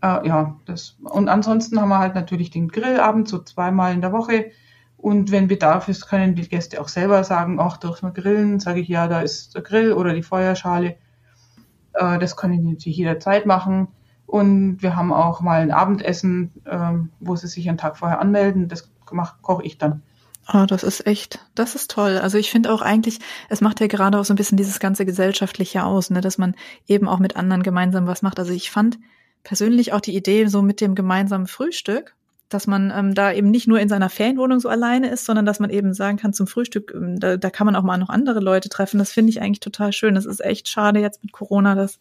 Äh, 0.03 0.27
ja, 0.27 0.57
das, 0.67 0.97
und 1.03 1.29
ansonsten 1.29 1.81
haben 1.81 1.89
wir 1.89 1.99
halt 1.99 2.15
natürlich 2.15 2.51
den 2.51 2.69
Grillabend, 2.69 3.29
so 3.29 3.39
zweimal 3.39 3.93
in 3.93 4.01
der 4.01 4.13
Woche. 4.13 4.51
Und 4.97 5.31
wenn 5.31 5.49
Bedarf 5.49 5.89
ist, 5.89 6.09
können 6.09 6.35
die 6.35 6.49
Gäste 6.49 6.81
auch 6.81 6.89
selber 6.89 7.23
sagen, 7.25 7.59
ach, 7.61 7.77
durch 7.77 8.03
mal 8.03 8.13
grillen, 8.13 8.61
sage 8.61 8.81
ich, 8.81 8.89
ja, 8.89 9.09
da 9.09 9.21
ist 9.21 9.55
der 9.55 9.63
Grill 9.63 9.93
oder 9.93 10.15
die 10.15 10.23
Feuerschale. 10.23 10.97
Äh, 11.93 12.19
das 12.19 12.37
können 12.37 12.65
die 12.65 12.73
natürlich 12.73 12.99
jederzeit 12.99 13.47
machen. 13.47 13.89
Und 14.27 14.83
wir 14.83 14.97
haben 14.97 15.13
auch 15.13 15.41
mal 15.41 15.61
ein 15.61 15.71
Abendessen, 15.71 16.53
äh, 16.65 16.93
wo 17.21 17.37
sie 17.37 17.47
sich 17.47 17.69
einen 17.69 17.79
Tag 17.79 17.97
vorher 17.97 18.21
anmelden. 18.21 18.69
Das 18.69 18.91
koche 19.43 19.63
ich 19.63 19.79
dann. 19.79 20.03
Oh, 20.53 20.65
das 20.67 20.85
ist 20.85 21.07
echt, 21.07 21.41
das 21.57 21.75
ist 21.75 21.91
toll. 21.91 22.19
Also 22.19 22.39
ich 22.39 22.51
finde 22.51 22.73
auch 22.73 22.83
eigentlich, 22.83 23.19
es 23.49 23.61
macht 23.61 23.81
ja 23.81 23.89
gerade 23.89 24.19
auch 24.19 24.25
so 24.25 24.33
ein 24.33 24.37
bisschen 24.37 24.57
dieses 24.57 24.79
ganze 24.79 25.05
Gesellschaftliche 25.05 25.85
aus, 25.85 26.11
ne, 26.11 26.21
dass 26.21 26.39
man 26.39 26.55
eben 26.87 27.09
auch 27.09 27.19
mit 27.19 27.37
anderen 27.37 27.65
gemeinsam 27.65 28.07
was 28.07 28.23
macht. 28.23 28.39
Also 28.39 28.53
ich 28.53 28.71
fand 28.71 28.99
persönlich 29.47 29.93
auch 29.93 30.01
die 30.01 30.17
Idee 30.17 30.47
so 30.47 30.61
mit 30.61 30.81
dem 30.81 30.97
gemeinsamen 30.97 31.47
Frühstück, 31.47 32.17
dass 32.49 32.67
man 32.67 32.93
ähm, 32.93 33.15
da 33.15 33.33
eben 33.33 33.49
nicht 33.53 33.69
nur 33.69 33.79
in 33.79 33.89
seiner 33.89 34.11
Ferienwohnung 34.11 34.59
so 34.59 34.69
alleine 34.69 35.09
ist, 35.09 35.25
sondern 35.25 35.47
dass 35.47 35.61
man 35.61 35.71
eben 35.71 35.95
sagen 35.95 36.17
kann, 36.17 36.33
zum 36.33 36.49
Frühstück, 36.49 36.93
ähm, 36.93 37.21
da, 37.21 37.37
da 37.37 37.49
kann 37.49 37.65
man 37.65 37.77
auch 37.77 37.85
mal 37.85 37.97
noch 37.97 38.09
andere 38.09 38.41
Leute 38.41 38.69
treffen. 38.69 38.99
Das 38.99 39.13
finde 39.13 39.31
ich 39.31 39.41
eigentlich 39.41 39.61
total 39.61 39.93
schön. 39.93 40.17
Das 40.17 40.27
ist 40.27 40.45
echt 40.45 40.69
schade 40.69 40.99
jetzt 40.99 41.23
mit 41.23 41.31
Corona, 41.31 41.77
dass 41.77 42.01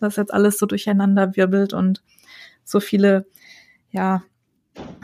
das 0.00 0.16
jetzt 0.16 0.34
alles 0.34 0.58
so 0.58 0.66
durcheinander 0.66 1.34
wirbelt 1.34 1.72
und 1.72 2.02
so 2.62 2.78
viele, 2.78 3.24
ja, 3.90 4.22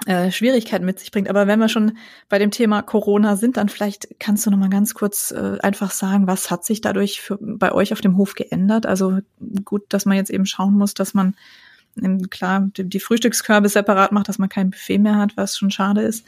äh, 0.05 0.31
Schwierigkeiten 0.31 0.85
mit 0.85 0.98
sich 0.98 1.11
bringt. 1.11 1.31
Aber 1.31 1.46
wenn 1.46 1.59
wir 1.59 1.70
schon 1.70 1.96
bei 2.29 2.38
dem 2.38 2.51
Thema 2.51 2.83
Corona 2.83 3.37
sind, 3.37 3.57
dann 3.57 3.70
vielleicht 3.70 4.20
kannst 4.20 4.44
du 4.44 4.51
noch 4.51 4.59
mal 4.59 4.68
ganz 4.68 4.92
kurz 4.92 5.31
äh, 5.31 5.57
einfach 5.61 5.90
sagen, 5.90 6.27
was 6.27 6.51
hat 6.51 6.66
sich 6.66 6.83
dadurch 6.83 7.22
für, 7.22 7.38
bei 7.40 7.72
euch 7.72 7.94
auf 7.94 8.03
dem 8.03 8.18
Hof 8.18 8.35
geändert? 8.35 8.85
Also 8.85 9.20
gut, 9.64 9.85
dass 9.88 10.05
man 10.05 10.18
jetzt 10.18 10.31
eben 10.31 10.44
schauen 10.44 10.74
muss, 10.74 10.92
dass 10.92 11.14
man 11.14 11.35
klar 12.30 12.68
die 12.76 13.00
Frühstückskörbe 13.00 13.68
separat 13.68 14.12
macht, 14.12 14.28
dass 14.28 14.38
man 14.38 14.48
kein 14.48 14.70
Buffet 14.70 14.98
mehr 14.98 15.16
hat, 15.16 15.37
was 15.37 15.56
schon 15.56 15.70
schade 15.70 16.02
ist. 16.02 16.24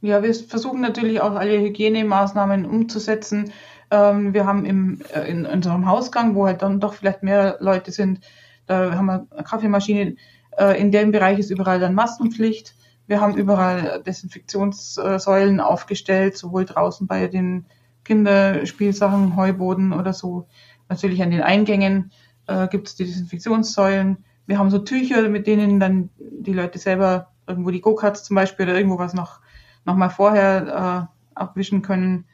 Ja, 0.00 0.22
wir 0.22 0.32
versuchen 0.34 0.80
natürlich 0.80 1.20
auch 1.20 1.34
alle 1.34 1.60
Hygienemaßnahmen 1.60 2.64
umzusetzen. 2.64 3.52
Ähm, 3.90 4.32
wir 4.32 4.46
haben 4.46 4.64
im, 4.64 5.00
äh, 5.12 5.28
in 5.28 5.44
unserem 5.44 5.86
Hausgang, 5.86 6.34
wo 6.34 6.46
halt 6.46 6.62
dann 6.62 6.78
doch 6.78 6.94
vielleicht 6.94 7.22
mehr 7.22 7.56
Leute 7.60 7.90
sind, 7.90 8.20
da 8.66 8.94
haben 8.94 9.06
wir 9.06 9.26
eine 9.30 9.44
Kaffeemaschine. 9.44 10.16
Äh, 10.56 10.80
in 10.80 10.92
dem 10.92 11.10
Bereich 11.10 11.38
ist 11.38 11.50
überall 11.50 11.80
dann 11.80 11.94
Maskenpflicht. 11.94 12.74
Wir 13.06 13.20
haben 13.20 13.36
überall 13.36 14.02
Desinfektionssäulen 14.06 15.60
aufgestellt, 15.60 16.36
sowohl 16.36 16.66
draußen 16.66 17.06
bei 17.06 17.26
den 17.26 17.64
Kinderspielsachen, 18.04 19.36
Heuboden 19.36 19.92
oder 19.92 20.12
so. 20.12 20.46
Natürlich 20.88 21.22
an 21.22 21.30
den 21.30 21.42
Eingängen 21.42 22.12
äh, 22.46 22.68
gibt 22.68 22.88
es 22.88 22.96
die 22.96 23.06
Desinfektionssäulen 23.06 24.24
wir 24.48 24.58
haben 24.58 24.70
so 24.70 24.78
Tücher, 24.78 25.28
mit 25.28 25.46
denen 25.46 25.78
dann 25.78 26.10
die 26.18 26.52
Leute 26.52 26.80
selber 26.80 27.30
irgendwo 27.46 27.70
die 27.70 27.80
Go-Karts 27.80 28.24
zum 28.24 28.34
Beispiel 28.34 28.66
oder 28.66 28.76
irgendwo 28.76 28.98
was 28.98 29.14
noch, 29.14 29.38
noch 29.84 29.94
mal 29.94 30.08
vorher 30.08 31.08
äh, 31.36 31.38
abwischen 31.38 31.82
können. 31.82 32.24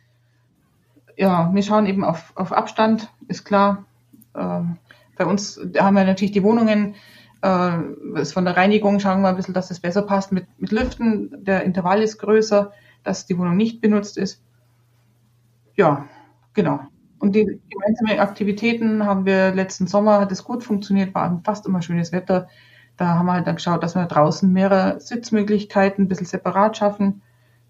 Ja, 1.18 1.50
wir 1.52 1.62
schauen 1.62 1.84
eben 1.84 2.02
auf, 2.02 2.32
auf 2.34 2.52
Abstand, 2.52 3.10
ist 3.28 3.44
klar. 3.44 3.84
Ähm, 4.34 4.78
bei 5.16 5.26
uns 5.26 5.60
haben 5.78 5.94
wir 5.94 6.04
natürlich 6.04 6.32
die 6.32 6.42
Wohnungen 6.42 6.94
Äh, 7.44 8.24
von 8.24 8.46
der 8.46 8.56
Reinigung 8.56 9.00
schauen 9.00 9.20
wir 9.20 9.28
ein 9.28 9.36
bisschen, 9.36 9.52
dass 9.52 9.70
es 9.70 9.78
besser 9.78 10.00
passt 10.00 10.32
mit, 10.32 10.46
mit 10.58 10.72
Lüften. 10.72 11.44
Der 11.44 11.62
Intervall 11.64 12.00
ist 12.00 12.16
größer, 12.16 12.72
dass 13.02 13.26
die 13.26 13.36
Wohnung 13.36 13.58
nicht 13.58 13.82
benutzt 13.82 14.16
ist. 14.16 14.42
Ja, 15.76 16.06
genau. 16.54 16.80
Und 17.24 17.34
die 17.34 17.58
gemeinsamen 17.70 18.20
Aktivitäten 18.20 19.06
haben 19.06 19.24
wir 19.24 19.54
letzten 19.54 19.86
Sommer, 19.86 20.20
hat 20.20 20.30
es 20.30 20.44
gut 20.44 20.62
funktioniert, 20.62 21.14
war 21.14 21.40
fast 21.42 21.64
immer 21.64 21.80
schönes 21.80 22.12
Wetter. 22.12 22.48
Da 22.98 23.06
haben 23.14 23.24
wir 23.24 23.32
halt 23.32 23.46
dann 23.46 23.56
geschaut, 23.56 23.82
dass 23.82 23.94
wir 23.94 24.04
draußen 24.04 24.52
mehrere 24.52 25.00
Sitzmöglichkeiten 25.00 26.04
ein 26.04 26.08
bisschen 26.08 26.26
separat 26.26 26.76
schaffen, 26.76 27.22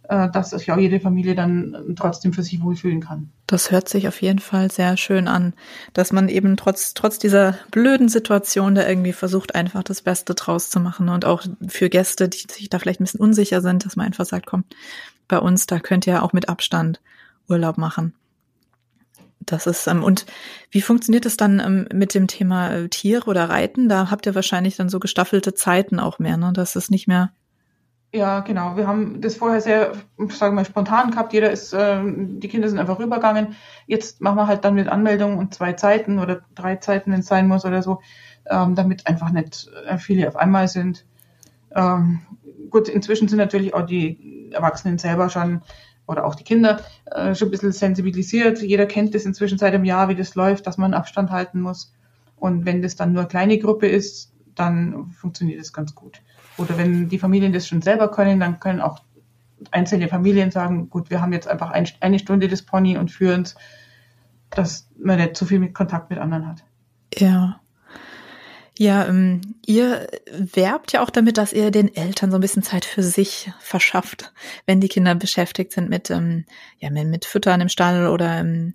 äh, 0.08 0.28
dass 0.28 0.50
sich 0.50 0.72
auch 0.72 0.76
jede 0.76 0.98
Familie 0.98 1.36
dann 1.36 1.94
trotzdem 1.96 2.32
für 2.32 2.42
sich 2.42 2.60
wohlfühlen 2.64 3.00
kann. 3.00 3.30
Das 3.46 3.70
hört 3.70 3.88
sich 3.88 4.08
auf 4.08 4.20
jeden 4.22 4.40
Fall 4.40 4.72
sehr 4.72 4.96
schön 4.96 5.28
an, 5.28 5.54
dass 5.92 6.10
man 6.10 6.28
eben 6.28 6.56
trotz, 6.56 6.92
trotz 6.94 7.20
dieser 7.20 7.54
blöden 7.70 8.08
Situation 8.08 8.74
da 8.74 8.88
irgendwie 8.88 9.12
versucht, 9.12 9.54
einfach 9.54 9.84
das 9.84 10.02
Beste 10.02 10.34
draus 10.34 10.68
zu 10.68 10.80
machen 10.80 11.08
und 11.08 11.24
auch 11.26 11.44
für 11.68 11.88
Gäste, 11.90 12.28
die 12.28 12.44
sich 12.50 12.70
da 12.70 12.80
vielleicht 12.80 13.00
ein 13.00 13.04
bisschen 13.04 13.20
unsicher 13.20 13.60
sind, 13.60 13.86
dass 13.86 13.94
man 13.94 14.06
einfach 14.06 14.26
sagt, 14.26 14.46
komm, 14.46 14.64
bei 15.28 15.38
uns, 15.38 15.66
da 15.66 15.78
könnt 15.78 16.08
ihr 16.08 16.24
auch 16.24 16.32
mit 16.32 16.48
Abstand 16.48 17.00
Urlaub 17.48 17.78
machen. 17.78 18.14
Das 19.46 19.66
ist, 19.66 19.86
ähm, 19.86 20.02
und 20.02 20.26
wie 20.70 20.82
funktioniert 20.82 21.26
es 21.26 21.36
dann 21.36 21.60
ähm, 21.60 21.88
mit 21.92 22.14
dem 22.14 22.26
Thema 22.26 22.70
äh, 22.70 22.88
Tiere 22.88 23.26
oder 23.26 23.48
Reiten? 23.48 23.88
Da 23.88 24.10
habt 24.10 24.26
ihr 24.26 24.34
wahrscheinlich 24.34 24.76
dann 24.76 24.88
so 24.88 25.00
gestaffelte 25.00 25.54
Zeiten 25.54 26.00
auch 26.00 26.18
mehr, 26.18 26.36
ne? 26.36 26.52
Das 26.54 26.76
ist 26.76 26.90
nicht 26.90 27.08
mehr. 27.08 27.32
Ja, 28.14 28.40
genau. 28.40 28.76
Wir 28.76 28.86
haben 28.86 29.20
das 29.20 29.34
vorher 29.34 29.60
sehr, 29.60 29.92
sagen 30.28 30.52
wir 30.52 30.52
mal, 30.52 30.64
spontan 30.64 31.10
gehabt. 31.10 31.32
Jeder 31.32 31.50
ist, 31.50 31.72
äh, 31.72 32.00
die 32.04 32.46
Kinder 32.46 32.68
sind 32.68 32.78
einfach 32.78 33.00
rübergegangen. 33.00 33.56
Jetzt 33.88 34.20
machen 34.20 34.36
wir 34.36 34.46
halt 34.46 34.64
dann 34.64 34.74
mit 34.74 34.86
Anmeldung 34.86 35.36
und 35.36 35.52
zwei 35.52 35.72
Zeiten 35.72 36.20
oder 36.20 36.42
drei 36.54 36.76
Zeiten, 36.76 37.10
wenn 37.10 37.20
es 37.20 37.26
sein 37.26 37.48
muss 37.48 37.64
oder 37.64 37.82
so, 37.82 38.00
ähm, 38.48 38.76
damit 38.76 39.08
einfach 39.08 39.30
nicht 39.30 39.68
äh, 39.88 39.98
viele 39.98 40.28
auf 40.28 40.36
einmal 40.36 40.68
sind. 40.68 41.04
Ähm, 41.74 42.20
gut, 42.70 42.88
inzwischen 42.88 43.26
sind 43.26 43.38
natürlich 43.38 43.74
auch 43.74 43.84
die 43.84 44.52
Erwachsenen 44.52 44.98
selber 44.98 45.28
schon 45.28 45.62
oder 46.06 46.24
auch 46.24 46.34
die 46.34 46.44
Kinder 46.44 46.80
äh, 47.06 47.34
schon 47.34 47.48
ein 47.48 47.50
bisschen 47.50 47.72
sensibilisiert. 47.72 48.60
Jeder 48.62 48.86
kennt 48.86 49.14
das 49.14 49.24
inzwischen 49.24 49.58
seit 49.58 49.74
einem 49.74 49.84
Jahr, 49.84 50.08
wie 50.08 50.14
das 50.14 50.34
läuft, 50.34 50.66
dass 50.66 50.78
man 50.78 50.94
Abstand 50.94 51.30
halten 51.30 51.60
muss. 51.60 51.92
Und 52.36 52.66
wenn 52.66 52.82
das 52.82 52.96
dann 52.96 53.12
nur 53.12 53.22
eine 53.22 53.28
kleine 53.28 53.58
Gruppe 53.58 53.86
ist, 53.86 54.32
dann 54.54 55.10
funktioniert 55.12 55.60
das 55.60 55.72
ganz 55.72 55.94
gut. 55.94 56.20
Oder 56.58 56.78
wenn 56.78 57.08
die 57.08 57.18
Familien 57.18 57.52
das 57.52 57.66
schon 57.66 57.82
selber 57.82 58.10
können, 58.10 58.40
dann 58.40 58.60
können 58.60 58.80
auch 58.80 59.00
einzelne 59.70 60.08
Familien 60.08 60.50
sagen, 60.50 60.90
gut, 60.90 61.10
wir 61.10 61.20
haben 61.20 61.32
jetzt 61.32 61.48
einfach 61.48 61.70
ein, 61.70 61.88
eine 62.00 62.18
Stunde 62.18 62.48
das 62.48 62.62
Pony 62.62 62.98
und 62.98 63.10
führen 63.10 63.42
es, 63.42 63.54
dass 64.50 64.88
man 64.98 65.18
nicht 65.18 65.36
zu 65.36 65.46
viel 65.46 65.58
mit 65.58 65.74
Kontakt 65.74 66.10
mit 66.10 66.18
anderen 66.18 66.46
hat. 66.46 66.64
Ja. 67.16 67.60
Ja, 68.76 69.06
ähm, 69.06 69.40
ihr 69.64 70.08
werbt 70.26 70.92
ja 70.92 71.02
auch 71.02 71.10
damit, 71.10 71.38
dass 71.38 71.52
ihr 71.52 71.70
den 71.70 71.94
Eltern 71.94 72.32
so 72.32 72.38
ein 72.38 72.40
bisschen 72.40 72.64
Zeit 72.64 72.84
für 72.84 73.04
sich 73.04 73.52
verschafft, 73.60 74.32
wenn 74.66 74.80
die 74.80 74.88
Kinder 74.88 75.14
beschäftigt 75.14 75.72
sind 75.72 75.88
mit, 75.88 76.10
ähm, 76.10 76.44
ja, 76.80 76.90
mit, 76.90 77.24
Füttern 77.24 77.60
im 77.60 77.68
Stall 77.68 78.08
oder 78.08 78.40
ähm, 78.40 78.74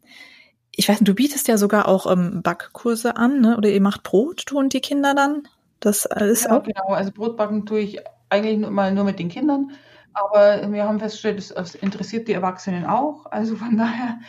ich 0.72 0.88
weiß 0.88 1.02
nicht, 1.02 1.10
du 1.10 1.16
bietest 1.16 1.50
ja 1.50 1.58
sogar 1.58 1.90
auch 1.90 2.10
ähm, 2.10 2.42
Backkurse 2.42 3.18
an, 3.18 3.42
ne? 3.42 3.58
Oder 3.58 3.70
ihr 3.70 3.82
macht 3.82 4.04
Brot, 4.04 4.46
tun 4.46 4.70
die 4.70 4.80
Kinder 4.80 5.14
dann? 5.14 5.44
Das 5.82 6.06
ist 6.06 6.46
ja, 6.46 6.58
auch. 6.58 6.64
Genau, 6.64 6.94
also 6.94 7.12
Brotbacken 7.12 7.66
tue 7.66 7.80
ich 7.80 8.00
eigentlich 8.30 8.58
nur 8.58 8.72
mal 8.72 8.94
nur 8.94 9.04
mit 9.04 9.20
den 9.20 9.28
Kindern, 9.28 9.72
aber 10.14 10.72
wir 10.72 10.86
haben 10.86 11.00
festgestellt, 11.00 11.40
es 11.40 11.76
interessiert 11.76 12.30
die 12.30 12.34
Erwachsenen 12.34 12.86
auch. 12.86 13.26
Also 13.26 13.58
von 13.58 13.76
daher 13.78 14.20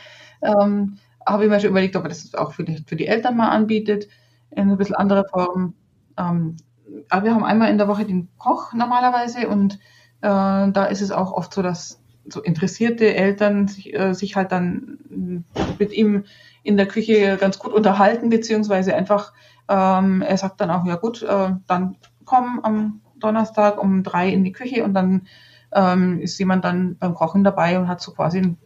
ähm, 0.43 0.99
habe 1.25 1.45
ich 1.45 1.51
mir 1.51 1.61
schon 1.61 1.71
überlegt, 1.71 1.95
ob 1.95 2.03
man 2.03 2.11
das 2.11 2.35
auch 2.35 2.55
für 2.55 2.65
die, 2.65 2.83
für 2.85 2.97
die 2.97 3.07
Eltern 3.07 3.37
mal 3.37 3.51
anbietet 3.51 4.09
in 4.51 4.71
ein 4.71 4.77
bisschen 4.77 4.97
andere 4.97 5.25
Form. 5.29 5.75
Ähm, 6.17 6.57
aber 7.09 7.25
wir 7.25 7.35
haben 7.35 7.45
einmal 7.45 7.71
in 7.71 7.79
der 7.79 7.89
Woche 7.89 8.05
den 8.05 8.29
Koch 8.39 8.73
normalerweise 8.73 9.49
und 9.49 9.75
äh, 10.23 10.71
da 10.71 10.85
ist 10.91 11.03
es 11.03 11.11
auch 11.11 11.33
oft 11.33 11.55
so, 11.55 11.63
dass 11.63 12.01
so 12.29 12.43
interessierte 12.43 13.15
Eltern 13.15 13.69
sich, 13.69 13.95
äh, 13.95 14.13
sich 14.15 14.37
halt 14.37 14.53
dann 14.53 14.99
mit 15.79 15.93
ihm 15.93 16.25
in 16.63 16.77
der 16.77 16.87
Küche 16.87 17.37
ganz 17.39 17.59
gut 17.59 17.73
unterhalten, 17.73 18.29
beziehungsweise 18.29 18.95
einfach, 18.95 19.33
ähm, 19.69 20.23
er 20.23 20.37
sagt 20.37 20.61
dann 20.61 20.71
auch, 20.71 20.85
ja 20.85 20.97
gut, 20.97 21.23
äh, 21.23 21.53
dann 21.67 21.97
komm 22.25 22.61
am 22.63 23.01
Donnerstag 23.19 23.83
um 23.83 24.03
drei 24.03 24.29
in 24.29 24.45
die 24.45 24.53
Küche 24.53 24.85
und 24.85 24.95
dann 24.95 25.27
ähm, 25.73 26.21
ist 26.21 26.39
jemand 26.39 26.65
dann 26.65 26.97
beim 26.99 27.15
Kochen 27.15 27.45
dabei 27.45 27.79
und 27.79 27.89
hat 27.89 28.01
so 28.01 28.13
quasi 28.13 28.39
einen 28.39 28.59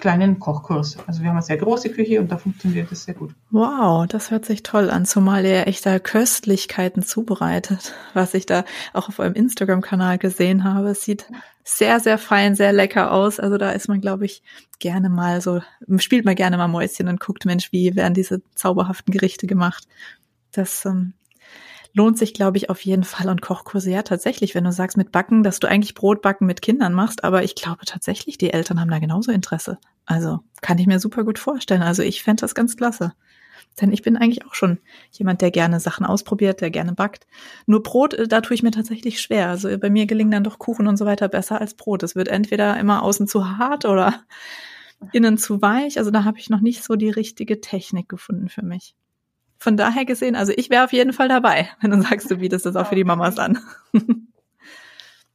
kleinen 0.00 0.38
Kochkurs. 0.38 0.96
Also 1.06 1.22
wir 1.22 1.28
haben 1.28 1.36
eine 1.36 1.44
sehr 1.44 1.56
große 1.56 1.90
Küche 1.90 2.20
und 2.20 2.30
da 2.32 2.38
funktioniert 2.38 2.90
das 2.90 3.04
sehr 3.04 3.14
gut. 3.14 3.34
Wow, 3.50 4.06
das 4.06 4.30
hört 4.30 4.44
sich 4.44 4.62
toll 4.62 4.90
an, 4.90 5.06
zumal 5.06 5.44
er 5.44 5.68
echt 5.68 5.86
da 5.86 5.98
Köstlichkeiten 5.98 7.02
zubereitet, 7.02 7.94
was 8.14 8.34
ich 8.34 8.46
da 8.46 8.64
auch 8.92 9.08
auf 9.08 9.18
eurem 9.18 9.34
Instagram-Kanal 9.34 10.18
gesehen 10.18 10.64
habe. 10.64 10.90
Es 10.90 11.02
sieht 11.02 11.26
sehr, 11.62 12.00
sehr 12.00 12.18
fein, 12.18 12.54
sehr 12.54 12.72
lecker 12.72 13.12
aus. 13.12 13.38
Also 13.38 13.58
da 13.58 13.70
ist 13.70 13.88
man, 13.88 14.00
glaube 14.00 14.24
ich, 14.24 14.42
gerne 14.78 15.08
mal 15.08 15.40
so, 15.40 15.60
spielt 15.98 16.24
man 16.24 16.34
gerne 16.34 16.56
mal 16.56 16.68
Mäuschen 16.68 17.08
und 17.08 17.20
guckt, 17.20 17.44
Mensch, 17.44 17.72
wie 17.72 17.94
werden 17.94 18.14
diese 18.14 18.42
zauberhaften 18.54 19.12
Gerichte 19.12 19.46
gemacht. 19.46 19.86
Das 20.52 20.84
ähm, 20.84 21.12
lohnt 21.92 22.18
sich, 22.18 22.34
glaube 22.34 22.56
ich, 22.56 22.70
auf 22.70 22.80
jeden 22.84 23.04
Fall. 23.04 23.28
Und 23.28 23.42
Kochkurse, 23.42 23.90
ja, 23.90 24.02
tatsächlich, 24.02 24.54
wenn 24.54 24.64
du 24.64 24.72
sagst 24.72 24.96
mit 24.96 25.12
Backen, 25.12 25.42
dass 25.42 25.60
du 25.60 25.68
eigentlich 25.68 25.94
Brotbacken 25.94 26.46
mit 26.46 26.62
Kindern 26.62 26.92
machst, 26.92 27.24
aber 27.24 27.42
ich 27.42 27.54
glaube 27.54 27.84
tatsächlich, 27.84 28.38
die 28.38 28.52
Eltern 28.52 28.80
haben 28.80 28.90
da 28.90 28.98
genauso 28.98 29.32
Interesse. 29.32 29.78
Also 30.06 30.40
kann 30.60 30.78
ich 30.78 30.86
mir 30.86 31.00
super 31.00 31.24
gut 31.24 31.38
vorstellen. 31.38 31.82
Also 31.82 32.02
ich 32.02 32.22
fände 32.22 32.40
das 32.40 32.54
ganz 32.54 32.76
klasse. 32.76 33.12
Denn 33.80 33.92
ich 33.92 34.02
bin 34.02 34.16
eigentlich 34.16 34.44
auch 34.46 34.54
schon 34.54 34.78
jemand, 35.12 35.40
der 35.42 35.50
gerne 35.50 35.80
Sachen 35.80 36.04
ausprobiert, 36.04 36.60
der 36.60 36.70
gerne 36.70 36.92
backt. 36.92 37.26
Nur 37.66 37.82
Brot, 37.82 38.14
äh, 38.14 38.26
da 38.26 38.40
tue 38.40 38.54
ich 38.54 38.62
mir 38.62 38.72
tatsächlich 38.72 39.20
schwer. 39.20 39.48
Also 39.48 39.76
bei 39.78 39.90
mir 39.90 40.06
gelingen 40.06 40.32
dann 40.32 40.44
doch 40.44 40.58
Kuchen 40.58 40.86
und 40.86 40.96
so 40.96 41.06
weiter 41.06 41.28
besser 41.28 41.60
als 41.60 41.74
Brot. 41.74 42.02
Es 42.02 42.16
wird 42.16 42.28
entweder 42.28 42.78
immer 42.78 43.02
außen 43.02 43.26
zu 43.28 43.58
hart 43.58 43.84
oder 43.84 44.22
innen 45.12 45.38
zu 45.38 45.62
weich. 45.62 45.98
Also 45.98 46.10
da 46.10 46.24
habe 46.24 46.38
ich 46.38 46.50
noch 46.50 46.60
nicht 46.60 46.82
so 46.82 46.96
die 46.96 47.10
richtige 47.10 47.60
Technik 47.60 48.08
gefunden 48.08 48.48
für 48.48 48.64
mich. 48.64 48.94
Von 49.62 49.76
daher 49.76 50.06
gesehen, 50.06 50.36
also 50.36 50.54
ich 50.56 50.70
wäre 50.70 50.84
auf 50.84 50.92
jeden 50.92 51.12
Fall 51.12 51.28
dabei, 51.28 51.68
wenn 51.80 51.90
du 51.90 52.00
sagst, 52.00 52.30
du 52.30 52.38
bietest 52.38 52.64
das 52.64 52.76
auch 52.76 52.86
für 52.86 52.96
die 52.96 53.04
Mamas 53.04 53.38
an. 53.38 53.58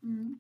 Mhm. 0.02 0.40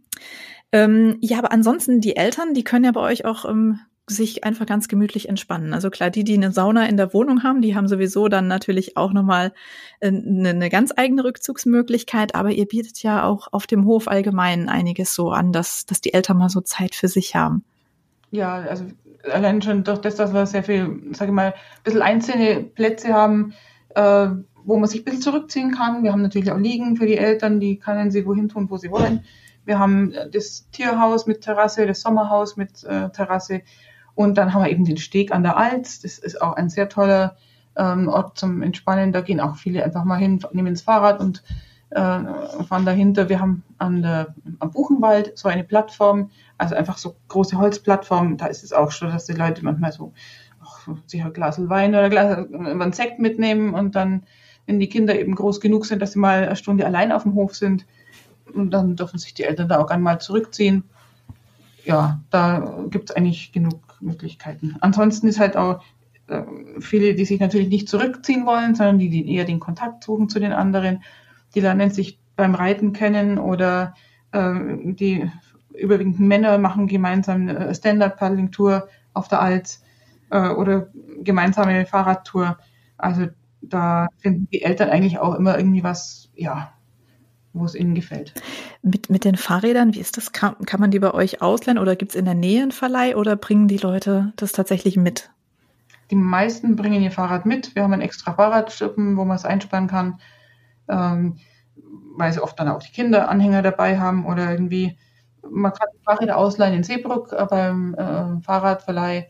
ähm, 0.72 1.18
ja, 1.22 1.38
aber 1.38 1.52
ansonsten 1.52 2.02
die 2.02 2.16
Eltern, 2.16 2.54
die 2.54 2.64
können 2.64 2.86
ja 2.86 2.92
bei 2.92 3.02
euch 3.02 3.26
auch 3.26 3.46
ähm, 3.46 3.80
sich 4.08 4.44
einfach 4.44 4.66
ganz 4.66 4.88
gemütlich 4.88 5.30
entspannen. 5.30 5.74
Also 5.74 5.90
klar, 5.90 6.10
die, 6.10 6.24
die 6.24 6.34
eine 6.34 6.52
Sauna 6.52 6.88
in 6.88 6.98
der 6.98 7.14
Wohnung 7.14 7.44
haben, 7.44 7.62
die 7.62 7.76
haben 7.76 7.88
sowieso 7.88 8.28
dann 8.28 8.48
natürlich 8.48 8.98
auch 8.98 9.14
nochmal 9.14 9.54
eine, 10.02 10.50
eine 10.50 10.70
ganz 10.70 10.92
eigene 10.96 11.24
Rückzugsmöglichkeit, 11.24 12.36
aber 12.36 12.52
ihr 12.52 12.66
bietet 12.66 13.02
ja 13.02 13.24
auch 13.24 13.48
auf 13.52 13.68
dem 13.68 13.86
Hof 13.86 14.08
allgemein 14.08 14.70
einiges 14.70 15.14
so 15.14 15.32
an, 15.32 15.52
dass, 15.52 15.86
dass 15.86 16.02
die 16.02 16.14
Eltern 16.14 16.38
mal 16.38 16.50
so 16.50 16.62
Zeit 16.62 16.96
für 16.96 17.08
sich 17.08 17.36
haben. 17.36 17.64
Ja, 18.32 18.56
also 18.56 18.86
allein 19.32 19.62
schon 19.62 19.84
durch 19.84 20.00
das, 20.00 20.16
dass 20.16 20.34
wir 20.34 20.46
sehr 20.46 20.64
viel, 20.64 21.02
sage 21.14 21.32
ich 21.32 21.36
mal, 21.36 21.48
ein 21.48 21.84
bisschen 21.84 22.02
einzelne 22.02 22.64
Plätze 22.64 23.14
haben, 23.14 23.54
äh, 23.96 24.28
wo 24.64 24.78
man 24.78 24.90
sich 24.90 25.02
ein 25.02 25.06
bisschen 25.06 25.22
zurückziehen 25.22 25.72
kann. 25.72 26.04
Wir 26.04 26.12
haben 26.12 26.22
natürlich 26.22 26.52
auch 26.52 26.58
Liegen 26.58 26.96
für 26.96 27.06
die 27.06 27.18
Eltern, 27.18 27.60
die 27.60 27.78
können 27.78 28.12
sie 28.12 28.26
wohin 28.26 28.50
tun, 28.50 28.70
wo 28.70 28.78
sie 28.78 28.92
wollen. 28.92 29.24
Wir 29.66 29.80
haben 29.80 30.14
das 30.32 30.70
Tierhaus 30.72 31.26
mit 31.26 31.42
Terrasse, 31.42 31.86
das 31.88 32.02
Sommerhaus 32.02 32.56
mit 32.56 32.84
äh, 32.84 33.10
Terrasse 33.10 33.62
und 34.16 34.38
dann 34.38 34.54
haben 34.54 34.64
wir 34.64 34.72
eben 34.72 34.86
den 34.86 34.98
Steg 34.98 35.32
an 35.32 35.44
der 35.44 35.58
Alz. 35.58 36.02
Das 36.02 36.18
ist 36.18 36.42
auch 36.42 36.54
ein 36.54 36.70
sehr 36.70 36.90
toller 36.90 37.36
ähm, 37.76 38.08
Ort 38.08 38.38
zum 38.38 38.62
Entspannen. 38.62 39.12
Da 39.12 39.22
gehen 39.22 39.42
auch 39.42 39.56
viele 39.56 39.84
einfach 39.84 40.06
mal 40.06 40.18
hin, 40.18 40.40
nehmen 40.52 40.70
ins 40.70 40.82
Fahrrad 40.82 41.20
und 41.20 41.44
äh, 41.90 42.00
fahren 42.00 42.86
dahinter. 42.86 43.30
Wir 43.30 43.40
haben 43.40 43.64
an 43.78 44.02
der, 44.02 44.34
am 44.60 44.72
Buchenwald 44.72 45.38
so 45.38 45.50
eine 45.50 45.64
Plattform, 45.64 46.32
also 46.58 46.76
einfach 46.76 46.98
so 46.98 47.16
große 47.28 47.58
Holzplattform. 47.58 48.38
Da 48.38 48.48
ist 48.48 48.64
es 48.64 48.72
auch 48.72 48.92
schon, 48.92 49.10
dass 49.10 49.26
die 49.26 49.34
Leute 49.34 49.64
manchmal 49.64 49.92
so 49.92 50.14
sich 51.06 51.24
ein 51.24 51.34
Glas 51.34 51.58
Wein 51.70 51.92
oder 51.92 52.04
ein 52.04 52.12
Glas, 52.12 52.38
einen 52.38 52.94
Sekt 52.94 53.20
mitnehmen 53.20 53.74
und 53.74 53.96
dann, 53.96 54.24
wenn 54.66 54.80
die 54.80 54.90
Kinder 54.90 55.18
eben 55.20 55.36
groß 55.36 55.60
genug 55.60 55.86
sind, 55.86 56.02
dass 56.02 56.14
sie 56.14 56.20
mal 56.20 56.44
eine 56.46 56.56
Stunde 56.56 56.86
allein 56.86 57.12
auf 57.12 57.24
dem 57.24 57.36
Hof 57.36 57.56
sind, 57.56 57.86
und 58.54 58.72
dann 58.72 58.96
dürfen 58.96 59.20
sich 59.20 59.34
die 59.34 59.44
Eltern 59.44 59.68
da 59.68 59.80
auch 59.80 59.90
einmal 59.90 60.20
zurückziehen. 60.22 60.84
Ja, 61.84 62.22
da 62.30 62.86
gibt 62.90 63.10
es 63.10 63.16
eigentlich 63.16 63.52
genug 63.52 63.80
Möglichkeiten. 64.02 64.76
Ansonsten 64.82 65.28
ist 65.28 65.40
halt 65.40 65.56
auch 65.56 65.84
äh, 66.28 66.42
viele, 66.80 67.14
die 67.16 67.26
sich 67.26 67.40
natürlich 67.40 67.70
nicht 67.70 67.90
zurückziehen 67.90 68.46
wollen, 68.46 68.76
sondern 68.76 69.00
die, 69.00 69.10
die 69.10 69.36
eher 69.36 69.46
den 69.46 69.60
Kontakt 69.60 70.04
suchen 70.04 70.30
zu 70.30 70.40
den 70.40 70.54
anderen, 70.54 71.04
die 71.54 71.60
lernen 71.60 71.92
sich 71.92 72.20
beim 72.36 72.56
Reiten 72.56 72.94
kennen 72.94 73.38
oder 73.38 73.94
äh, 74.32 74.54
die 74.84 75.30
überwiegend 75.74 76.20
Männer 76.20 76.58
machen 76.58 76.88
gemeinsam 76.88 77.48
eine 77.48 77.76
Stand-Up-Paddling-Tour 77.76 78.88
auf 79.14 79.28
der 79.28 79.42
Alz 79.42 79.84
äh, 80.30 80.50
oder 80.50 80.88
gemeinsame 81.24 81.86
Fahrradtour. 81.86 82.58
Also 82.98 83.28
da 83.62 84.08
finden 84.18 84.48
die 84.52 84.62
Eltern 84.62 84.90
eigentlich 84.90 85.20
auch 85.20 85.36
immer 85.36 85.58
irgendwie 85.58 85.84
was, 85.84 86.30
ja, 86.36 86.74
wo 87.54 87.66
es 87.66 87.76
ihnen 87.76 87.96
gefällt. 87.96 88.34
Mit, 88.82 89.10
mit 89.10 89.26
den 89.26 89.38
Fahrrädern, 89.38 89.94
wie 89.94 90.00
ist 90.00 90.18
das? 90.18 90.32
Kann, 90.32 90.56
kann 90.66 90.80
man 90.80 90.92
die 90.92 91.00
bei 91.00 91.14
euch 91.14 91.42
ausleihen 91.42 91.80
oder 91.80 91.96
gibt 91.96 92.12
es 92.12 92.16
in 92.16 92.26
der 92.26 92.36
Nähe 92.36 92.62
einen 92.62 92.72
Verleih 92.72 93.16
oder 93.16 93.36
bringen 93.36 93.68
die 93.68 93.78
Leute 93.78 94.34
das 94.36 94.52
tatsächlich 94.52 94.98
mit? 94.98 95.30
Die 96.12 96.16
meisten 96.16 96.76
bringen 96.76 97.02
ihr 97.02 97.12
Fahrrad 97.12 97.46
mit. 97.46 97.76
Wir 97.76 97.84
haben 97.84 97.94
einen 97.94 98.04
extra 98.04 98.34
Fahrradschuppen, 98.34 99.18
wo 99.18 99.26
man 99.26 99.38
es 99.38 99.46
einspannen 99.46 99.90
kann. 99.90 100.20
Ähm, 100.88 101.38
weil 102.18 102.34
sie 102.34 102.42
oft 102.42 102.60
dann 102.60 102.70
auch 102.70 102.82
die 102.82 102.92
Kinderanhänger 102.92 103.62
dabei 103.62 104.00
haben 104.00 104.26
oder 104.26 104.52
irgendwie, 104.52 104.98
man 105.50 105.74
kann 105.74 105.88
Fahrräder 106.04 106.38
ausleihen 106.38 106.76
in 106.76 106.84
Seebrück 106.84 107.32
äh, 107.32 107.46
beim 107.46 107.94
äh, 107.96 108.42
Fahrradverleih. 108.42 109.30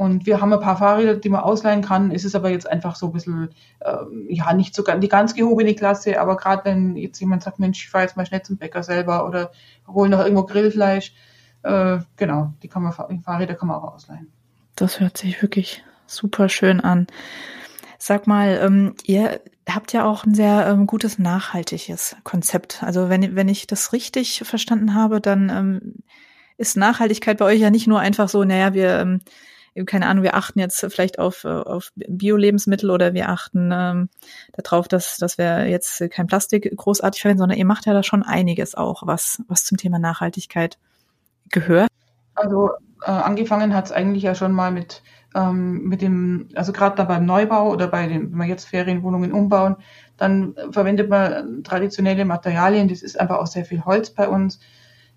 Und 0.00 0.24
wir 0.24 0.40
haben 0.40 0.50
ein 0.50 0.60
paar 0.60 0.78
Fahrräder, 0.78 1.16
die 1.16 1.28
man 1.28 1.42
ausleihen 1.42 1.82
kann. 1.82 2.10
Es 2.10 2.24
ist 2.24 2.34
aber 2.34 2.48
jetzt 2.48 2.66
einfach 2.66 2.96
so 2.96 3.08
ein 3.08 3.12
bisschen, 3.12 3.50
äh, 3.80 3.96
ja, 4.30 4.50
nicht 4.54 4.74
so 4.74 4.82
die 4.82 5.08
ganz 5.08 5.34
gehobene 5.34 5.74
Klasse, 5.74 6.18
aber 6.18 6.38
gerade 6.38 6.64
wenn 6.64 6.96
jetzt 6.96 7.20
jemand 7.20 7.42
sagt, 7.42 7.58
Mensch, 7.58 7.84
ich 7.84 7.90
fahre 7.90 8.04
jetzt 8.04 8.16
mal 8.16 8.24
schnell 8.24 8.40
zum 8.40 8.56
Bäcker 8.56 8.82
selber 8.82 9.26
oder 9.26 9.52
hole 9.86 10.08
noch 10.08 10.20
irgendwo 10.20 10.44
Grillfleisch, 10.44 11.12
äh, 11.64 11.98
genau, 12.16 12.54
die, 12.62 12.68
kann 12.68 12.82
man, 12.82 12.94
die 13.10 13.18
Fahrräder 13.18 13.52
kann 13.52 13.68
man 13.68 13.76
auch 13.76 13.92
ausleihen. 13.92 14.32
Das 14.74 15.00
hört 15.00 15.18
sich 15.18 15.42
wirklich 15.42 15.84
super 16.06 16.48
schön 16.48 16.80
an. 16.80 17.06
Sag 17.98 18.26
mal, 18.26 18.58
ähm, 18.62 18.94
ihr 19.04 19.42
habt 19.68 19.92
ja 19.92 20.06
auch 20.06 20.24
ein 20.24 20.32
sehr 20.32 20.66
ähm, 20.66 20.86
gutes 20.86 21.18
nachhaltiges 21.18 22.16
Konzept. 22.24 22.82
Also 22.82 23.10
wenn, 23.10 23.36
wenn 23.36 23.50
ich 23.50 23.66
das 23.66 23.92
richtig 23.92 24.44
verstanden 24.46 24.94
habe, 24.94 25.20
dann 25.20 25.50
ähm, 25.50 25.94
ist 26.56 26.78
Nachhaltigkeit 26.78 27.36
bei 27.36 27.44
euch 27.44 27.60
ja 27.60 27.68
nicht 27.68 27.86
nur 27.86 28.00
einfach 28.00 28.30
so, 28.30 28.44
naja, 28.44 28.72
wir, 28.72 28.98
ähm, 29.00 29.20
keine 29.86 30.06
Ahnung, 30.06 30.24
wir 30.24 30.34
achten 30.34 30.58
jetzt 30.58 30.84
vielleicht 30.90 31.18
auf, 31.18 31.44
äh, 31.44 31.48
auf 31.48 31.92
Bio-Lebensmittel 31.94 32.90
oder 32.90 33.14
wir 33.14 33.28
achten 33.28 33.70
ähm, 33.72 34.08
darauf, 34.52 34.88
dass, 34.88 35.16
dass 35.18 35.38
wir 35.38 35.68
jetzt 35.68 36.02
kein 36.10 36.26
Plastik 36.26 36.70
großartig 36.76 37.22
verwenden, 37.22 37.40
sondern 37.40 37.58
ihr 37.58 37.66
macht 37.66 37.86
ja 37.86 37.92
da 37.92 38.02
schon 38.02 38.22
einiges 38.22 38.74
auch, 38.74 39.06
was, 39.06 39.42
was 39.48 39.64
zum 39.64 39.78
Thema 39.78 39.98
Nachhaltigkeit 39.98 40.78
gehört. 41.50 41.88
Also 42.34 42.70
äh, 43.04 43.10
angefangen 43.10 43.74
hat 43.74 43.86
es 43.86 43.92
eigentlich 43.92 44.22
ja 44.22 44.34
schon 44.34 44.52
mal 44.52 44.70
mit 44.70 45.02
ähm, 45.34 45.84
mit 45.84 46.02
dem, 46.02 46.48
also 46.54 46.72
gerade 46.72 46.96
da 46.96 47.04
beim 47.04 47.24
Neubau 47.24 47.70
oder 47.70 47.86
bei 47.86 48.06
den, 48.06 48.32
wenn 48.32 48.38
wir 48.38 48.46
jetzt 48.46 48.64
Ferienwohnungen 48.64 49.32
umbauen, 49.32 49.76
dann 50.16 50.54
verwendet 50.70 51.08
man 51.08 51.62
traditionelle 51.62 52.24
Materialien. 52.24 52.88
Das 52.88 53.02
ist 53.02 53.18
einfach 53.18 53.38
auch 53.38 53.46
sehr 53.46 53.64
viel 53.64 53.84
Holz 53.84 54.10
bei 54.10 54.28
uns 54.28 54.60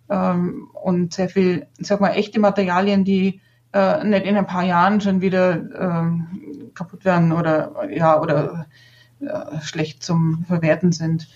ähm, 0.09 0.69
und 0.73 1.13
sehr 1.13 1.29
viel, 1.29 1.67
ich 1.77 1.87
sag 1.87 1.99
mal, 1.99 2.11
echte 2.11 2.39
Materialien, 2.39 3.03
die 3.03 3.41
äh, 3.73 4.03
nicht 4.03 4.25
in 4.25 4.37
ein 4.37 4.47
paar 4.47 4.63
Jahren 4.63 5.01
schon 5.01 5.21
wieder 5.21 5.53
ähm, 5.53 6.71
kaputt 6.73 7.05
werden 7.05 7.31
oder 7.31 7.89
ja 7.89 8.19
oder 8.19 8.67
äh, 9.19 9.61
schlecht 9.61 10.03
zum 10.03 10.45
Verwerten 10.47 10.91
sind. 10.91 11.27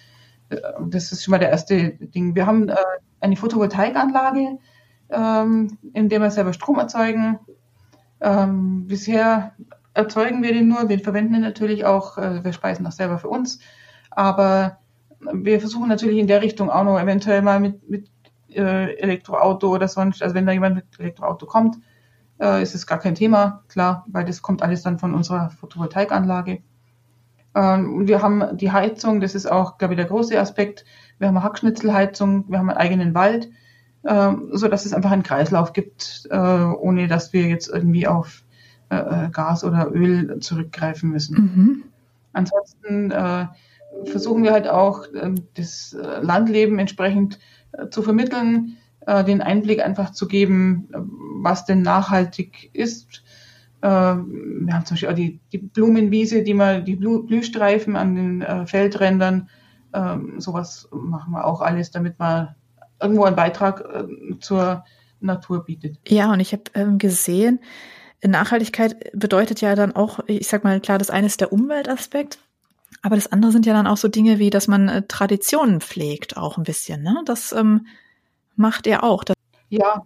Äh, 0.49 0.57
das 0.87 1.11
ist 1.11 1.23
schon 1.23 1.31
mal 1.31 1.39
der 1.39 1.49
erste 1.49 1.91
Ding. 1.91 2.35
Wir 2.35 2.45
haben 2.45 2.69
äh, 2.69 2.75
eine 3.19 3.35
Photovoltaikanlage, 3.35 4.59
ähm, 5.09 5.77
in 5.93 6.09
der 6.09 6.21
wir 6.21 6.31
selber 6.31 6.53
Strom 6.53 6.79
erzeugen. 6.79 7.39
Ähm, 8.19 8.87
bisher 8.87 9.53
erzeugen 9.93 10.43
wir 10.43 10.53
den 10.53 10.67
nur, 10.67 10.89
wir 10.89 10.99
verwenden 10.99 11.35
ihn 11.35 11.41
natürlich 11.41 11.85
auch, 11.85 12.17
äh, 12.17 12.43
wir 12.43 12.53
speisen 12.53 12.85
auch 12.85 12.91
selber 12.91 13.17
für 13.17 13.29
uns, 13.29 13.59
aber 14.11 14.77
wir 15.19 15.59
versuchen 15.59 15.89
natürlich 15.89 16.19
in 16.19 16.27
der 16.27 16.41
Richtung 16.41 16.69
auch 16.69 16.83
noch 16.83 16.99
eventuell 16.99 17.41
mal 17.41 17.59
mit, 17.59 17.89
mit 17.89 18.09
äh, 18.49 18.95
Elektroauto 18.97 19.73
oder 19.73 19.87
sonst, 19.87 20.21
also 20.21 20.35
wenn 20.35 20.45
da 20.45 20.51
jemand 20.51 20.75
mit 20.75 20.99
Elektroauto 20.99 21.45
kommt, 21.45 21.77
äh, 22.39 22.61
ist 22.61 22.75
es 22.75 22.87
gar 22.87 22.99
kein 22.99 23.15
Thema, 23.15 23.63
klar, 23.67 24.05
weil 24.07 24.25
das 24.25 24.41
kommt 24.41 24.61
alles 24.61 24.83
dann 24.83 24.99
von 24.99 25.13
unserer 25.13 25.49
Photovoltaikanlage. 25.49 26.61
Ähm, 27.55 28.07
wir 28.07 28.21
haben 28.21 28.57
die 28.57 28.71
Heizung, 28.71 29.19
das 29.19 29.35
ist 29.35 29.49
auch, 29.49 29.77
glaube 29.77 29.93
ich, 29.93 29.97
der 29.97 30.07
große 30.07 30.39
Aspekt. 30.39 30.85
Wir 31.17 31.27
haben 31.27 31.37
eine 31.37 31.43
Hackschnitzelheizung, 31.43 32.45
wir 32.49 32.59
haben 32.59 32.69
einen 32.69 32.77
eigenen 32.77 33.13
Wald 33.15 33.49
ähm, 34.07 34.49
so 34.51 34.67
dass 34.67 34.85
es 34.85 34.93
einfach 34.93 35.11
einen 35.11 35.23
Kreislauf 35.23 35.73
gibt, 35.73 36.27
äh, 36.31 36.37
ohne 36.37 37.07
dass 37.07 37.33
wir 37.33 37.47
jetzt 37.47 37.67
irgendwie 37.67 38.07
auf 38.07 38.43
äh, 38.89 38.95
äh 38.95 39.29
Gas 39.29 39.63
oder 39.63 39.91
Öl 39.91 40.39
zurückgreifen 40.39 41.09
müssen. 41.09 41.35
Mhm. 41.35 41.83
Ansonsten 42.33 43.11
äh, 43.11 43.47
versuchen 44.05 44.43
wir 44.43 44.53
halt 44.53 44.67
auch 44.67 45.05
ähm, 45.13 45.35
das 45.55 45.93
äh, 45.93 46.21
Landleben 46.21 46.79
entsprechend 46.79 47.39
äh, 47.73 47.89
zu 47.89 48.01
vermitteln, 48.01 48.77
den 49.07 49.41
Einblick 49.41 49.81
einfach 49.81 50.11
zu 50.11 50.27
geben, 50.27 50.89
was 51.41 51.63
denn 51.63 51.81
nachhaltig 51.81 52.69
ist. 52.73 53.23
wir 53.81 53.89
haben 53.89 54.85
zum 54.85 54.95
Beispiel 54.95 55.09
auch 55.09 55.13
die, 55.13 55.39
die 55.53 55.59
Blumenwiese, 55.59 56.43
die 56.43 56.53
man, 56.53 56.83
die 56.83 56.97
Blühstreifen 56.97 57.95
an 57.95 58.15
den 58.15 58.67
Feldrändern, 58.67 59.49
ähm, 59.93 60.39
sowas 60.39 60.89
machen 60.91 61.31
wir 61.31 61.45
auch 61.45 61.61
alles, 61.61 61.91
damit 61.91 62.19
man 62.19 62.55
irgendwo 63.01 63.23
einen 63.23 63.35
Beitrag 63.35 63.81
äh, 63.81 64.39
zur 64.39 64.83
Natur 65.19 65.65
bietet. 65.65 65.97
Ja, 66.07 66.31
und 66.31 66.39
ich 66.39 66.53
habe 66.53 66.63
ähm, 66.73 66.97
gesehen, 66.97 67.59
Nachhaltigkeit 68.23 69.11
bedeutet 69.13 69.61
ja 69.61 69.75
dann 69.75 69.95
auch, 69.95 70.19
ich 70.27 70.47
sag 70.47 70.63
mal, 70.63 70.79
klar, 70.79 70.97
das 70.97 71.09
eine 71.09 71.27
ist 71.27 71.41
der 71.41 71.53
Umweltaspekt, 71.53 72.39
aber 73.01 73.15
das 73.15 73.31
andere 73.31 73.51
sind 73.51 73.65
ja 73.65 73.73
dann 73.73 73.87
auch 73.87 73.97
so 73.97 74.07
Dinge 74.07 74.39
wie, 74.39 74.49
dass 74.49 74.67
man 74.67 74.89
äh, 74.89 75.03
Traditionen 75.07 75.81
pflegt, 75.81 76.37
auch 76.37 76.57
ein 76.57 76.63
bisschen. 76.63 77.03
Ne? 77.03 77.21
Das 77.25 77.51
ähm, 77.51 77.87
macht 78.57 78.87
er 78.87 79.03
auch. 79.03 79.23
Ja, 79.69 80.05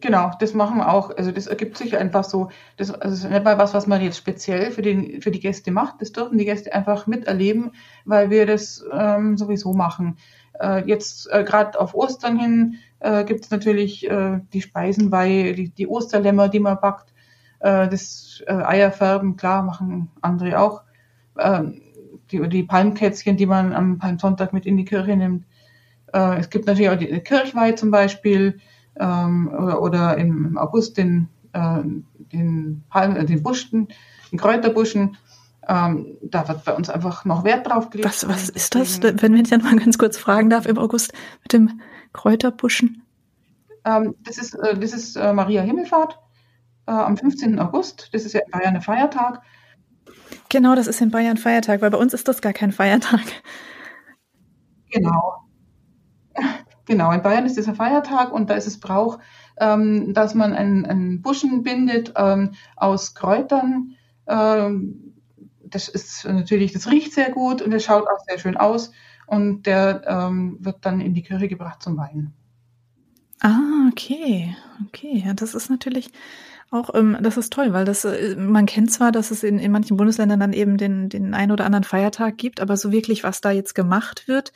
genau, 0.00 0.32
das 0.38 0.54
machen 0.54 0.78
wir 0.78 0.92
auch. 0.92 1.16
Also 1.16 1.32
das 1.32 1.46
ergibt 1.46 1.76
sich 1.76 1.96
einfach 1.96 2.24
so. 2.24 2.50
Das, 2.76 2.90
also 2.90 3.14
ist 3.14 3.30
nicht 3.30 3.44
mal 3.44 3.58
was, 3.58 3.74
was 3.74 3.86
man 3.86 4.02
jetzt 4.02 4.18
speziell 4.18 4.70
für, 4.70 4.82
den, 4.82 5.20
für 5.20 5.30
die 5.30 5.40
Gäste 5.40 5.70
macht. 5.70 6.00
Das 6.00 6.12
dürfen 6.12 6.38
die 6.38 6.44
Gäste 6.44 6.72
einfach 6.74 7.06
miterleben, 7.06 7.72
weil 8.04 8.30
wir 8.30 8.46
das 8.46 8.84
ähm, 8.92 9.36
sowieso 9.36 9.72
machen. 9.72 10.16
Äh, 10.60 10.86
jetzt 10.86 11.30
äh, 11.30 11.44
gerade 11.44 11.80
auf 11.80 11.94
Ostern 11.94 12.38
hin 12.38 12.76
äh, 13.00 13.24
gibt 13.24 13.44
es 13.44 13.50
natürlich 13.50 14.08
äh, 14.08 14.40
die 14.52 14.62
Speisenweihe, 14.62 15.54
die, 15.54 15.70
die 15.70 15.86
Osterlämmer, 15.86 16.48
die 16.48 16.60
man 16.60 16.80
backt. 16.80 17.12
Äh, 17.60 17.88
das 17.88 18.42
äh, 18.46 18.52
Eierfärben, 18.52 19.36
klar, 19.36 19.62
machen 19.62 20.10
andere 20.20 20.60
auch. 20.60 20.82
Äh, 21.36 21.62
die, 22.30 22.48
die 22.48 22.62
Palmkätzchen, 22.62 23.36
die 23.36 23.46
man 23.46 23.72
am 23.72 23.98
Palmsonntag 23.98 24.52
mit 24.52 24.66
in 24.66 24.76
die 24.76 24.84
Kirche 24.84 25.16
nimmt. 25.16 25.46
Äh, 26.12 26.38
es 26.38 26.50
gibt 26.50 26.66
natürlich 26.66 26.90
auch 26.90 26.98
die 26.98 27.20
Kirchweih 27.20 27.72
zum 27.72 27.90
Beispiel 27.90 28.60
ähm, 28.98 29.48
oder, 29.48 29.82
oder 29.82 30.18
im 30.18 30.56
August 30.58 30.96
den, 30.98 31.28
äh, 31.52 31.80
den, 32.32 32.84
Palm, 32.88 33.16
äh, 33.16 33.24
den 33.24 33.42
Buschen, 33.42 33.88
den 34.30 34.38
Kräuterbuschen. 34.38 35.16
Ähm, 35.68 36.18
da 36.22 36.48
wird 36.48 36.64
bei 36.64 36.74
uns 36.74 36.90
einfach 36.90 37.24
noch 37.24 37.44
Wert 37.44 37.68
drauf 37.68 37.90
gelegt. 37.90 38.08
Was, 38.08 38.28
was 38.28 38.48
ist 38.48 38.74
das, 38.74 39.00
wenn 39.02 39.36
ich 39.36 39.48
dann 39.48 39.62
mal 39.62 39.76
ganz 39.76 39.96
kurz 39.96 40.18
fragen 40.18 40.50
darf, 40.50 40.66
im 40.66 40.78
August 40.78 41.12
mit 41.42 41.52
dem 41.52 41.80
Kräuterbuschen? 42.12 43.02
Ähm, 43.84 44.14
das 44.24 44.38
ist, 44.38 44.54
äh, 44.54 44.76
das 44.76 44.92
ist 44.92 45.16
äh, 45.16 45.32
Maria 45.32 45.62
Himmelfahrt 45.62 46.18
äh, 46.86 46.92
am 46.92 47.16
15. 47.16 47.58
August. 47.58 48.10
Das 48.12 48.24
ist 48.24 48.32
ja 48.32 48.40
in 48.40 48.50
Bayern 48.50 48.76
ein 48.76 48.82
Feiertag. 48.82 49.42
Genau, 50.48 50.74
das 50.74 50.86
ist 50.86 51.00
in 51.00 51.10
Bayern 51.10 51.36
Feiertag, 51.36 51.80
weil 51.80 51.90
bei 51.90 51.98
uns 51.98 52.12
ist 52.12 52.28
das 52.28 52.42
gar 52.42 52.52
kein 52.52 52.72
Feiertag. 52.72 53.22
Genau. 54.90 55.41
Genau, 56.86 57.12
in 57.12 57.22
Bayern 57.22 57.46
ist 57.46 57.56
ein 57.56 57.74
Feiertag 57.76 58.32
und 58.32 58.50
da 58.50 58.54
ist 58.54 58.66
es 58.66 58.80
Brauch, 58.80 59.18
ähm, 59.58 60.14
dass 60.14 60.34
man 60.34 60.52
einen, 60.52 60.84
einen 60.84 61.22
Buschen 61.22 61.62
bindet 61.62 62.12
ähm, 62.16 62.52
aus 62.76 63.14
Kräutern. 63.14 63.94
Ähm, 64.26 65.14
das 65.64 65.88
ist 65.88 66.24
natürlich, 66.24 66.72
das 66.72 66.90
riecht 66.90 67.12
sehr 67.12 67.30
gut 67.30 67.62
und 67.62 67.72
es 67.72 67.84
schaut 67.84 68.08
auch 68.08 68.18
sehr 68.28 68.38
schön 68.38 68.56
aus 68.56 68.92
und 69.26 69.66
der 69.66 70.02
ähm, 70.06 70.58
wird 70.60 70.84
dann 70.84 71.00
in 71.00 71.14
die 71.14 71.22
Kirche 71.22 71.48
gebracht 71.48 71.82
zum 71.82 71.96
Weinen. 71.96 72.34
Ah, 73.40 73.88
okay, 73.90 74.54
okay, 74.86 75.22
ja, 75.24 75.34
das 75.34 75.54
ist 75.54 75.70
natürlich 75.70 76.10
auch, 76.70 76.94
ähm, 76.94 77.18
das 77.20 77.36
ist 77.36 77.52
toll, 77.52 77.72
weil 77.72 77.84
das, 77.84 78.04
äh, 78.04 78.36
man 78.36 78.66
kennt 78.66 78.90
zwar, 78.92 79.12
dass 79.12 79.30
es 79.30 79.42
in, 79.42 79.58
in 79.58 79.72
manchen 79.72 79.96
Bundesländern 79.96 80.40
dann 80.40 80.52
eben 80.52 80.76
den, 80.76 81.08
den 81.08 81.34
einen 81.34 81.52
oder 81.52 81.66
anderen 81.66 81.84
Feiertag 81.84 82.38
gibt, 82.38 82.60
aber 82.60 82.76
so 82.76 82.92
wirklich, 82.92 83.24
was 83.24 83.40
da 83.40 83.50
jetzt 83.50 83.74
gemacht 83.74 84.28
wird, 84.28 84.52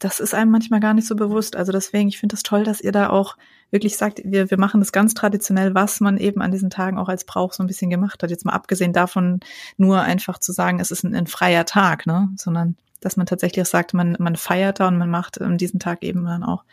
das 0.00 0.18
ist 0.18 0.34
einem 0.34 0.50
manchmal 0.50 0.80
gar 0.80 0.94
nicht 0.94 1.06
so 1.06 1.14
bewusst. 1.14 1.54
Also 1.56 1.72
deswegen, 1.72 2.08
ich 2.08 2.18
finde 2.18 2.34
es 2.34 2.42
das 2.42 2.48
toll, 2.48 2.64
dass 2.64 2.80
ihr 2.80 2.90
da 2.90 3.10
auch 3.10 3.36
wirklich 3.70 3.96
sagt, 3.96 4.22
wir, 4.24 4.50
wir 4.50 4.58
machen 4.58 4.80
das 4.80 4.92
ganz 4.92 5.14
traditionell, 5.14 5.74
was 5.74 6.00
man 6.00 6.16
eben 6.16 6.40
an 6.40 6.50
diesen 6.50 6.70
Tagen 6.70 6.98
auch 6.98 7.08
als 7.08 7.24
Brauch 7.24 7.52
so 7.52 7.62
ein 7.62 7.66
bisschen 7.66 7.90
gemacht 7.90 8.22
hat. 8.22 8.30
Jetzt 8.30 8.46
mal 8.46 8.54
abgesehen 8.54 8.94
davon, 8.94 9.40
nur 9.76 10.00
einfach 10.00 10.38
zu 10.38 10.52
sagen, 10.52 10.80
es 10.80 10.90
ist 10.90 11.04
ein, 11.04 11.14
ein 11.14 11.26
freier 11.26 11.66
Tag, 11.66 12.06
ne? 12.06 12.30
Sondern 12.36 12.76
dass 13.00 13.16
man 13.16 13.26
tatsächlich 13.26 13.62
auch 13.62 13.70
sagt, 13.70 13.92
man, 13.92 14.16
man 14.18 14.36
feiert 14.36 14.80
da 14.80 14.88
und 14.88 14.98
man 14.98 15.10
macht 15.10 15.40
an 15.40 15.58
diesem 15.58 15.80
Tag 15.80 16.02
eben 16.02 16.24
dann 16.24 16.42
auch 16.42 16.64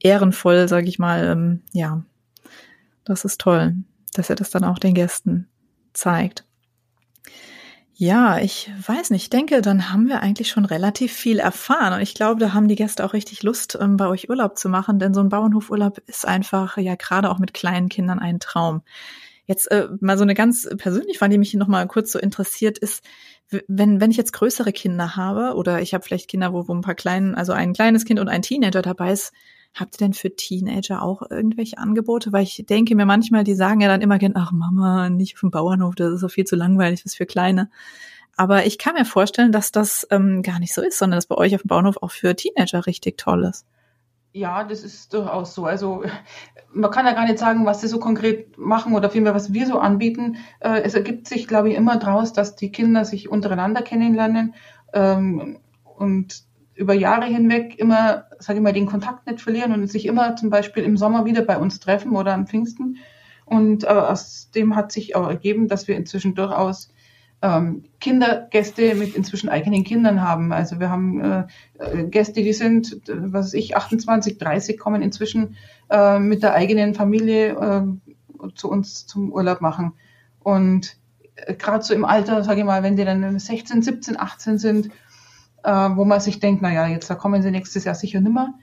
ehrenvoll, 0.00 0.66
sage 0.66 0.88
ich 0.88 0.98
mal, 0.98 1.26
ähm, 1.26 1.62
ja, 1.72 2.02
das 3.04 3.24
ist 3.24 3.40
toll, 3.40 3.74
dass 4.14 4.30
er 4.30 4.36
das 4.36 4.50
dann 4.50 4.64
auch 4.64 4.78
den 4.78 4.94
Gästen 4.94 5.46
zeigt. 5.92 6.44
Ja, 7.96 8.38
ich 8.38 8.70
weiß 8.86 9.10
nicht. 9.10 9.22
Ich 9.22 9.30
denke, 9.30 9.62
dann 9.62 9.92
haben 9.92 10.08
wir 10.08 10.20
eigentlich 10.20 10.48
schon 10.48 10.64
relativ 10.64 11.12
viel 11.12 11.38
erfahren. 11.38 11.92
Und 11.92 12.00
ich 12.00 12.14
glaube, 12.14 12.40
da 12.40 12.52
haben 12.52 12.66
die 12.66 12.74
Gäste 12.74 13.04
auch 13.04 13.12
richtig 13.12 13.44
Lust, 13.44 13.78
ähm, 13.80 13.96
bei 13.96 14.08
euch 14.08 14.28
Urlaub 14.28 14.58
zu 14.58 14.68
machen, 14.68 14.98
denn 14.98 15.14
so 15.14 15.20
ein 15.20 15.28
Bauernhofurlaub 15.28 15.98
ist 16.06 16.26
einfach, 16.26 16.76
ja, 16.76 16.96
gerade 16.96 17.30
auch 17.30 17.38
mit 17.38 17.54
kleinen 17.54 17.88
Kindern 17.88 18.18
ein 18.18 18.40
Traum. 18.40 18.82
Jetzt 19.46 19.70
äh, 19.70 19.88
mal 20.00 20.18
so 20.18 20.24
eine 20.24 20.34
ganz 20.34 20.68
persönliche 20.76 21.18
Frage, 21.18 21.32
die 21.32 21.38
mich 21.38 21.54
noch 21.54 21.68
mal 21.68 21.86
kurz 21.86 22.10
so 22.10 22.18
interessiert, 22.18 22.78
ist, 22.78 23.04
wenn, 23.68 24.00
wenn 24.00 24.10
ich 24.10 24.16
jetzt 24.16 24.32
größere 24.32 24.72
Kinder 24.72 25.14
habe 25.14 25.54
oder 25.54 25.80
ich 25.80 25.94
habe 25.94 26.02
vielleicht 26.02 26.28
Kinder, 26.28 26.52
wo, 26.52 26.66
wo 26.66 26.74
ein 26.74 26.80
paar 26.80 26.96
kleinen, 26.96 27.36
also 27.36 27.52
ein 27.52 27.74
kleines 27.74 28.04
Kind 28.04 28.18
und 28.18 28.28
ein 28.28 28.42
Teenager 28.42 28.82
dabei 28.82 29.12
ist, 29.12 29.32
Habt 29.74 29.96
ihr 29.96 30.06
denn 30.06 30.14
für 30.14 30.34
Teenager 30.34 31.02
auch 31.02 31.22
irgendwelche 31.28 31.78
Angebote? 31.78 32.32
Weil 32.32 32.44
ich 32.44 32.64
denke 32.68 32.94
mir 32.94 33.06
manchmal, 33.06 33.42
die 33.42 33.54
sagen 33.54 33.80
ja 33.80 33.88
dann 33.88 34.02
immer 34.02 34.18
gern, 34.18 34.34
ach 34.36 34.52
Mama, 34.52 35.10
nicht 35.10 35.34
auf 35.34 35.40
dem 35.40 35.50
Bauernhof, 35.50 35.96
das 35.96 36.14
ist 36.14 36.20
so 36.20 36.28
viel 36.28 36.44
zu 36.44 36.54
langweilig, 36.54 37.04
was 37.04 37.16
für 37.16 37.26
Kleine. 37.26 37.70
Aber 38.36 38.66
ich 38.66 38.78
kann 38.78 38.94
mir 38.94 39.04
vorstellen, 39.04 39.52
dass 39.52 39.72
das 39.72 40.06
ähm, 40.10 40.42
gar 40.42 40.60
nicht 40.60 40.74
so 40.74 40.82
ist, 40.82 40.98
sondern 40.98 41.16
dass 41.16 41.26
bei 41.26 41.36
euch 41.36 41.54
auf 41.54 41.62
dem 41.62 41.68
Bauernhof 41.68 41.96
auch 42.02 42.10
für 42.10 42.34
Teenager 42.36 42.86
richtig 42.86 43.18
toll 43.18 43.44
ist. 43.44 43.66
Ja, 44.32 44.64
das 44.64 44.82
ist 44.82 45.12
durchaus 45.14 45.54
so. 45.54 45.64
Also 45.64 46.04
man 46.72 46.90
kann 46.90 47.06
ja 47.06 47.12
gar 47.12 47.24
nicht 47.24 47.38
sagen, 47.38 47.66
was 47.66 47.80
sie 47.80 47.88
so 47.88 47.98
konkret 47.98 48.58
machen 48.58 48.94
oder 48.94 49.10
vielmehr, 49.10 49.34
was 49.34 49.52
wir 49.52 49.66
so 49.66 49.78
anbieten. 49.78 50.36
Äh, 50.60 50.82
es 50.82 50.94
ergibt 50.94 51.28
sich, 51.28 51.46
glaube 51.46 51.70
ich, 51.70 51.76
immer 51.76 51.98
daraus, 51.98 52.32
dass 52.32 52.56
die 52.56 52.72
Kinder 52.72 53.04
sich 53.04 53.28
untereinander 53.28 53.82
kennenlernen 53.82 54.54
ähm, 54.92 55.58
und 55.96 56.44
über 56.74 56.94
Jahre 56.94 57.26
hinweg 57.26 57.78
immer, 57.78 58.26
sage 58.38 58.58
ich 58.58 58.62
mal, 58.62 58.72
den 58.72 58.86
Kontakt 58.86 59.26
nicht 59.26 59.40
verlieren 59.40 59.72
und 59.72 59.86
sich 59.88 60.06
immer 60.06 60.36
zum 60.36 60.50
Beispiel 60.50 60.82
im 60.82 60.96
Sommer 60.96 61.24
wieder 61.24 61.42
bei 61.42 61.56
uns 61.56 61.80
treffen 61.80 62.12
oder 62.16 62.34
am 62.34 62.46
Pfingsten. 62.46 62.98
Und 63.44 63.84
äh, 63.84 63.88
aus 63.88 64.50
dem 64.50 64.74
hat 64.74 64.90
sich 64.90 65.16
auch 65.16 65.28
ergeben, 65.28 65.68
dass 65.68 65.86
wir 65.86 65.96
inzwischen 65.96 66.34
durchaus 66.34 66.90
ähm, 67.42 67.84
Kindergäste 68.00 68.94
mit 68.94 69.14
inzwischen 69.14 69.50
eigenen 69.50 69.84
Kindern 69.84 70.22
haben. 70.22 70.52
Also 70.52 70.80
wir 70.80 70.88
haben 70.88 71.20
äh, 71.20 71.46
äh 71.78 72.04
Gäste, 72.04 72.42
die 72.42 72.54
sind, 72.54 73.02
was 73.06 73.46
weiß 73.46 73.54
ich, 73.54 73.76
28, 73.76 74.38
30 74.38 74.78
kommen 74.78 75.02
inzwischen 75.02 75.56
äh, 75.90 76.18
mit 76.18 76.42
der 76.42 76.54
eigenen 76.54 76.94
Familie 76.94 77.50
äh, 77.50 78.48
zu 78.54 78.70
uns 78.70 79.06
zum 79.06 79.30
Urlaub 79.30 79.60
machen. 79.60 79.92
Und 80.42 80.96
äh, 81.36 81.54
gerade 81.54 81.84
so 81.84 81.92
im 81.92 82.06
Alter, 82.06 82.42
sage 82.44 82.60
ich 82.60 82.66
mal, 82.66 82.82
wenn 82.82 82.96
die 82.96 83.04
dann 83.04 83.38
16, 83.38 83.82
17, 83.82 84.18
18 84.18 84.58
sind, 84.58 84.90
äh, 85.64 85.70
wo 85.70 86.04
man 86.04 86.20
sich 86.20 86.40
denkt, 86.40 86.62
naja, 86.62 86.86
jetzt 86.86 87.10
da 87.10 87.14
kommen 87.14 87.42
sie 87.42 87.50
nächstes 87.50 87.84
Jahr 87.84 87.94
sicher 87.94 88.20
nimmer. 88.20 88.54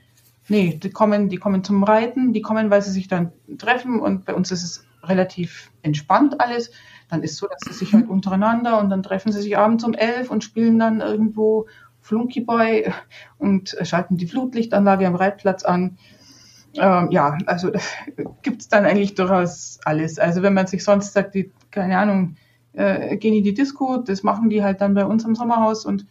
Nee, 0.48 0.78
die 0.82 0.90
kommen, 0.90 1.28
die 1.28 1.36
kommen 1.36 1.62
zum 1.62 1.84
Reiten, 1.84 2.32
die 2.32 2.42
kommen, 2.42 2.70
weil 2.70 2.82
sie 2.82 2.90
sich 2.90 3.08
dann 3.08 3.32
treffen 3.58 4.00
und 4.00 4.24
bei 4.24 4.34
uns 4.34 4.50
ist 4.50 4.62
es 4.62 4.84
relativ 5.04 5.70
entspannt 5.82 6.40
alles 6.40 6.70
dann 7.12 7.22
ist 7.22 7.36
so, 7.36 7.46
dass 7.46 7.60
sie 7.60 7.74
sich 7.74 7.92
halt 7.92 8.08
untereinander 8.08 8.80
und 8.80 8.88
dann 8.88 9.02
treffen 9.02 9.32
sie 9.32 9.42
sich 9.42 9.58
abends 9.58 9.84
um 9.84 9.92
elf 9.92 10.30
und 10.30 10.42
spielen 10.42 10.78
dann 10.78 11.02
irgendwo 11.02 11.66
Flunkyball 12.00 12.94
und 13.38 13.76
schalten 13.82 14.16
die 14.16 14.26
Flutlichtanlage 14.26 15.06
am 15.06 15.14
Reitplatz 15.14 15.62
an. 15.62 15.98
Ähm, 16.72 17.10
ja, 17.10 17.36
also 17.44 17.70
gibt 18.42 18.62
es 18.62 18.68
dann 18.68 18.86
eigentlich 18.86 19.14
durchaus 19.14 19.78
alles. 19.84 20.18
Also 20.18 20.42
wenn 20.42 20.54
man 20.54 20.66
sich 20.66 20.84
sonst 20.84 21.12
sagt, 21.12 21.34
die, 21.34 21.52
keine 21.70 21.98
Ahnung, 21.98 22.36
äh, 22.72 23.18
gehen 23.18 23.34
in 23.34 23.44
die 23.44 23.52
Disco, 23.52 23.98
das 23.98 24.22
machen 24.22 24.48
die 24.48 24.62
halt 24.62 24.80
dann 24.80 24.94
bei 24.94 25.04
uns 25.04 25.26
im 25.26 25.34
Sommerhaus 25.34 25.84
und 25.84 26.06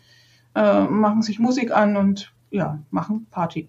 äh, 0.56 0.82
machen 0.82 1.22
sich 1.22 1.40
Musik 1.40 1.72
an 1.72 1.98
und 1.98 2.34
ja, 2.50 2.80
machen 2.90 3.28
Party. 3.30 3.68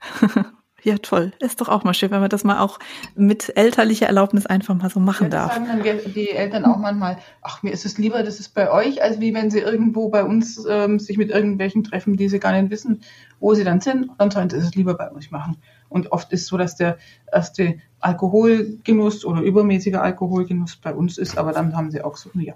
Ja, 0.86 0.98
toll. 0.98 1.32
Ist 1.40 1.60
doch 1.60 1.68
auch 1.68 1.82
mal 1.82 1.94
schön, 1.94 2.12
wenn 2.12 2.20
man 2.20 2.30
das 2.30 2.44
mal 2.44 2.60
auch 2.60 2.78
mit 3.16 3.56
elterlicher 3.56 4.06
Erlaubnis 4.06 4.46
einfach 4.46 4.76
mal 4.76 4.88
so 4.88 5.00
machen 5.00 5.24
ja, 5.24 5.30
darf. 5.30 5.54
sagen 5.54 5.66
dann 5.66 5.82
die 5.82 6.30
Eltern 6.30 6.64
auch 6.64 6.76
manchmal, 6.76 7.18
ach, 7.42 7.64
mir 7.64 7.72
ist 7.72 7.84
es 7.84 7.98
lieber, 7.98 8.22
das 8.22 8.38
ist 8.38 8.54
bei 8.54 8.70
euch, 8.70 9.02
als 9.02 9.18
wie 9.18 9.34
wenn 9.34 9.50
sie 9.50 9.58
irgendwo 9.58 10.10
bei 10.10 10.22
uns 10.22 10.64
ähm, 10.70 11.00
sich 11.00 11.18
mit 11.18 11.30
irgendwelchen 11.30 11.82
treffen, 11.82 12.16
die 12.16 12.28
sie 12.28 12.38
gar 12.38 12.52
nicht 12.52 12.70
wissen, 12.70 13.00
wo 13.40 13.52
sie 13.52 13.64
dann 13.64 13.80
sind. 13.80 14.10
Dann 14.18 14.30
sollen 14.30 14.48
sie 14.48 14.58
es 14.58 14.76
lieber 14.76 14.94
bei 14.94 15.10
euch 15.10 15.32
machen. 15.32 15.56
Und 15.88 16.12
oft 16.12 16.32
ist 16.32 16.46
so, 16.46 16.56
dass 16.56 16.76
der 16.76 16.98
erste 17.32 17.80
Alkoholgenuss 17.98 19.24
oder 19.24 19.40
übermäßiger 19.40 20.00
Alkoholgenuss 20.00 20.76
bei 20.76 20.94
uns 20.94 21.18
ist, 21.18 21.36
aber 21.36 21.50
dann 21.50 21.76
haben 21.76 21.90
sie 21.90 22.02
auch 22.02 22.16
so, 22.16 22.30
ja. 22.34 22.54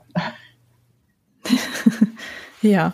ja. 2.63 2.93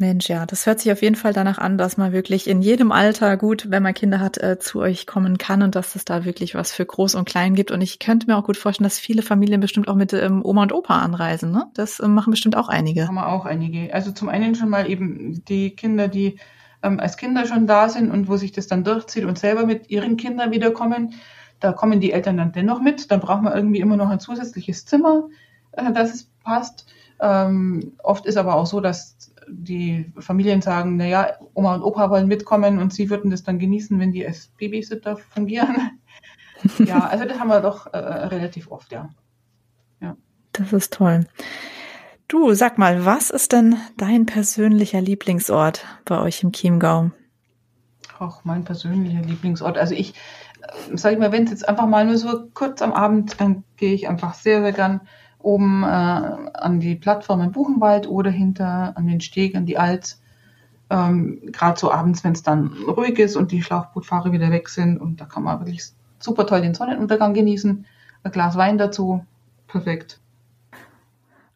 Mensch, 0.00 0.28
ja, 0.28 0.46
das 0.46 0.66
hört 0.66 0.80
sich 0.80 0.90
auf 0.90 1.02
jeden 1.02 1.14
Fall 1.14 1.32
danach 1.34 1.58
an, 1.58 1.76
dass 1.76 1.98
man 1.98 2.12
wirklich 2.12 2.48
in 2.48 2.62
jedem 2.62 2.90
Alter 2.90 3.36
gut, 3.36 3.70
wenn 3.70 3.82
man 3.82 3.92
Kinder 3.92 4.18
hat, 4.18 4.38
äh, 4.38 4.58
zu 4.58 4.80
euch 4.80 5.06
kommen 5.06 5.36
kann 5.36 5.62
und 5.62 5.74
dass 5.74 5.94
es 5.94 6.06
da 6.06 6.24
wirklich 6.24 6.54
was 6.54 6.72
für 6.72 6.86
Groß 6.86 7.14
und 7.14 7.28
Klein 7.28 7.54
gibt. 7.54 7.70
Und 7.70 7.82
ich 7.82 7.98
könnte 7.98 8.26
mir 8.26 8.36
auch 8.36 8.44
gut 8.44 8.56
vorstellen, 8.56 8.86
dass 8.86 8.98
viele 8.98 9.20
Familien 9.22 9.60
bestimmt 9.60 9.88
auch 9.88 9.94
mit 9.94 10.12
ähm, 10.14 10.44
Oma 10.44 10.62
und 10.62 10.72
Opa 10.72 11.00
anreisen. 11.00 11.52
Ne? 11.52 11.66
Das 11.74 12.00
äh, 12.00 12.08
machen 12.08 12.30
bestimmt 12.30 12.56
auch 12.56 12.68
einige. 12.68 13.06
Haben 13.06 13.16
wir 13.16 13.28
auch 13.28 13.44
einige. 13.44 13.92
Also 13.92 14.10
zum 14.10 14.30
einen 14.30 14.54
schon 14.54 14.70
mal 14.70 14.88
eben 14.88 15.44
die 15.44 15.76
Kinder, 15.76 16.08
die 16.08 16.38
ähm, 16.82 16.98
als 16.98 17.18
Kinder 17.18 17.46
schon 17.46 17.66
da 17.66 17.90
sind 17.90 18.10
und 18.10 18.28
wo 18.28 18.36
sich 18.38 18.52
das 18.52 18.66
dann 18.66 18.84
durchzieht 18.84 19.26
und 19.26 19.38
selber 19.38 19.66
mit 19.66 19.90
ihren 19.90 20.16
Kindern 20.16 20.50
wiederkommen. 20.50 21.14
Da 21.60 21.72
kommen 21.72 22.00
die 22.00 22.12
Eltern 22.12 22.38
dann 22.38 22.52
dennoch 22.52 22.80
mit. 22.80 23.10
Dann 23.10 23.20
braucht 23.20 23.42
man 23.42 23.52
irgendwie 23.52 23.80
immer 23.80 23.98
noch 23.98 24.08
ein 24.08 24.18
zusätzliches 24.18 24.86
Zimmer, 24.86 25.28
äh, 25.72 25.92
dass 25.92 26.14
es 26.14 26.24
passt. 26.42 26.86
Ähm, 27.20 27.92
oft 28.02 28.24
ist 28.24 28.38
aber 28.38 28.54
auch 28.54 28.64
so, 28.64 28.80
dass 28.80 29.30
die 29.52 30.12
Familien 30.18 30.62
sagen, 30.62 30.96
naja, 30.96 31.34
Oma 31.54 31.74
und 31.74 31.82
Opa 31.82 32.10
wollen 32.10 32.28
mitkommen 32.28 32.78
und 32.78 32.92
sie 32.92 33.10
würden 33.10 33.30
das 33.30 33.42
dann 33.42 33.58
genießen, 33.58 33.98
wenn 33.98 34.12
die 34.12 34.26
als 34.26 34.48
Babysitter 34.58 35.16
fungieren. 35.16 36.00
ja, 36.78 37.00
also 37.00 37.24
das 37.24 37.38
haben 37.38 37.48
wir 37.48 37.60
doch 37.60 37.86
äh, 37.92 37.98
relativ 37.98 38.70
oft, 38.70 38.92
ja. 38.92 39.10
ja. 40.00 40.16
Das 40.52 40.72
ist 40.72 40.92
toll. 40.92 41.26
Du, 42.28 42.54
sag 42.54 42.78
mal, 42.78 43.04
was 43.04 43.30
ist 43.30 43.52
denn 43.52 43.76
dein 43.96 44.24
persönlicher 44.24 45.00
Lieblingsort 45.00 45.84
bei 46.04 46.20
euch 46.20 46.42
im 46.42 46.52
Chiemgau? 46.52 47.10
Ach, 48.18 48.44
mein 48.44 48.64
persönlicher 48.64 49.22
Lieblingsort. 49.22 49.78
Also 49.78 49.94
ich, 49.94 50.14
äh, 50.60 50.96
sag 50.96 51.12
ich 51.12 51.18
mal, 51.18 51.32
wenn 51.32 51.44
es 51.44 51.50
jetzt 51.50 51.68
einfach 51.68 51.86
mal 51.86 52.06
nur 52.06 52.18
so 52.18 52.48
kurz 52.54 52.82
am 52.82 52.92
Abend, 52.92 53.40
dann 53.40 53.64
gehe 53.76 53.94
ich 53.94 54.08
einfach 54.08 54.34
sehr, 54.34 54.62
sehr 54.62 54.72
gern 54.72 55.00
oben 55.42 55.82
äh, 55.82 55.86
an 55.86 56.80
die 56.80 56.96
Plattform 56.96 57.40
im 57.40 57.52
Buchenwald 57.52 58.08
oder 58.08 58.30
hinter 58.30 58.96
an 58.96 59.06
den 59.06 59.20
Steg, 59.20 59.54
an 59.54 59.66
die 59.66 59.78
Alz. 59.78 60.20
Ähm, 60.90 61.40
Gerade 61.46 61.78
so 61.78 61.90
abends, 61.92 62.24
wenn 62.24 62.32
es 62.32 62.42
dann 62.42 62.72
ruhig 62.86 63.18
ist 63.18 63.36
und 63.36 63.52
die 63.52 63.62
Schlauchbootfahrer 63.62 64.32
wieder 64.32 64.50
weg 64.50 64.68
sind 64.68 65.00
und 65.00 65.20
da 65.20 65.24
kann 65.24 65.44
man 65.44 65.60
wirklich 65.60 65.84
super 66.18 66.46
toll 66.46 66.62
den 66.62 66.74
Sonnenuntergang 66.74 67.34
genießen. 67.34 67.86
Ein 68.22 68.32
Glas 68.32 68.56
Wein 68.56 68.76
dazu, 68.76 69.24
perfekt. 69.66 70.20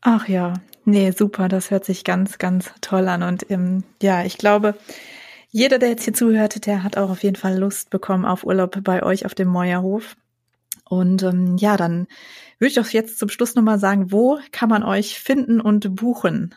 Ach 0.00 0.28
ja, 0.28 0.54
nee, 0.84 1.10
super, 1.10 1.48
das 1.48 1.70
hört 1.70 1.84
sich 1.84 2.04
ganz, 2.04 2.38
ganz 2.38 2.72
toll 2.80 3.08
an 3.08 3.22
und 3.22 3.50
ähm, 3.50 3.84
ja, 4.02 4.22
ich 4.22 4.38
glaube, 4.38 4.74
jeder, 5.50 5.78
der 5.78 5.90
jetzt 5.90 6.04
hier 6.04 6.14
zuhört, 6.14 6.66
der 6.66 6.82
hat 6.82 6.96
auch 6.96 7.10
auf 7.10 7.22
jeden 7.22 7.36
Fall 7.36 7.56
Lust 7.56 7.90
bekommen 7.90 8.24
auf 8.24 8.44
Urlaub 8.44 8.82
bei 8.82 9.02
euch 9.02 9.24
auf 9.24 9.34
dem 9.34 9.48
Meuerhof. 9.48 10.16
Und 10.98 11.22
ähm, 11.22 11.56
ja, 11.58 11.76
dann 11.76 12.06
würde 12.58 12.68
ich 12.68 12.74
doch 12.74 12.88
jetzt 12.88 13.18
zum 13.18 13.28
Schluss 13.28 13.54
nochmal 13.54 13.78
sagen, 13.78 14.12
wo 14.12 14.38
kann 14.52 14.68
man 14.68 14.82
euch 14.82 15.18
finden 15.18 15.60
und 15.60 15.96
buchen? 15.96 16.54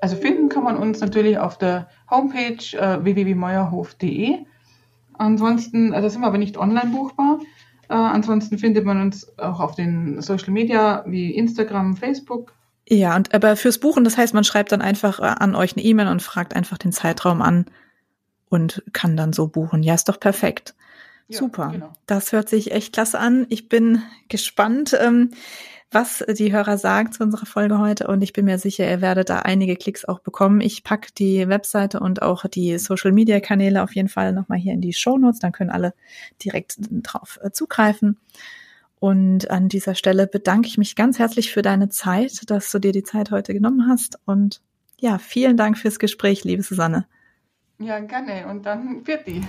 Also 0.00 0.16
finden 0.16 0.48
kann 0.48 0.64
man 0.64 0.76
uns 0.76 1.00
natürlich 1.00 1.38
auf 1.38 1.58
der 1.58 1.88
Homepage 2.10 2.76
äh, 2.76 3.02
www.meuerhof.de. 3.02 4.44
Ansonsten, 5.14 5.94
also 5.94 6.08
sind 6.08 6.20
wir 6.20 6.26
aber 6.26 6.38
nicht 6.38 6.58
online 6.58 6.90
buchbar. 6.90 7.40
Äh, 7.88 7.94
ansonsten 7.94 8.58
findet 8.58 8.84
man 8.84 9.00
uns 9.00 9.38
auch 9.38 9.60
auf 9.60 9.74
den 9.74 10.20
Social 10.20 10.52
Media 10.52 11.04
wie 11.06 11.34
Instagram, 11.34 11.96
Facebook. 11.96 12.52
Ja, 12.88 13.16
und 13.16 13.34
aber 13.34 13.56
fürs 13.56 13.78
Buchen, 13.78 14.04
das 14.04 14.16
heißt, 14.16 14.34
man 14.34 14.44
schreibt 14.44 14.72
dann 14.72 14.82
einfach 14.82 15.18
äh, 15.18 15.22
an 15.22 15.54
euch 15.54 15.76
eine 15.76 15.84
E-Mail 15.84 16.08
und 16.08 16.22
fragt 16.22 16.54
einfach 16.54 16.78
den 16.78 16.92
Zeitraum 16.92 17.42
an 17.42 17.66
und 18.48 18.84
kann 18.92 19.16
dann 19.16 19.32
so 19.32 19.48
buchen. 19.48 19.82
Ja, 19.82 19.94
ist 19.94 20.08
doch 20.08 20.20
perfekt. 20.20 20.74
Ja, 21.28 21.38
Super. 21.38 21.70
Genau. 21.72 21.92
Das 22.06 22.32
hört 22.32 22.48
sich 22.48 22.70
echt 22.70 22.92
klasse 22.92 23.18
an. 23.18 23.46
Ich 23.48 23.68
bin 23.68 24.02
gespannt, 24.28 24.96
ähm, 25.00 25.30
was 25.90 26.24
die 26.28 26.52
Hörer 26.52 26.78
sagen 26.78 27.12
zu 27.12 27.22
unserer 27.22 27.46
Folge 27.46 27.78
heute 27.78 28.08
und 28.08 28.22
ich 28.22 28.32
bin 28.32 28.44
mir 28.44 28.58
sicher, 28.58 28.88
ihr 28.88 29.00
werdet 29.00 29.30
da 29.30 29.40
einige 29.40 29.76
Klicks 29.76 30.04
auch 30.04 30.18
bekommen. 30.18 30.60
Ich 30.60 30.84
packe 30.84 31.10
die 31.16 31.48
Webseite 31.48 32.00
und 32.00 32.22
auch 32.22 32.44
die 32.46 32.78
Social 32.78 33.12
Media 33.12 33.40
Kanäle 33.40 33.82
auf 33.82 33.94
jeden 33.94 34.08
Fall 34.08 34.32
nochmal 34.32 34.58
hier 34.58 34.72
in 34.72 34.80
die 34.80 34.92
Show 34.92 35.16
Notes, 35.16 35.38
dann 35.38 35.52
können 35.52 35.70
alle 35.70 35.94
direkt 36.44 36.76
drauf 36.78 37.38
äh, 37.42 37.50
zugreifen. 37.50 38.18
Und 38.98 39.50
an 39.50 39.68
dieser 39.68 39.94
Stelle 39.94 40.26
bedanke 40.26 40.68
ich 40.68 40.78
mich 40.78 40.96
ganz 40.96 41.18
herzlich 41.18 41.52
für 41.52 41.62
deine 41.62 41.88
Zeit, 41.88 42.50
dass 42.50 42.70
du 42.70 42.78
dir 42.78 42.92
die 42.92 43.04
Zeit 43.04 43.30
heute 43.30 43.52
genommen 43.52 43.88
hast 43.88 44.18
und 44.26 44.60
ja, 44.98 45.18
vielen 45.18 45.56
Dank 45.56 45.78
fürs 45.78 45.98
Gespräch, 45.98 46.44
liebe 46.44 46.62
Susanne. 46.62 47.06
Ja, 47.78 48.00
gerne. 48.00 48.48
Und 48.48 48.64
dann 48.64 49.06
wird 49.06 49.26
die. 49.26 49.42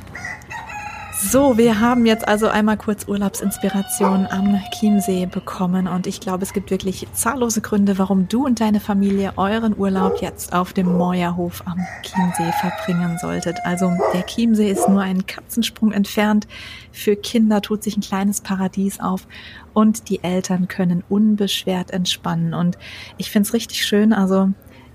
So, 1.19 1.57
wir 1.57 1.79
haben 1.79 2.05
jetzt 2.05 2.27
also 2.27 2.47
einmal 2.47 2.77
kurz 2.77 3.07
Urlaubsinspiration 3.07 4.27
am 4.27 4.61
Chiemsee 4.71 5.25
bekommen 5.25 5.87
und 5.87 6.05
ich 6.05 6.19
glaube, 6.19 6.43
es 6.43 6.53
gibt 6.53 6.69
wirklich 6.69 7.07
zahllose 7.11 7.61
Gründe, 7.61 7.97
warum 7.97 8.27
du 8.27 8.45
und 8.45 8.61
deine 8.61 8.79
Familie 8.79 9.33
euren 9.35 9.75
Urlaub 9.75 10.21
jetzt 10.21 10.53
auf 10.53 10.73
dem 10.73 10.95
Meuerhof 10.95 11.63
am 11.65 11.79
Chiemsee 12.03 12.51
verbringen 12.59 13.17
solltet. 13.19 13.57
Also 13.63 13.91
der 14.13 14.27
Chiemsee 14.27 14.69
ist 14.69 14.87
nur 14.87 15.01
einen 15.01 15.25
Katzensprung 15.25 15.91
entfernt. 15.91 16.47
Für 16.91 17.15
Kinder 17.15 17.61
tut 17.63 17.81
sich 17.81 17.97
ein 17.97 18.01
kleines 18.01 18.41
Paradies 18.41 18.99
auf 18.99 19.27
und 19.73 20.09
die 20.09 20.23
Eltern 20.23 20.67
können 20.67 21.03
unbeschwert 21.09 21.89
entspannen 21.89 22.53
und 22.53 22.77
ich 23.17 23.31
finde 23.31 23.47
es 23.47 23.53
richtig 23.53 23.83
schön. 23.83 24.13
Also 24.13 24.51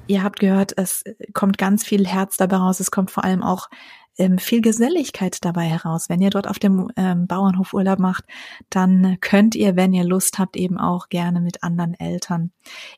Ihr 0.09 0.24
habt 0.24 0.40
gehört, 0.40 0.76
es 0.76 1.05
kommt 1.32 1.59
ganz 1.59 1.84
viel 1.84 2.07
Herz 2.07 2.36
dabei 2.36 2.57
raus. 2.57 2.80
Es 2.80 2.90
kommt 2.90 3.11
vor 3.11 3.24
allem 3.24 3.42
auch 3.42 3.70
ähm, 4.18 4.38
viel 4.38 4.60
Geselligkeit 4.60 5.38
dabei 5.44 5.64
heraus. 5.64 6.08
Wenn 6.08 6.20
ihr 6.20 6.30
dort 6.30 6.48
auf 6.48 6.58
dem 6.58 6.90
ähm, 6.96 7.26
Bauernhof 7.26 7.72
Urlaub 7.72 7.98
macht, 7.98 8.24
dann 8.70 9.18
könnt 9.20 9.54
ihr, 9.54 9.76
wenn 9.76 9.92
ihr 9.92 10.04
Lust 10.04 10.38
habt, 10.38 10.56
eben 10.56 10.78
auch 10.78 11.08
gerne 11.08 11.40
mit 11.40 11.62
anderen 11.62 11.94
Eltern 11.94 12.50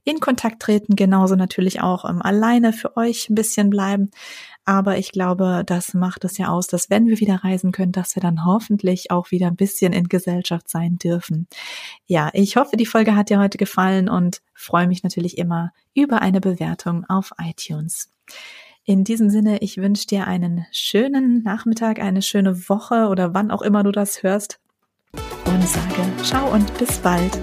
in 0.05 0.21
Kontakt 0.21 0.63
treten. 0.63 0.97
Genauso 0.97 1.37
natürlich 1.37 1.81
auch 1.81 2.09
ähm, 2.09 2.21
alleine 2.23 2.73
für 2.73 2.97
euch 2.97 3.31
ein 3.31 3.35
bisschen 3.35 3.71
bleiben. 3.71 4.11
Aber 4.65 4.97
ich 4.97 5.13
glaube, 5.13 5.63
das 5.67 5.93
macht 5.93 6.25
es 6.25 6.39
ja 6.39 6.49
aus, 6.49 6.67
dass 6.67 6.89
wenn 6.89 7.07
wir 7.07 7.21
wieder 7.21 7.45
reisen 7.45 7.71
können, 7.71 7.93
dass 7.93 8.17
wir 8.17 8.23
dann 8.23 8.47
hoffentlich 8.47 9.11
auch 9.11 9.31
wieder 9.31 9.49
ein 9.49 9.57
bisschen 9.57 9.93
in 9.93 10.09
Gesellschaft 10.09 10.71
sein 10.71 10.97
dürfen. 10.97 11.49
Ja, 12.07 12.31
ich 12.33 12.57
hoffe, 12.57 12.77
die 12.77 12.87
Folge 12.87 13.15
hat 13.15 13.29
dir 13.29 13.39
heute 13.39 13.59
gefallen 13.59 14.09
und 14.09 14.41
freue 14.55 14.87
mich 14.87 15.03
natürlich 15.03 15.37
immer 15.37 15.73
über 15.95 16.23
eine 16.23 16.41
Bewertung 16.41 17.05
auf 17.09 17.33
iTunes. 17.39 18.11
In 18.87 19.03
diesem 19.03 19.31
Sinne, 19.31 19.59
ich 19.63 19.79
wünsche 19.79 20.07
dir 20.07 20.27
einen 20.27 20.67
schönen 20.71 21.43
Nachmittag, 21.43 22.01
eine 22.01 22.21
schöne 22.21 22.69
Woche 22.69 23.09
oder 23.09 23.33
wann 23.33 23.51
auch 23.51 23.63
immer 23.63 23.83
du 23.83 23.93
das 23.93 24.23
hörst 24.23 24.61
und 25.47 25.67
sage 25.67 26.03
ciao 26.23 26.53
und 26.53 26.77
bis 26.77 26.99
bald. 26.99 27.41